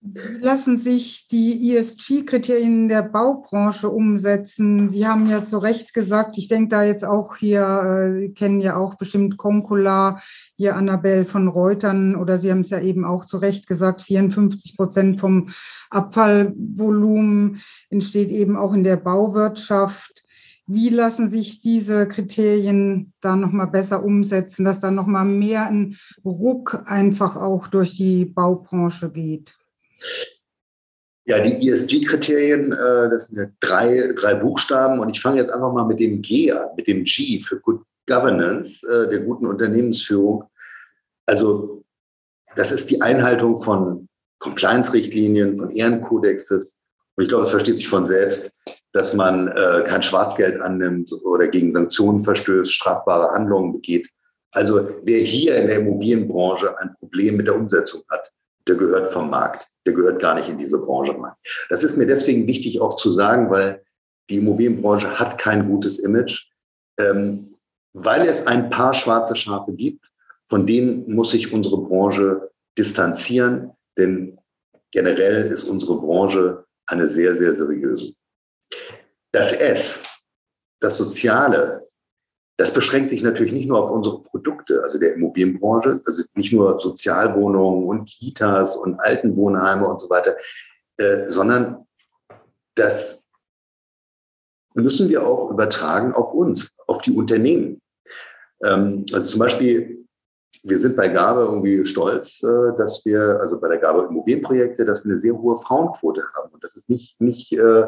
Lassen 0.03 0.79
sich 0.79 1.29
die 1.29 1.77
ESG-Kriterien 1.77 2.89
der 2.89 3.03
Baubranche 3.03 3.91
umsetzen? 3.91 4.89
Sie 4.89 5.07
haben 5.07 5.29
ja 5.29 5.45
zu 5.45 5.59
Recht 5.59 5.93
gesagt, 5.93 6.39
ich 6.39 6.49
denke 6.49 6.69
da 6.69 6.83
jetzt 6.85 7.05
auch 7.05 7.37
hier, 7.37 8.23
äh, 8.23 8.29
kennen 8.31 8.63
ja 8.63 8.77
auch 8.77 8.95
bestimmt 8.95 9.37
Concula, 9.37 10.19
hier 10.57 10.75
Annabelle 10.77 11.27
von 11.27 11.49
Reutern 11.49 12.17
oder 12.17 12.39
Sie 12.39 12.51
haben 12.51 12.63
es 12.63 12.71
ja 12.71 12.81
eben 12.81 13.05
auch 13.05 13.27
zu 13.27 13.37
Recht 13.37 13.67
gesagt, 13.67 14.01
54 14.01 14.75
Prozent 14.75 15.21
vom 15.21 15.51
Abfallvolumen 15.91 17.61
entsteht 17.91 18.31
eben 18.31 18.57
auch 18.57 18.73
in 18.73 18.85
der 18.85 18.97
Bauwirtschaft. 18.97 20.25
Wie 20.67 20.89
lassen 20.89 21.29
sich 21.29 21.61
diese 21.61 22.09
Kriterien 22.09 23.13
da 23.21 23.37
nochmal 23.37 23.67
besser 23.67 24.03
umsetzen, 24.03 24.65
dass 24.65 24.81
da 24.81 24.91
nochmal 24.91 25.27
mehr 25.27 25.67
ein 25.67 25.99
Ruck 26.25 26.85
einfach 26.87 27.37
auch 27.37 27.69
durch 27.69 27.99
die 27.99 28.25
Baubranche 28.25 29.11
geht? 29.11 29.60
Ja, 31.27 31.39
die 31.39 31.69
ESG-Kriterien, 31.69 32.73
äh, 32.73 33.11
das 33.11 33.29
sind 33.29 33.39
ja 33.39 33.47
drei, 33.61 34.13
drei 34.17 34.35
Buchstaben 34.35 34.99
und 34.99 35.11
ich 35.11 35.21
fange 35.21 35.41
jetzt 35.41 35.53
einfach 35.53 35.73
mal 35.73 35.87
mit 35.87 36.01
dem 36.01 36.23
G 36.23 36.51
an, 36.51 36.71
mit 36.77 36.89
dem 36.89 37.05
G 37.05 37.41
für 37.41 37.61
Good 37.61 37.83
Governance, 38.07 38.81
äh, 38.89 39.09
der 39.09 39.21
guten 39.21 39.47
Unternehmensführung. 39.47 40.45
Also 41.27 41.85
das 42.57 42.73
ist 42.73 42.91
die 42.91 43.01
Einhaltung 43.01 43.63
von 43.63 44.09
Compliance-Richtlinien, 44.41 45.57
von 45.57 45.71
Ehrenkodexes. 45.71 46.81
Und 47.17 47.25
ich 47.25 47.29
glaube, 47.29 47.45
es 47.45 47.51
versteht 47.51 47.77
sich 47.77 47.89
von 47.89 48.07
selbst, 48.07 48.51
dass 48.93 49.15
man 49.15 49.49
äh, 49.49 49.85
kein 49.87 50.03
Schwarzgeld 50.03 50.61
annimmt 50.61 51.13
oder 51.25 51.47
gegen 51.49 51.71
Sanktionen 51.71 52.21
verstößt, 52.21 52.73
strafbare 52.73 53.33
Handlungen 53.33 53.73
begeht. 53.73 54.09
Also 54.53 54.89
wer 55.05 55.21
hier 55.21 55.57
in 55.57 55.69
der 55.69 55.77
Immobilienbranche 55.77 56.77
ein 56.79 56.95
Problem 56.99 57.37
mit 57.37 57.47
der 57.47 57.55
Umsetzung 57.55 58.03
hat, 58.09 58.33
der 58.71 58.77
gehört 58.77 59.09
vom 59.09 59.29
Markt 59.29 59.71
der 59.87 59.95
gehört 59.95 60.21
gar 60.21 60.35
nicht 60.35 60.49
in 60.49 60.59
diese 60.59 60.79
Branche 60.79 61.13
rein. 61.13 61.33
Das 61.69 61.83
ist 61.83 61.97
mir 61.97 62.07
deswegen 62.07 62.47
wichtig 62.47 62.81
auch 62.81 62.97
zu 62.97 63.13
sagen, 63.13 63.51
weil 63.51 63.83
die 64.29 64.37
Immobilienbranche 64.37 65.19
hat 65.19 65.39
kein 65.39 65.67
gutes 65.69 65.99
Image, 65.99 66.51
ähm, 66.99 67.57
weil 67.93 68.29
es 68.29 68.47
ein 68.47 68.71
paar 68.71 68.95
schwarze 68.95 69.35
Schafe 69.35 69.73
gibt, 69.73 70.05
von 70.47 70.67
denen 70.67 71.13
muss 71.13 71.31
sich 71.31 71.53
unsere 71.53 71.79
Branche 71.79 72.51
distanzieren, 72.79 73.73
denn 73.99 74.39
generell 74.93 75.47
ist 75.47 75.65
unsere 75.65 75.99
Branche 75.99 76.65
eine 76.87 77.09
sehr, 77.09 77.37
sehr 77.37 77.55
seriöse. 77.55 78.13
Das 79.33 79.53
S, 79.53 80.03
das 80.81 80.97
Soziale, 80.97 81.89
das 82.61 82.75
beschränkt 82.75 83.09
sich 83.09 83.23
natürlich 83.23 83.55
nicht 83.55 83.69
nur 83.69 83.83
auf 83.83 83.91
unsere 83.91 84.23
Produkte, 84.23 84.83
also 84.83 84.99
der 84.99 85.15
Immobilienbranche, 85.15 86.03
also 86.05 86.23
nicht 86.35 86.53
nur 86.53 86.79
Sozialwohnungen 86.79 87.89
und 87.89 88.05
Kitas 88.05 88.77
und 88.77 89.01
Altenwohnheime 89.01 89.89
und 89.89 89.99
so 89.99 90.11
weiter, 90.11 90.37
äh, 90.99 91.27
sondern 91.27 91.87
das 92.75 93.31
müssen 94.75 95.09
wir 95.09 95.27
auch 95.27 95.51
übertragen 95.51 96.13
auf 96.13 96.35
uns, 96.35 96.71
auf 96.87 97.01
die 97.01 97.13
Unternehmen. 97.13 97.81
Ähm, 98.63 99.07
also 99.11 99.27
zum 99.27 99.39
Beispiel, 99.39 100.07
wir 100.63 100.79
sind 100.79 100.97
bei 100.97 101.09
Gabe 101.09 101.41
irgendwie 101.41 101.87
stolz, 101.87 102.43
äh, 102.43 102.77
dass 102.77 103.03
wir, 103.07 103.41
also 103.41 103.59
bei 103.59 103.69
der 103.69 103.79
Gabe 103.79 104.07
Immobilienprojekte, 104.11 104.85
dass 104.85 105.03
wir 105.03 105.13
eine 105.13 105.21
sehr 105.21 105.33
hohe 105.33 105.57
Frauenquote 105.57 106.23
haben. 106.37 106.53
Und 106.53 106.63
das 106.63 106.77
ist 106.77 106.91
nicht, 106.91 107.23
nicht 107.23 107.53
äh, 107.55 107.87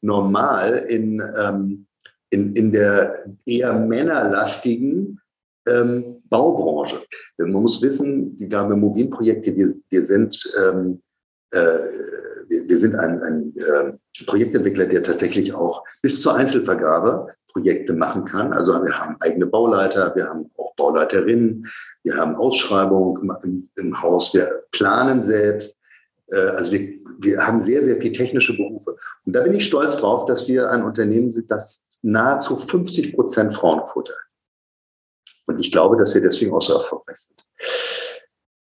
normal 0.00 0.76
in 0.76 1.20
ähm, 1.36 1.88
in, 2.32 2.56
in 2.56 2.72
der 2.72 3.24
eher 3.44 3.74
männerlastigen 3.74 5.20
ähm, 5.68 6.22
Baubranche. 6.28 7.02
Denn 7.38 7.52
man 7.52 7.62
muss 7.62 7.82
wissen, 7.82 8.36
die 8.38 8.48
Gabe 8.48 8.72
Immobilienprojekte, 8.72 9.54
wir, 9.54 9.74
wir 9.90 10.06
sind, 10.06 10.50
ähm, 10.60 11.02
äh, 11.50 11.58
wir, 12.48 12.68
wir, 12.68 12.78
sind 12.78 12.96
ein, 12.96 13.22
ein 13.22 13.54
äh, 13.56 14.24
Projektentwickler, 14.24 14.86
der 14.86 15.02
tatsächlich 15.02 15.52
auch 15.52 15.84
bis 16.00 16.22
zur 16.22 16.34
Einzelvergabe 16.34 17.28
Projekte 17.52 17.92
machen 17.92 18.24
kann. 18.24 18.54
Also 18.54 18.72
wir 18.72 18.98
haben 18.98 19.16
eigene 19.20 19.46
Bauleiter, 19.46 20.14
wir 20.16 20.26
haben 20.26 20.50
auch 20.56 20.74
Bauleiterinnen, 20.74 21.66
wir 22.02 22.16
haben 22.16 22.34
Ausschreibungen 22.34 23.30
im, 23.42 23.68
im 23.76 24.02
Haus, 24.02 24.32
wir 24.32 24.64
planen 24.72 25.22
selbst. 25.22 25.76
Äh, 26.28 26.38
also 26.38 26.72
wir, 26.72 26.94
wir 27.18 27.46
haben 27.46 27.62
sehr, 27.62 27.84
sehr 27.84 28.00
viele 28.00 28.14
technische 28.14 28.56
Berufe. 28.56 28.96
Und 29.26 29.34
da 29.34 29.42
bin 29.42 29.52
ich 29.52 29.66
stolz 29.66 29.98
drauf, 29.98 30.24
dass 30.24 30.48
wir 30.48 30.70
ein 30.70 30.82
Unternehmen 30.82 31.30
sind, 31.30 31.50
das 31.50 31.81
nahezu 32.02 32.56
50 32.56 33.14
Prozent 33.14 33.54
Frauenquote. 33.54 34.14
Und 35.46 35.60
ich 35.60 35.72
glaube, 35.72 35.96
dass 35.96 36.14
wir 36.14 36.20
deswegen 36.20 36.52
auch 36.52 36.62
so 36.62 36.74
erfolgreich 36.74 37.18
sind. 37.18 37.44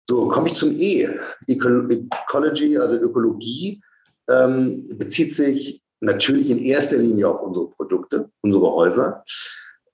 So, 0.08 0.28
komme 0.28 0.48
ich 0.48 0.54
zum 0.54 0.78
E. 0.78 1.08
Ecology, 1.46 2.78
also 2.78 2.96
Ökologie, 2.96 3.82
ähm, 4.28 4.86
bezieht 4.98 5.34
sich 5.34 5.82
natürlich 6.00 6.50
in 6.50 6.58
erster 6.64 6.96
Linie 6.96 7.28
auf 7.28 7.40
unsere 7.40 7.70
Produkte, 7.70 8.30
unsere 8.42 8.70
Häuser. 8.70 9.24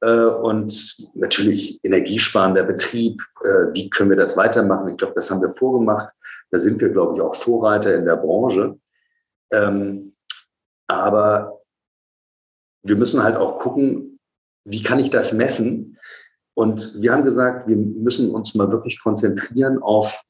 Äh, 0.01 0.25
und 0.25 0.97
natürlich 1.15 1.79
energiesparender 1.85 2.65
Betrieb. 2.65 3.23
Äh, 3.45 3.73
wie 3.75 3.91
können 3.91 4.11
wir 4.11 4.17
das 4.17 4.37
weitermachen? 4.37 4.89
Ich 4.89 4.97
glaube, 4.97 5.15
das 5.15 5.31
haben 5.31 5.43
wir 5.43 5.51
vorgemacht. 5.51 6.13
Da 6.51 6.59
sind 6.59 6.81
wir, 6.81 6.89
glaube 6.89 7.17
ich, 7.17 7.21
auch 7.21 7.35
Vorreiter 7.35 7.95
in 7.95 8.07
der 8.07 8.17
Branche. 8.17 8.79
Ähm, 9.53 10.17
aber 10.89 11.60
wir 12.83 12.97
müssen 12.97 13.23
halt 13.23 13.37
auch 13.37 13.59
gucken, 13.59 14.19
wie 14.65 14.83
kann 14.83 14.99
ich 14.99 15.11
das 15.11 15.33
messen? 15.33 15.99
Und 16.55 16.93
wir 16.95 17.13
haben 17.13 17.25
gesagt, 17.25 17.69
wir 17.69 17.77
müssen 17.77 18.31
uns 18.31 18.55
mal 18.55 18.71
wirklich 18.71 19.01
konzentrieren 19.01 19.83
auf 19.83 20.23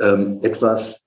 ähm, 0.00 0.40
etwas 0.42 1.00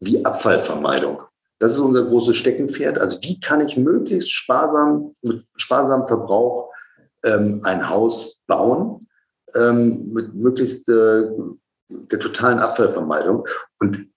wie 0.00 0.24
Abfallvermeidung. 0.24 1.22
Das 1.58 1.72
ist 1.72 1.78
unser 1.78 2.04
großes 2.04 2.36
Steckenpferd. 2.36 2.98
Also 2.98 3.18
wie 3.22 3.40
kann 3.40 3.60
ich 3.60 3.76
möglichst 3.76 4.32
sparsam, 4.32 5.14
mit 5.22 5.44
sparsamem 5.56 6.06
Verbrauch 6.06 6.72
ähm, 7.24 7.60
ein 7.64 7.88
Haus 7.88 8.42
bauen, 8.46 9.08
ähm, 9.54 10.12
mit 10.12 10.34
möglichst 10.34 10.88
äh, 10.88 11.30
der 11.88 12.18
totalen 12.18 12.58
Abfallvermeidung. 12.58 13.46
Und 13.80 14.08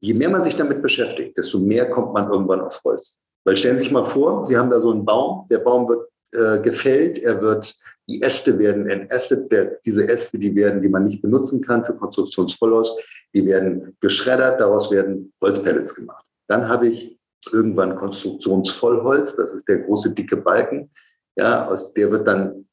je 0.00 0.14
mehr 0.14 0.30
man 0.30 0.44
sich 0.44 0.56
damit 0.56 0.82
beschäftigt, 0.82 1.36
desto 1.36 1.58
mehr 1.58 1.90
kommt 1.90 2.12
man 2.14 2.30
irgendwann 2.30 2.60
auf 2.60 2.82
Holz. 2.84 3.18
Weil 3.48 3.56
stellen 3.56 3.78
Sie 3.78 3.84
sich 3.84 3.92
mal 3.92 4.04
vor, 4.04 4.46
Sie 4.46 4.58
haben 4.58 4.68
da 4.68 4.78
so 4.78 4.90
einen 4.90 5.06
Baum, 5.06 5.48
der 5.48 5.60
Baum 5.60 5.88
wird 5.88 6.10
äh, 6.32 6.60
gefällt, 6.60 7.18
er 7.18 7.40
wird, 7.40 7.74
die 8.06 8.20
Äste 8.20 8.58
werden 8.58 8.86
entästet, 8.86 9.50
der, 9.50 9.78
diese 9.86 10.06
Äste, 10.06 10.38
die 10.38 10.54
werden, 10.54 10.82
die 10.82 10.90
man 10.90 11.04
nicht 11.04 11.22
benutzen 11.22 11.62
kann 11.62 11.82
für 11.82 11.94
Konstruktionsvollhaus, 11.94 12.94
die 13.32 13.46
werden 13.46 13.96
geschreddert, 14.02 14.60
daraus 14.60 14.90
werden 14.90 15.32
Holzpellets 15.42 15.94
gemacht. 15.94 16.26
Dann 16.46 16.68
habe 16.68 16.88
ich 16.88 17.18
irgendwann 17.50 17.96
Konstruktionsvollholz, 17.96 19.36
das 19.36 19.54
ist 19.54 19.66
der 19.66 19.78
große 19.78 20.10
dicke 20.10 20.36
Balken, 20.36 20.90
ja, 21.34 21.64
aus 21.68 21.94
der 21.94 22.10
wird 22.10 22.28
dann 22.28 22.68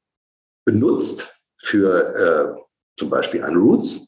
benutzt 0.65 1.39
für 1.57 2.57
äh, 2.57 2.61
zum 2.99 3.09
Beispiel 3.09 3.41
an 3.45 3.55
Roots, 3.55 4.05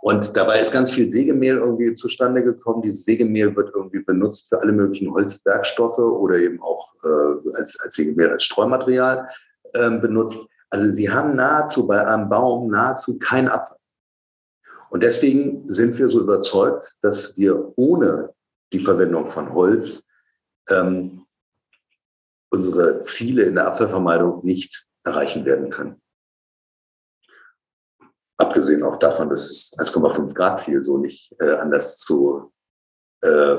und 0.00 0.36
dabei 0.36 0.60
ist 0.60 0.72
ganz 0.72 0.90
viel 0.90 1.08
Sägemehl 1.10 1.56
irgendwie 1.56 1.94
zustande 1.94 2.42
gekommen. 2.42 2.82
Dieses 2.82 3.04
Sägemehl 3.04 3.54
wird 3.54 3.72
irgendwie 3.74 4.00
benutzt 4.00 4.48
für 4.48 4.60
alle 4.60 4.72
möglichen 4.72 5.12
Holzwerkstoffe 5.12 5.98
oder 5.98 6.36
eben 6.36 6.60
auch 6.62 6.94
äh, 7.02 7.56
als, 7.56 7.78
als 7.80 7.94
Sägemehl 7.94 8.30
als 8.30 8.44
Streumaterial 8.44 9.28
äh, 9.72 9.90
benutzt. 9.90 10.40
Also 10.70 10.90
sie 10.90 11.10
haben 11.10 11.36
nahezu 11.36 11.86
bei 11.86 12.04
einem 12.04 12.28
Baum 12.28 12.70
nahezu 12.70 13.18
keinen 13.18 13.48
Abfall. 13.48 13.78
Und 14.90 15.02
deswegen 15.02 15.68
sind 15.68 15.98
wir 15.98 16.08
so 16.08 16.20
überzeugt, 16.20 16.94
dass 17.02 17.36
wir 17.36 17.72
ohne 17.76 18.32
die 18.72 18.80
Verwendung 18.80 19.26
von 19.28 19.52
Holz 19.52 20.06
ähm, 20.70 21.26
unsere 22.50 23.02
Ziele 23.02 23.42
in 23.42 23.56
der 23.56 23.66
Abfallvermeidung 23.66 24.44
nicht 24.44 24.86
erreichen 25.04 25.44
werden 25.44 25.70
können. 25.70 26.00
Abgesehen 28.36 28.82
auch 28.82 28.98
davon, 28.98 29.30
dass 29.30 29.72
das 29.76 29.88
1,5 29.88 30.34
Grad 30.34 30.60
Ziel 30.60 30.84
so 30.84 30.98
nicht 30.98 31.34
äh, 31.40 31.54
anders 31.54 31.98
zu, 31.98 32.52
äh, 33.22 33.56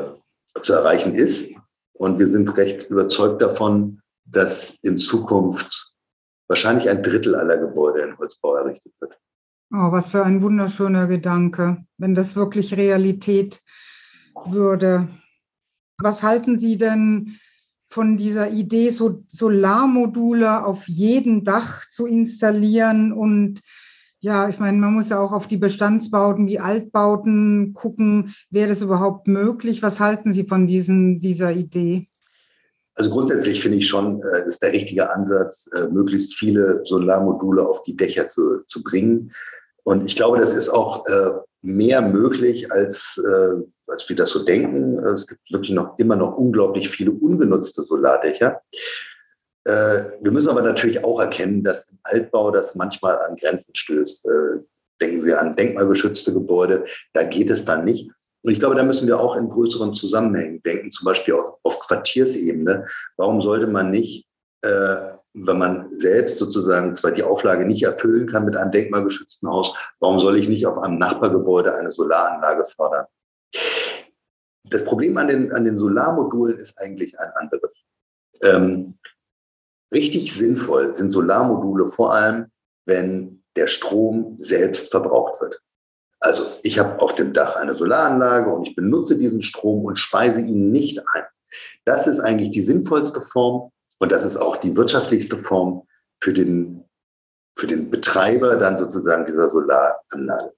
zu 0.62 0.74
erreichen 0.74 1.16
ist. 1.16 1.56
Und 1.94 2.20
wir 2.20 2.28
sind 2.28 2.58
recht 2.58 2.90
überzeugt 2.90 3.42
davon, 3.42 4.02
dass 4.26 4.78
in 4.82 5.00
Zukunft 5.00 5.94
wahrscheinlich 6.48 6.90
ein 6.90 7.04
Drittel 7.04 7.36
aller 7.36 7.58
Gebäude 7.58 8.02
in 8.02 8.18
Holzbau 8.18 8.56
errichtet 8.56 8.94
wird. 9.00 9.18
Oh, 9.72 9.92
was 9.92 10.12
für 10.12 10.24
ein 10.24 10.42
wunderschöner 10.42 11.08
Gedanke, 11.08 11.86
wenn 11.98 12.14
das 12.14 12.36
wirklich 12.36 12.76
Realität 12.76 13.62
würde. 14.46 15.08
Was 15.98 16.22
halten 16.22 16.60
Sie 16.60 16.78
denn 16.78 17.40
von 17.90 18.18
dieser 18.18 18.50
Idee, 18.50 18.92
so 18.92 19.24
Solarmodule 19.28 20.66
auf 20.66 20.88
jedem 20.88 21.44
Dach 21.44 21.90
zu 21.90 22.06
installieren 22.06 23.14
und 23.14 23.62
ja, 24.26 24.50
ich 24.50 24.58
meine, 24.58 24.80
man 24.80 24.96
muss 24.96 25.10
ja 25.10 25.20
auch 25.20 25.32
auf 25.32 25.46
die 25.46 25.58
Bestandsbauten, 25.58 26.48
die 26.48 26.60
Altbauten 26.60 27.76
gucken. 27.76 28.34
Wäre 28.50 28.70
das 28.70 28.82
überhaupt 28.82 29.28
möglich? 29.28 29.84
Was 29.84 30.00
halten 30.00 30.34
Sie 30.34 30.46
von 30.46 30.66
diesen, 30.66 31.20
dieser 31.20 31.52
Idee? 31.52 32.08
Also 32.96 33.12
grundsätzlich 33.12 33.62
finde 33.62 33.78
ich 33.78 33.88
schon, 33.88 34.24
äh, 34.24 34.48
ist 34.48 34.64
der 34.64 34.72
richtige 34.72 35.12
Ansatz, 35.12 35.70
äh, 35.76 35.90
möglichst 35.90 36.34
viele 36.34 36.82
Solarmodule 36.86 37.68
auf 37.68 37.84
die 37.84 37.96
Dächer 37.96 38.28
zu, 38.28 38.64
zu 38.66 38.82
bringen. 38.82 39.32
Und 39.84 40.08
ich 40.08 40.16
glaube, 40.16 40.40
das 40.40 40.56
ist 40.56 40.70
auch 40.70 41.06
äh, 41.06 41.30
mehr 41.62 42.02
möglich, 42.02 42.72
als, 42.72 43.22
als 43.88 44.08
wir 44.08 44.16
das 44.16 44.30
so 44.30 44.44
denken. 44.44 45.00
Es 45.00 45.26
gibt 45.26 45.42
wirklich 45.52 45.72
noch 45.72 45.98
immer 46.00 46.16
noch 46.16 46.36
unglaublich 46.38 46.90
viele 46.90 47.12
ungenutzte 47.12 47.84
Solardächer. 47.84 48.62
Äh, 49.66 50.04
wir 50.22 50.32
müssen 50.32 50.50
aber 50.50 50.62
natürlich 50.62 51.04
auch 51.04 51.20
erkennen, 51.20 51.64
dass 51.64 51.90
im 51.90 52.00
Altbau 52.04 52.52
das 52.52 52.76
manchmal 52.76 53.20
an 53.20 53.36
Grenzen 53.36 53.74
stößt. 53.76 54.26
Äh, 54.26 54.60
denken 55.02 55.22
Sie 55.22 55.34
an 55.34 55.56
denkmalgeschützte 55.56 56.34
Gebäude, 56.34 56.86
da 57.14 57.24
geht 57.24 57.50
es 57.50 57.66
dann 57.66 57.84
nicht. 57.84 58.10
Und 58.44 58.52
ich 58.52 58.60
glaube, 58.60 58.76
da 58.76 58.84
müssen 58.84 59.08
wir 59.08 59.20
auch 59.20 59.36
in 59.36 59.50
größeren 59.50 59.94
Zusammenhängen 59.94 60.62
denken, 60.62 60.92
zum 60.92 61.06
Beispiel 61.06 61.34
auf, 61.34 61.58
auf 61.64 61.80
Quartiersebene. 61.80 62.86
Warum 63.18 63.42
sollte 63.42 63.68
man 63.68 63.92
nicht, 63.92 64.28
äh, 64.62 64.98
wenn 65.34 65.58
man 65.58 65.90
selbst 65.90 66.38
sozusagen 66.38 66.94
zwar 66.94 67.12
die 67.12 67.24
Auflage 67.24 67.66
nicht 67.66 67.84
erfüllen 67.84 68.28
kann 68.28 68.46
mit 68.46 68.56
einem 68.56 68.72
denkmalgeschützten 68.72 69.50
Haus, 69.50 69.74
warum 70.00 70.20
soll 70.20 70.38
ich 70.38 70.48
nicht 70.48 70.66
auf 70.68 70.78
einem 70.78 70.98
Nachbargebäude 70.98 71.76
eine 71.76 71.92
Solaranlage 71.92 72.66
fördern? 72.66 73.06
das 74.70 74.84
Problem 74.84 75.18
an 75.18 75.28
den, 75.28 75.52
an 75.52 75.64
den 75.64 75.78
Solarmodulen 75.78 76.58
ist 76.58 76.80
eigentlich 76.80 77.20
ein 77.20 77.30
anderes. 77.36 77.84
Ähm, 78.44 78.98
richtig 79.92 80.34
sinnvoll 80.34 80.96
sind 80.96 81.12
Solarmodule 81.12 81.88
vor 81.88 82.14
allem, 82.14 82.52
wenn 82.86 83.44
der 83.56 83.68
Strom 83.68 84.36
selbst 84.40 84.92
verbraucht 84.92 85.42
wird. 85.42 85.62
Also 86.20 86.46
ich 86.64 86.80
habe 86.80 87.00
auf 87.02 87.16
dem 87.16 87.34
Dach 87.34 87.56
eine 87.56 87.76
Solaranlage 87.76 88.52
und 88.52 88.68
ich 88.68 88.76
benutze 88.76 89.16
diesen 89.16 89.42
Strom 89.42 89.86
und 89.86 90.00
speise 90.00 90.42
ihn 90.42 90.72
nicht 90.72 91.00
ein. 91.14 91.24
Das 91.86 92.08
ist 92.08 92.20
eigentlich 92.20 92.52
die 92.52 92.62
sinnvollste 92.62 93.22
Form 93.22 93.72
und 94.00 94.12
das 94.12 94.26
ist 94.26 94.38
auch 94.38 94.58
die 94.58 94.76
wirtschaftlichste 94.76 95.38
Form 95.38 95.88
für 96.20 96.34
den, 96.34 96.84
für 97.56 97.68
den 97.68 97.90
Betreiber 97.90 98.56
dann 98.58 98.78
sozusagen 98.78 99.26
dieser 99.26 99.50
Solaranlage. 99.50 100.54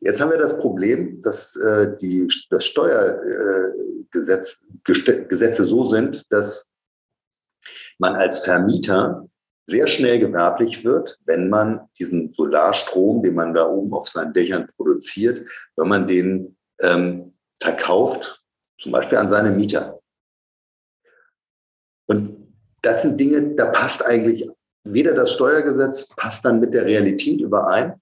Jetzt 0.00 0.20
haben 0.20 0.30
wir 0.30 0.38
das 0.38 0.58
Problem, 0.58 1.22
dass 1.22 1.56
äh, 1.56 1.96
die 2.00 2.28
das 2.50 2.64
Steuergesetz, 2.64 4.62
äh, 4.86 5.24
Gesetze 5.24 5.64
so 5.64 5.86
sind, 5.86 6.24
dass 6.30 6.67
man 7.98 8.16
als 8.16 8.40
Vermieter 8.40 9.28
sehr 9.66 9.86
schnell 9.86 10.18
gewerblich 10.18 10.84
wird, 10.84 11.18
wenn 11.26 11.50
man 11.50 11.88
diesen 11.98 12.32
Solarstrom, 12.34 13.22
den 13.22 13.34
man 13.34 13.52
da 13.52 13.66
oben 13.68 13.92
auf 13.92 14.08
seinen 14.08 14.32
Dächern 14.32 14.68
produziert, 14.76 15.46
wenn 15.76 15.88
man 15.88 16.08
den 16.08 16.56
ähm, 16.80 17.34
verkauft, 17.60 18.42
zum 18.80 18.92
Beispiel 18.92 19.18
an 19.18 19.28
seine 19.28 19.50
Mieter. 19.50 20.00
Und 22.06 22.54
das 22.80 23.02
sind 23.02 23.20
Dinge, 23.20 23.54
da 23.56 23.66
passt 23.66 24.06
eigentlich 24.06 24.48
weder 24.84 25.12
das 25.12 25.32
Steuergesetz 25.32 26.08
passt 26.16 26.44
dann 26.44 26.60
mit 26.60 26.72
der 26.72 26.86
Realität 26.86 27.40
überein. 27.40 28.00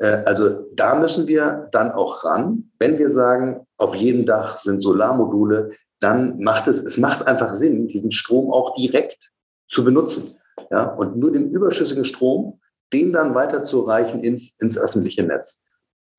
Äh, 0.00 0.22
also 0.26 0.66
da 0.74 0.94
müssen 0.96 1.28
wir 1.28 1.68
dann 1.72 1.92
auch 1.92 2.24
ran. 2.24 2.70
Wenn 2.78 2.98
wir 2.98 3.10
sagen, 3.10 3.66
auf 3.76 3.94
jedem 3.94 4.26
Dach 4.26 4.58
sind 4.58 4.82
Solarmodule, 4.82 5.72
dann 6.00 6.40
macht 6.40 6.68
es, 6.68 6.82
es 6.82 6.98
macht 6.98 7.26
einfach 7.26 7.54
Sinn, 7.54 7.88
diesen 7.88 8.12
Strom 8.12 8.52
auch 8.52 8.74
direkt 8.74 9.30
zu 9.66 9.84
benutzen. 9.84 10.36
Ja, 10.70 10.84
und 10.84 11.16
nur 11.16 11.32
den 11.32 11.50
überschüssigen 11.50 12.04
Strom, 12.04 12.60
den 12.92 13.12
dann 13.12 13.34
weiterzureichen 13.34 14.22
ins, 14.22 14.56
ins 14.60 14.78
öffentliche 14.78 15.24
Netz. 15.24 15.60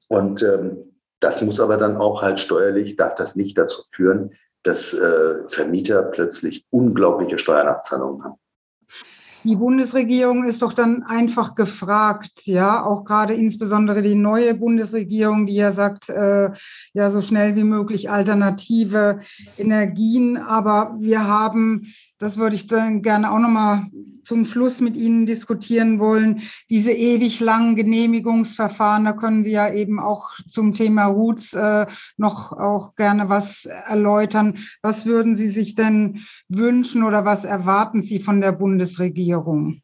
Und 0.08 0.43
ähm, 0.43 0.96
das 1.20 1.41
muss 1.41 1.60
aber 1.60 1.78
dann 1.78 1.98
auch 1.98 2.22
halt 2.22 2.39
steuerlich, 2.39 2.98
darf 2.98 3.16
das 3.16 3.36
nicht 3.36 3.58
dazu 3.58 3.82
führen, 3.91 4.34
dass 4.64 4.93
äh, 4.93 5.48
Vermieter 5.48 6.04
plötzlich 6.04 6.66
unglaubliche 6.70 7.38
Steuernachzahlungen 7.38 8.24
haben. 8.24 8.36
Die 9.46 9.56
Bundesregierung 9.56 10.43
ist 10.43 10.64
doch 10.64 10.74
dann 10.74 11.04
einfach 11.04 11.54
gefragt, 11.54 12.48
ja, 12.48 12.84
auch 12.84 13.06
gerade 13.06 13.36
insbesondere 13.36 14.02
die 14.02 14.16
neue 14.16 14.56
Bundesregierung, 14.56 15.46
die 15.46 15.54
ja 15.54 15.72
sagt, 15.72 16.10
äh, 16.10 16.50
ja, 16.93 17.12
so 17.12 17.22
schnell 17.22 17.56
wie 17.56 17.64
möglich 17.64 18.10
alternative 18.10 19.20
Energien. 19.56 20.38
Aber 20.38 20.96
wir 21.00 21.28
haben 21.28 21.93
das 22.18 22.38
würde 22.38 22.55
ich 22.55 22.68
dann 22.68 23.01
gerne 23.01 23.32
auch 23.32 23.39
nochmal 23.39 23.88
zum 24.24 24.45
Schluss 24.45 24.82
mit 24.82 24.95
Ihnen 24.95 25.26
diskutieren 25.26 25.99
wollen. 25.99 26.41
Diese 26.70 26.91
ewig 26.91 27.39
langen 27.39 27.76
Genehmigungsverfahren, 27.76 29.05
da 29.05 29.13
können 29.13 29.43
Sie 29.43 29.51
ja 29.51 29.72
eben 29.72 29.99
auch 29.99 30.32
zum 30.49 30.74
Thema 30.74 31.05
Roots 31.05 31.53
äh, 31.53 31.86
noch 32.18 32.51
auch 32.53 32.95
gerne 32.95 33.30
was 33.30 33.66
erläutern. 33.66 34.57
Was 34.82 35.05
würden 35.05 35.36
Sie 35.36 35.51
sich 35.51 35.76
denn 35.76 36.22
wünschen 36.47 37.03
oder 37.03 37.26
was 37.26 37.45
erwarten 37.45 38.01
Sie 38.01 38.20
von 38.20 38.41
der 38.41 38.51
Bundesregierung? 38.51 39.82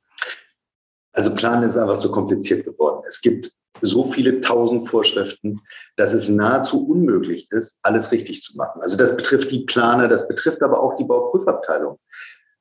Also 1.14 1.34
Plan 1.34 1.64
ist 1.64 1.78
einfach 1.78 2.00
zu 2.00 2.10
kompliziert 2.10 2.66
geworden. 2.66 3.04
Es 3.08 3.22
gibt 3.22 3.52
so 3.82 4.04
viele 4.04 4.42
tausend 4.42 4.88
Vorschriften, 4.88 5.62
dass 5.98 6.14
es 6.14 6.30
nahezu 6.30 6.88
unmöglich 6.88 7.48
ist, 7.52 7.80
alles 7.82 8.12
richtig 8.12 8.42
zu 8.42 8.56
machen. 8.56 8.82
Also 8.82 8.98
das 8.98 9.16
betrifft 9.16 9.52
die 9.52 9.66
Planer, 9.66 10.08
das 10.08 10.28
betrifft 10.28 10.62
aber 10.62 10.80
auch 10.80 10.96
die 10.96 11.04
Bauprüfabteilung. 11.04 12.00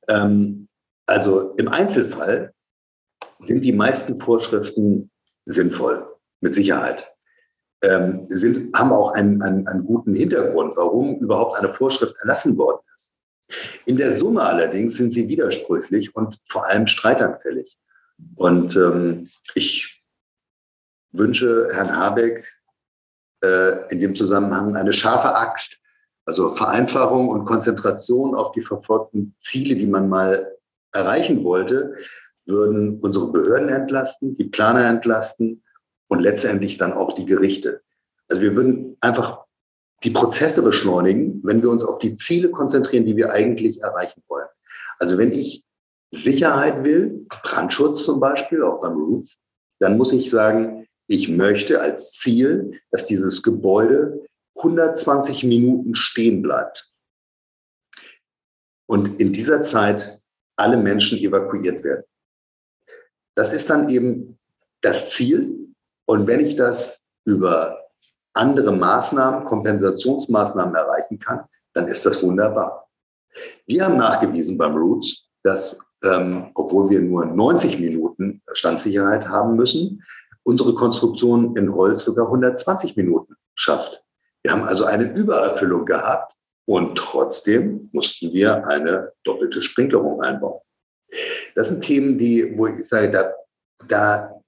Ähm, 0.07 0.67
also 1.05 1.53
im 1.57 1.67
Einzelfall 1.67 2.53
sind 3.39 3.65
die 3.65 3.73
meisten 3.73 4.19
Vorschriften 4.19 5.11
sinnvoll, 5.45 6.07
mit 6.41 6.55
Sicherheit. 6.55 7.07
Ähm, 7.83 8.25
sind, 8.29 8.77
haben 8.77 8.91
auch 8.91 9.11
einen, 9.13 9.41
einen, 9.41 9.67
einen 9.67 9.85
guten 9.85 10.13
Hintergrund, 10.13 10.75
warum 10.77 11.17
überhaupt 11.17 11.57
eine 11.57 11.69
Vorschrift 11.69 12.15
erlassen 12.21 12.57
worden 12.57 12.81
ist. 12.95 13.13
In 13.85 13.97
der 13.97 14.19
Summe 14.19 14.43
allerdings 14.43 14.97
sind 14.97 15.11
sie 15.11 15.27
widersprüchlich 15.27 16.15
und 16.15 16.37
vor 16.47 16.67
allem 16.67 16.87
streitanfällig. 16.87 17.77
Und 18.35 18.75
ähm, 18.75 19.29
ich 19.55 19.90
wünsche 21.11 21.67
Herrn 21.71 21.95
Habeck 21.95 22.45
äh, 23.43 23.87
in 23.89 23.99
dem 23.99 24.15
Zusammenhang 24.15 24.75
eine 24.75 24.93
scharfe 24.93 25.35
Axt. 25.35 25.77
Also 26.25 26.51
Vereinfachung 26.51 27.29
und 27.29 27.45
Konzentration 27.45 28.35
auf 28.35 28.51
die 28.51 28.61
verfolgten 28.61 29.35
Ziele, 29.39 29.75
die 29.75 29.87
man 29.87 30.07
mal 30.07 30.55
erreichen 30.93 31.43
wollte, 31.43 31.95
würden 32.45 32.99
unsere 32.99 33.31
Behörden 33.31 33.69
entlasten, 33.69 34.35
die 34.35 34.45
Planer 34.45 34.85
entlasten 34.85 35.63
und 36.07 36.19
letztendlich 36.19 36.77
dann 36.77 36.93
auch 36.93 37.15
die 37.15 37.25
Gerichte. 37.25 37.81
Also 38.29 38.41
wir 38.41 38.55
würden 38.55 38.97
einfach 39.01 39.45
die 40.03 40.11
Prozesse 40.11 40.61
beschleunigen, 40.61 41.41
wenn 41.43 41.61
wir 41.61 41.69
uns 41.69 41.83
auf 41.83 41.99
die 41.99 42.15
Ziele 42.15 42.49
konzentrieren, 42.49 43.05
die 43.05 43.15
wir 43.15 43.31
eigentlich 43.31 43.81
erreichen 43.81 44.23
wollen. 44.27 44.47
Also 44.99 45.17
wenn 45.17 45.31
ich 45.31 45.65
Sicherheit 46.11 46.83
will, 46.83 47.25
Brandschutz 47.43 48.05
zum 48.05 48.19
Beispiel, 48.19 48.63
auch 48.63 48.81
beim 48.81 48.93
Roots, 48.93 49.37
dann 49.79 49.97
muss 49.97 50.11
ich 50.13 50.29
sagen, 50.29 50.87
ich 51.11 51.27
möchte 51.27 51.81
als 51.81 52.13
Ziel, 52.13 52.79
dass 52.89 53.05
dieses 53.05 53.43
Gebäude 53.43 54.25
120 54.55 55.43
Minuten 55.43 55.93
stehen 55.93 56.41
bleibt. 56.41 56.89
Und 58.87 59.19
in 59.19 59.33
dieser 59.33 59.61
Zeit 59.61 60.21
alle 60.55 60.77
Menschen 60.77 61.17
evakuiert 61.17 61.83
werden. 61.83 62.05
Das 63.35 63.53
ist 63.53 63.69
dann 63.69 63.89
eben 63.89 64.39
das 64.81 65.09
Ziel. 65.09 65.73
Und 66.05 66.27
wenn 66.27 66.39
ich 66.39 66.55
das 66.55 67.01
über 67.25 67.77
andere 68.33 68.71
Maßnahmen, 68.71 69.43
Kompensationsmaßnahmen 69.43 70.75
erreichen 70.75 71.19
kann, 71.19 71.43
dann 71.73 71.89
ist 71.89 72.05
das 72.05 72.23
wunderbar. 72.23 72.89
Wir 73.65 73.83
haben 73.83 73.97
nachgewiesen 73.97 74.57
beim 74.57 74.75
Roots, 74.75 75.27
dass, 75.43 75.77
ähm, 76.05 76.51
obwohl 76.53 76.89
wir 76.89 77.01
nur 77.01 77.25
90 77.25 77.79
Minuten 77.79 78.41
Standsicherheit 78.53 79.27
haben 79.27 79.55
müssen, 79.55 80.01
unsere 80.43 80.73
Konstruktion 80.73 81.55
in 81.55 81.73
Holz 81.73 82.03
sogar 82.03 82.27
120 82.27 82.95
Minuten 82.95 83.35
schafft. 83.55 84.03
Wir 84.43 84.51
haben 84.51 84.63
also 84.63 84.85
eine 84.85 85.03
Übererfüllung 85.13 85.85
gehabt 85.85 86.33
und 86.65 86.97
trotzdem 86.97 87.89
mussten 87.91 88.33
wir 88.33 88.65
eine 88.67 89.11
doppelte 89.23 89.61
Sprinklerung 89.61 90.21
einbauen. 90.21 90.61
Das 91.55 91.69
sind 91.69 91.83
Themen, 91.83 92.17
die, 92.17 92.57
wo 92.57 92.67
ich 92.67 92.87
sage, 92.87 93.11
da, 93.11 93.33
da 93.87 94.41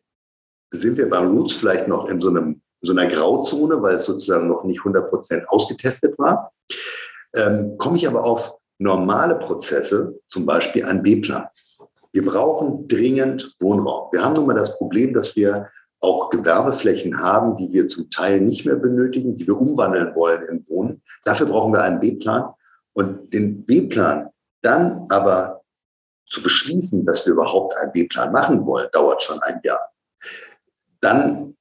sind 0.72 0.98
wir 0.98 1.10
beim 1.10 1.36
Roots 1.36 1.54
vielleicht 1.54 1.88
noch 1.88 2.08
in 2.08 2.22
so, 2.22 2.30
einem, 2.30 2.62
so 2.82 2.94
einer 2.94 3.08
Grauzone, 3.08 3.82
weil 3.82 3.96
es 3.96 4.06
sozusagen 4.06 4.48
noch 4.48 4.64
nicht 4.64 4.80
100 4.80 5.10
Prozent 5.10 5.50
ausgetestet 5.50 6.18
war. 6.18 6.52
Ähm, 7.36 7.78
komme 7.78 7.98
ich 7.98 8.08
aber 8.08 8.24
auf 8.24 8.58
normale 8.80 9.36
Prozesse, 9.36 10.20
zum 10.28 10.46
Beispiel 10.46 10.86
ein 10.86 11.04
B-Plan. 11.04 11.48
Wir 12.12 12.24
brauchen 12.24 12.88
dringend 12.88 13.56
Wohnraum. 13.60 14.10
Wir 14.12 14.24
haben 14.24 14.34
nun 14.34 14.46
mal 14.46 14.56
das 14.56 14.78
Problem, 14.78 15.14
dass 15.14 15.36
wir 15.36 15.70
auch 16.04 16.30
Gewerbeflächen 16.30 17.22
haben, 17.22 17.56
die 17.56 17.72
wir 17.72 17.88
zum 17.88 18.10
Teil 18.10 18.42
nicht 18.42 18.66
mehr 18.66 18.76
benötigen, 18.76 19.38
die 19.38 19.48
wir 19.48 19.60
umwandeln 19.60 20.14
wollen 20.16 20.44
in 20.44 20.68
Wohnen. 20.68 21.02
Dafür 21.24 21.46
brauchen 21.46 21.72
wir 21.72 21.82
einen 21.82 22.02
B-Plan. 22.02 22.54
Und 22.92 23.34
den 23.34 23.66
B-Plan 23.66 24.30
dann 24.62 25.08
aber 25.10 25.62
zu 26.28 26.44
beschließen, 26.44 27.06
dass 27.06 27.26
wir 27.26 27.34
überhaupt 27.34 27.78
einen 27.78 27.94
B-Plan 27.94 28.34
machen 28.34 28.66
wollen, 28.66 28.90
dauert 28.92 29.24
schon 29.24 29.42
ein 29.44 29.62
Jahr. 29.64 29.80
Dann 31.00 31.56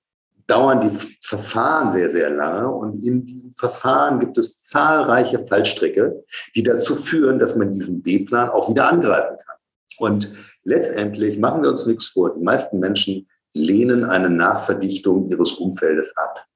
dauern 0.48 0.80
die 0.80 0.98
Verfahren 1.22 1.92
sehr, 1.92 2.10
sehr 2.10 2.30
lange 2.30 2.68
und 2.68 3.02
in 3.02 3.24
diesen 3.24 3.54
Verfahren 3.54 4.18
gibt 4.18 4.36
es 4.38 4.64
zahlreiche 4.64 5.46
Fallstricke, 5.46 6.24
die 6.56 6.64
dazu 6.64 6.96
führen, 6.96 7.38
dass 7.38 7.54
man 7.54 7.72
diesen 7.72 8.02
B-Plan 8.02 8.50
auch 8.50 8.68
wieder 8.68 8.88
angreifen 8.88 9.36
kann. 9.38 9.56
Und 9.98 10.32
letztendlich 10.64 11.38
machen 11.38 11.62
wir 11.62 11.70
uns 11.70 11.86
nichts 11.86 12.06
vor. 12.06 12.34
Die 12.34 12.42
meisten 12.42 12.80
Menschen 12.80 13.28
lehnen 13.54 14.04
eine 14.04 14.30
Nachverdichtung 14.30 15.28
ihres 15.28 15.52
Umfeldes 15.52 16.16
ab. 16.16 16.46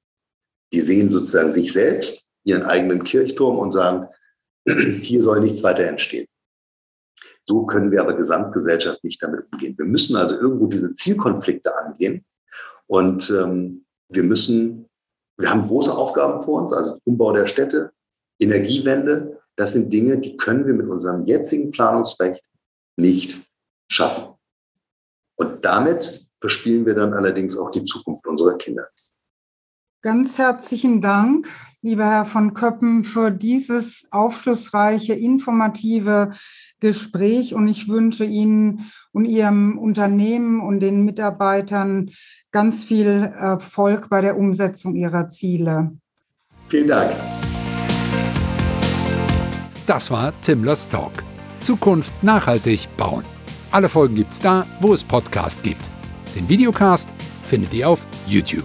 Die 0.73 0.81
sehen 0.81 1.11
sozusagen 1.11 1.53
sich 1.53 1.73
selbst, 1.73 2.23
ihren 2.45 2.63
eigenen 2.63 3.05
Kirchturm 3.05 3.59
und 3.59 3.73
sagen, 3.73 4.09
hier 5.01 5.23
soll 5.23 5.41
nichts 5.41 5.63
weiter 5.63 5.85
entstehen. 5.85 6.27
So 7.49 7.65
können 7.65 7.93
wir 7.93 8.01
aber 8.01 8.15
gesamtgesellschaftlich 8.15 9.19
damit 9.19 9.47
umgehen. 9.53 9.79
Wir 9.79 9.85
müssen 9.85 10.17
also 10.17 10.35
irgendwo 10.35 10.67
diese 10.67 10.95
Zielkonflikte 10.95 11.77
angehen 11.77 12.25
und 12.87 13.31
ähm, 13.31 13.85
wir 14.09 14.23
müssen, 14.23 14.89
wir 15.39 15.51
haben 15.51 15.67
große 15.67 15.93
Aufgaben 15.95 16.41
vor 16.43 16.63
uns, 16.63 16.73
also 16.73 16.99
Umbau 17.05 17.33
der 17.33 17.47
Städte, 17.47 17.93
Energiewende. 18.41 19.41
Das 19.57 19.73
sind 19.73 19.93
Dinge, 19.93 20.19
die 20.19 20.37
können 20.37 20.67
wir 20.67 20.75
mit 20.75 20.89
unserem 20.89 21.25
jetzigen 21.25 21.71
Planungsrecht 21.71 22.43
nicht 22.97 23.41
schaffen. 23.91 24.35
Und 25.37 25.65
damit 25.65 26.26
verspielen 26.41 26.87
wir 26.87 26.95
dann 26.95 27.15
allerdings 27.15 27.57
auch 27.57 27.71
die 27.71 27.85
Zukunft 27.85 28.27
unserer 28.27 28.57
Kinder. 28.59 28.87
Ganz 30.03 30.39
herzlichen 30.39 31.01
Dank 31.01 31.47
lieber 31.87 32.05
Herr 32.05 32.25
von 32.25 32.53
Köppen, 32.53 33.05
für 33.05 33.31
dieses 33.31 34.07
aufschlussreiche, 34.11 35.15
informative 35.15 36.33
Gespräch 36.81 37.55
und 37.55 37.69
ich 37.69 37.89
wünsche 37.89 38.25
Ihnen 38.25 38.91
und 39.13 39.25
Ihrem 39.25 39.79
Unternehmen 39.79 40.61
und 40.61 40.81
den 40.81 41.05
Mitarbeitern 41.05 42.11
ganz 42.51 42.85
viel 42.85 43.07
Erfolg 43.07 44.09
bei 44.11 44.21
der 44.21 44.37
Umsetzung 44.37 44.97
Ihrer 44.97 45.29
Ziele. 45.29 45.93
Vielen 46.67 46.89
Dank. 46.89 47.11
Das 49.87 50.11
war 50.11 50.33
Timlers 50.41 50.89
Talk. 50.89 51.13
Zukunft 51.61 52.13
nachhaltig 52.23 52.89
bauen. 52.97 53.25
Alle 53.71 53.89
Folgen 53.89 54.17
gibt's 54.17 54.41
da, 54.41 54.67
wo 54.81 54.93
es 54.93 55.05
Podcast 55.05 55.63
gibt. 55.63 55.96
Den 56.37 56.47
Videocast 56.51 57.09
findet 57.49 57.73
ihr 57.73 57.89
auf 57.89 58.07
YouTube. 58.29 58.65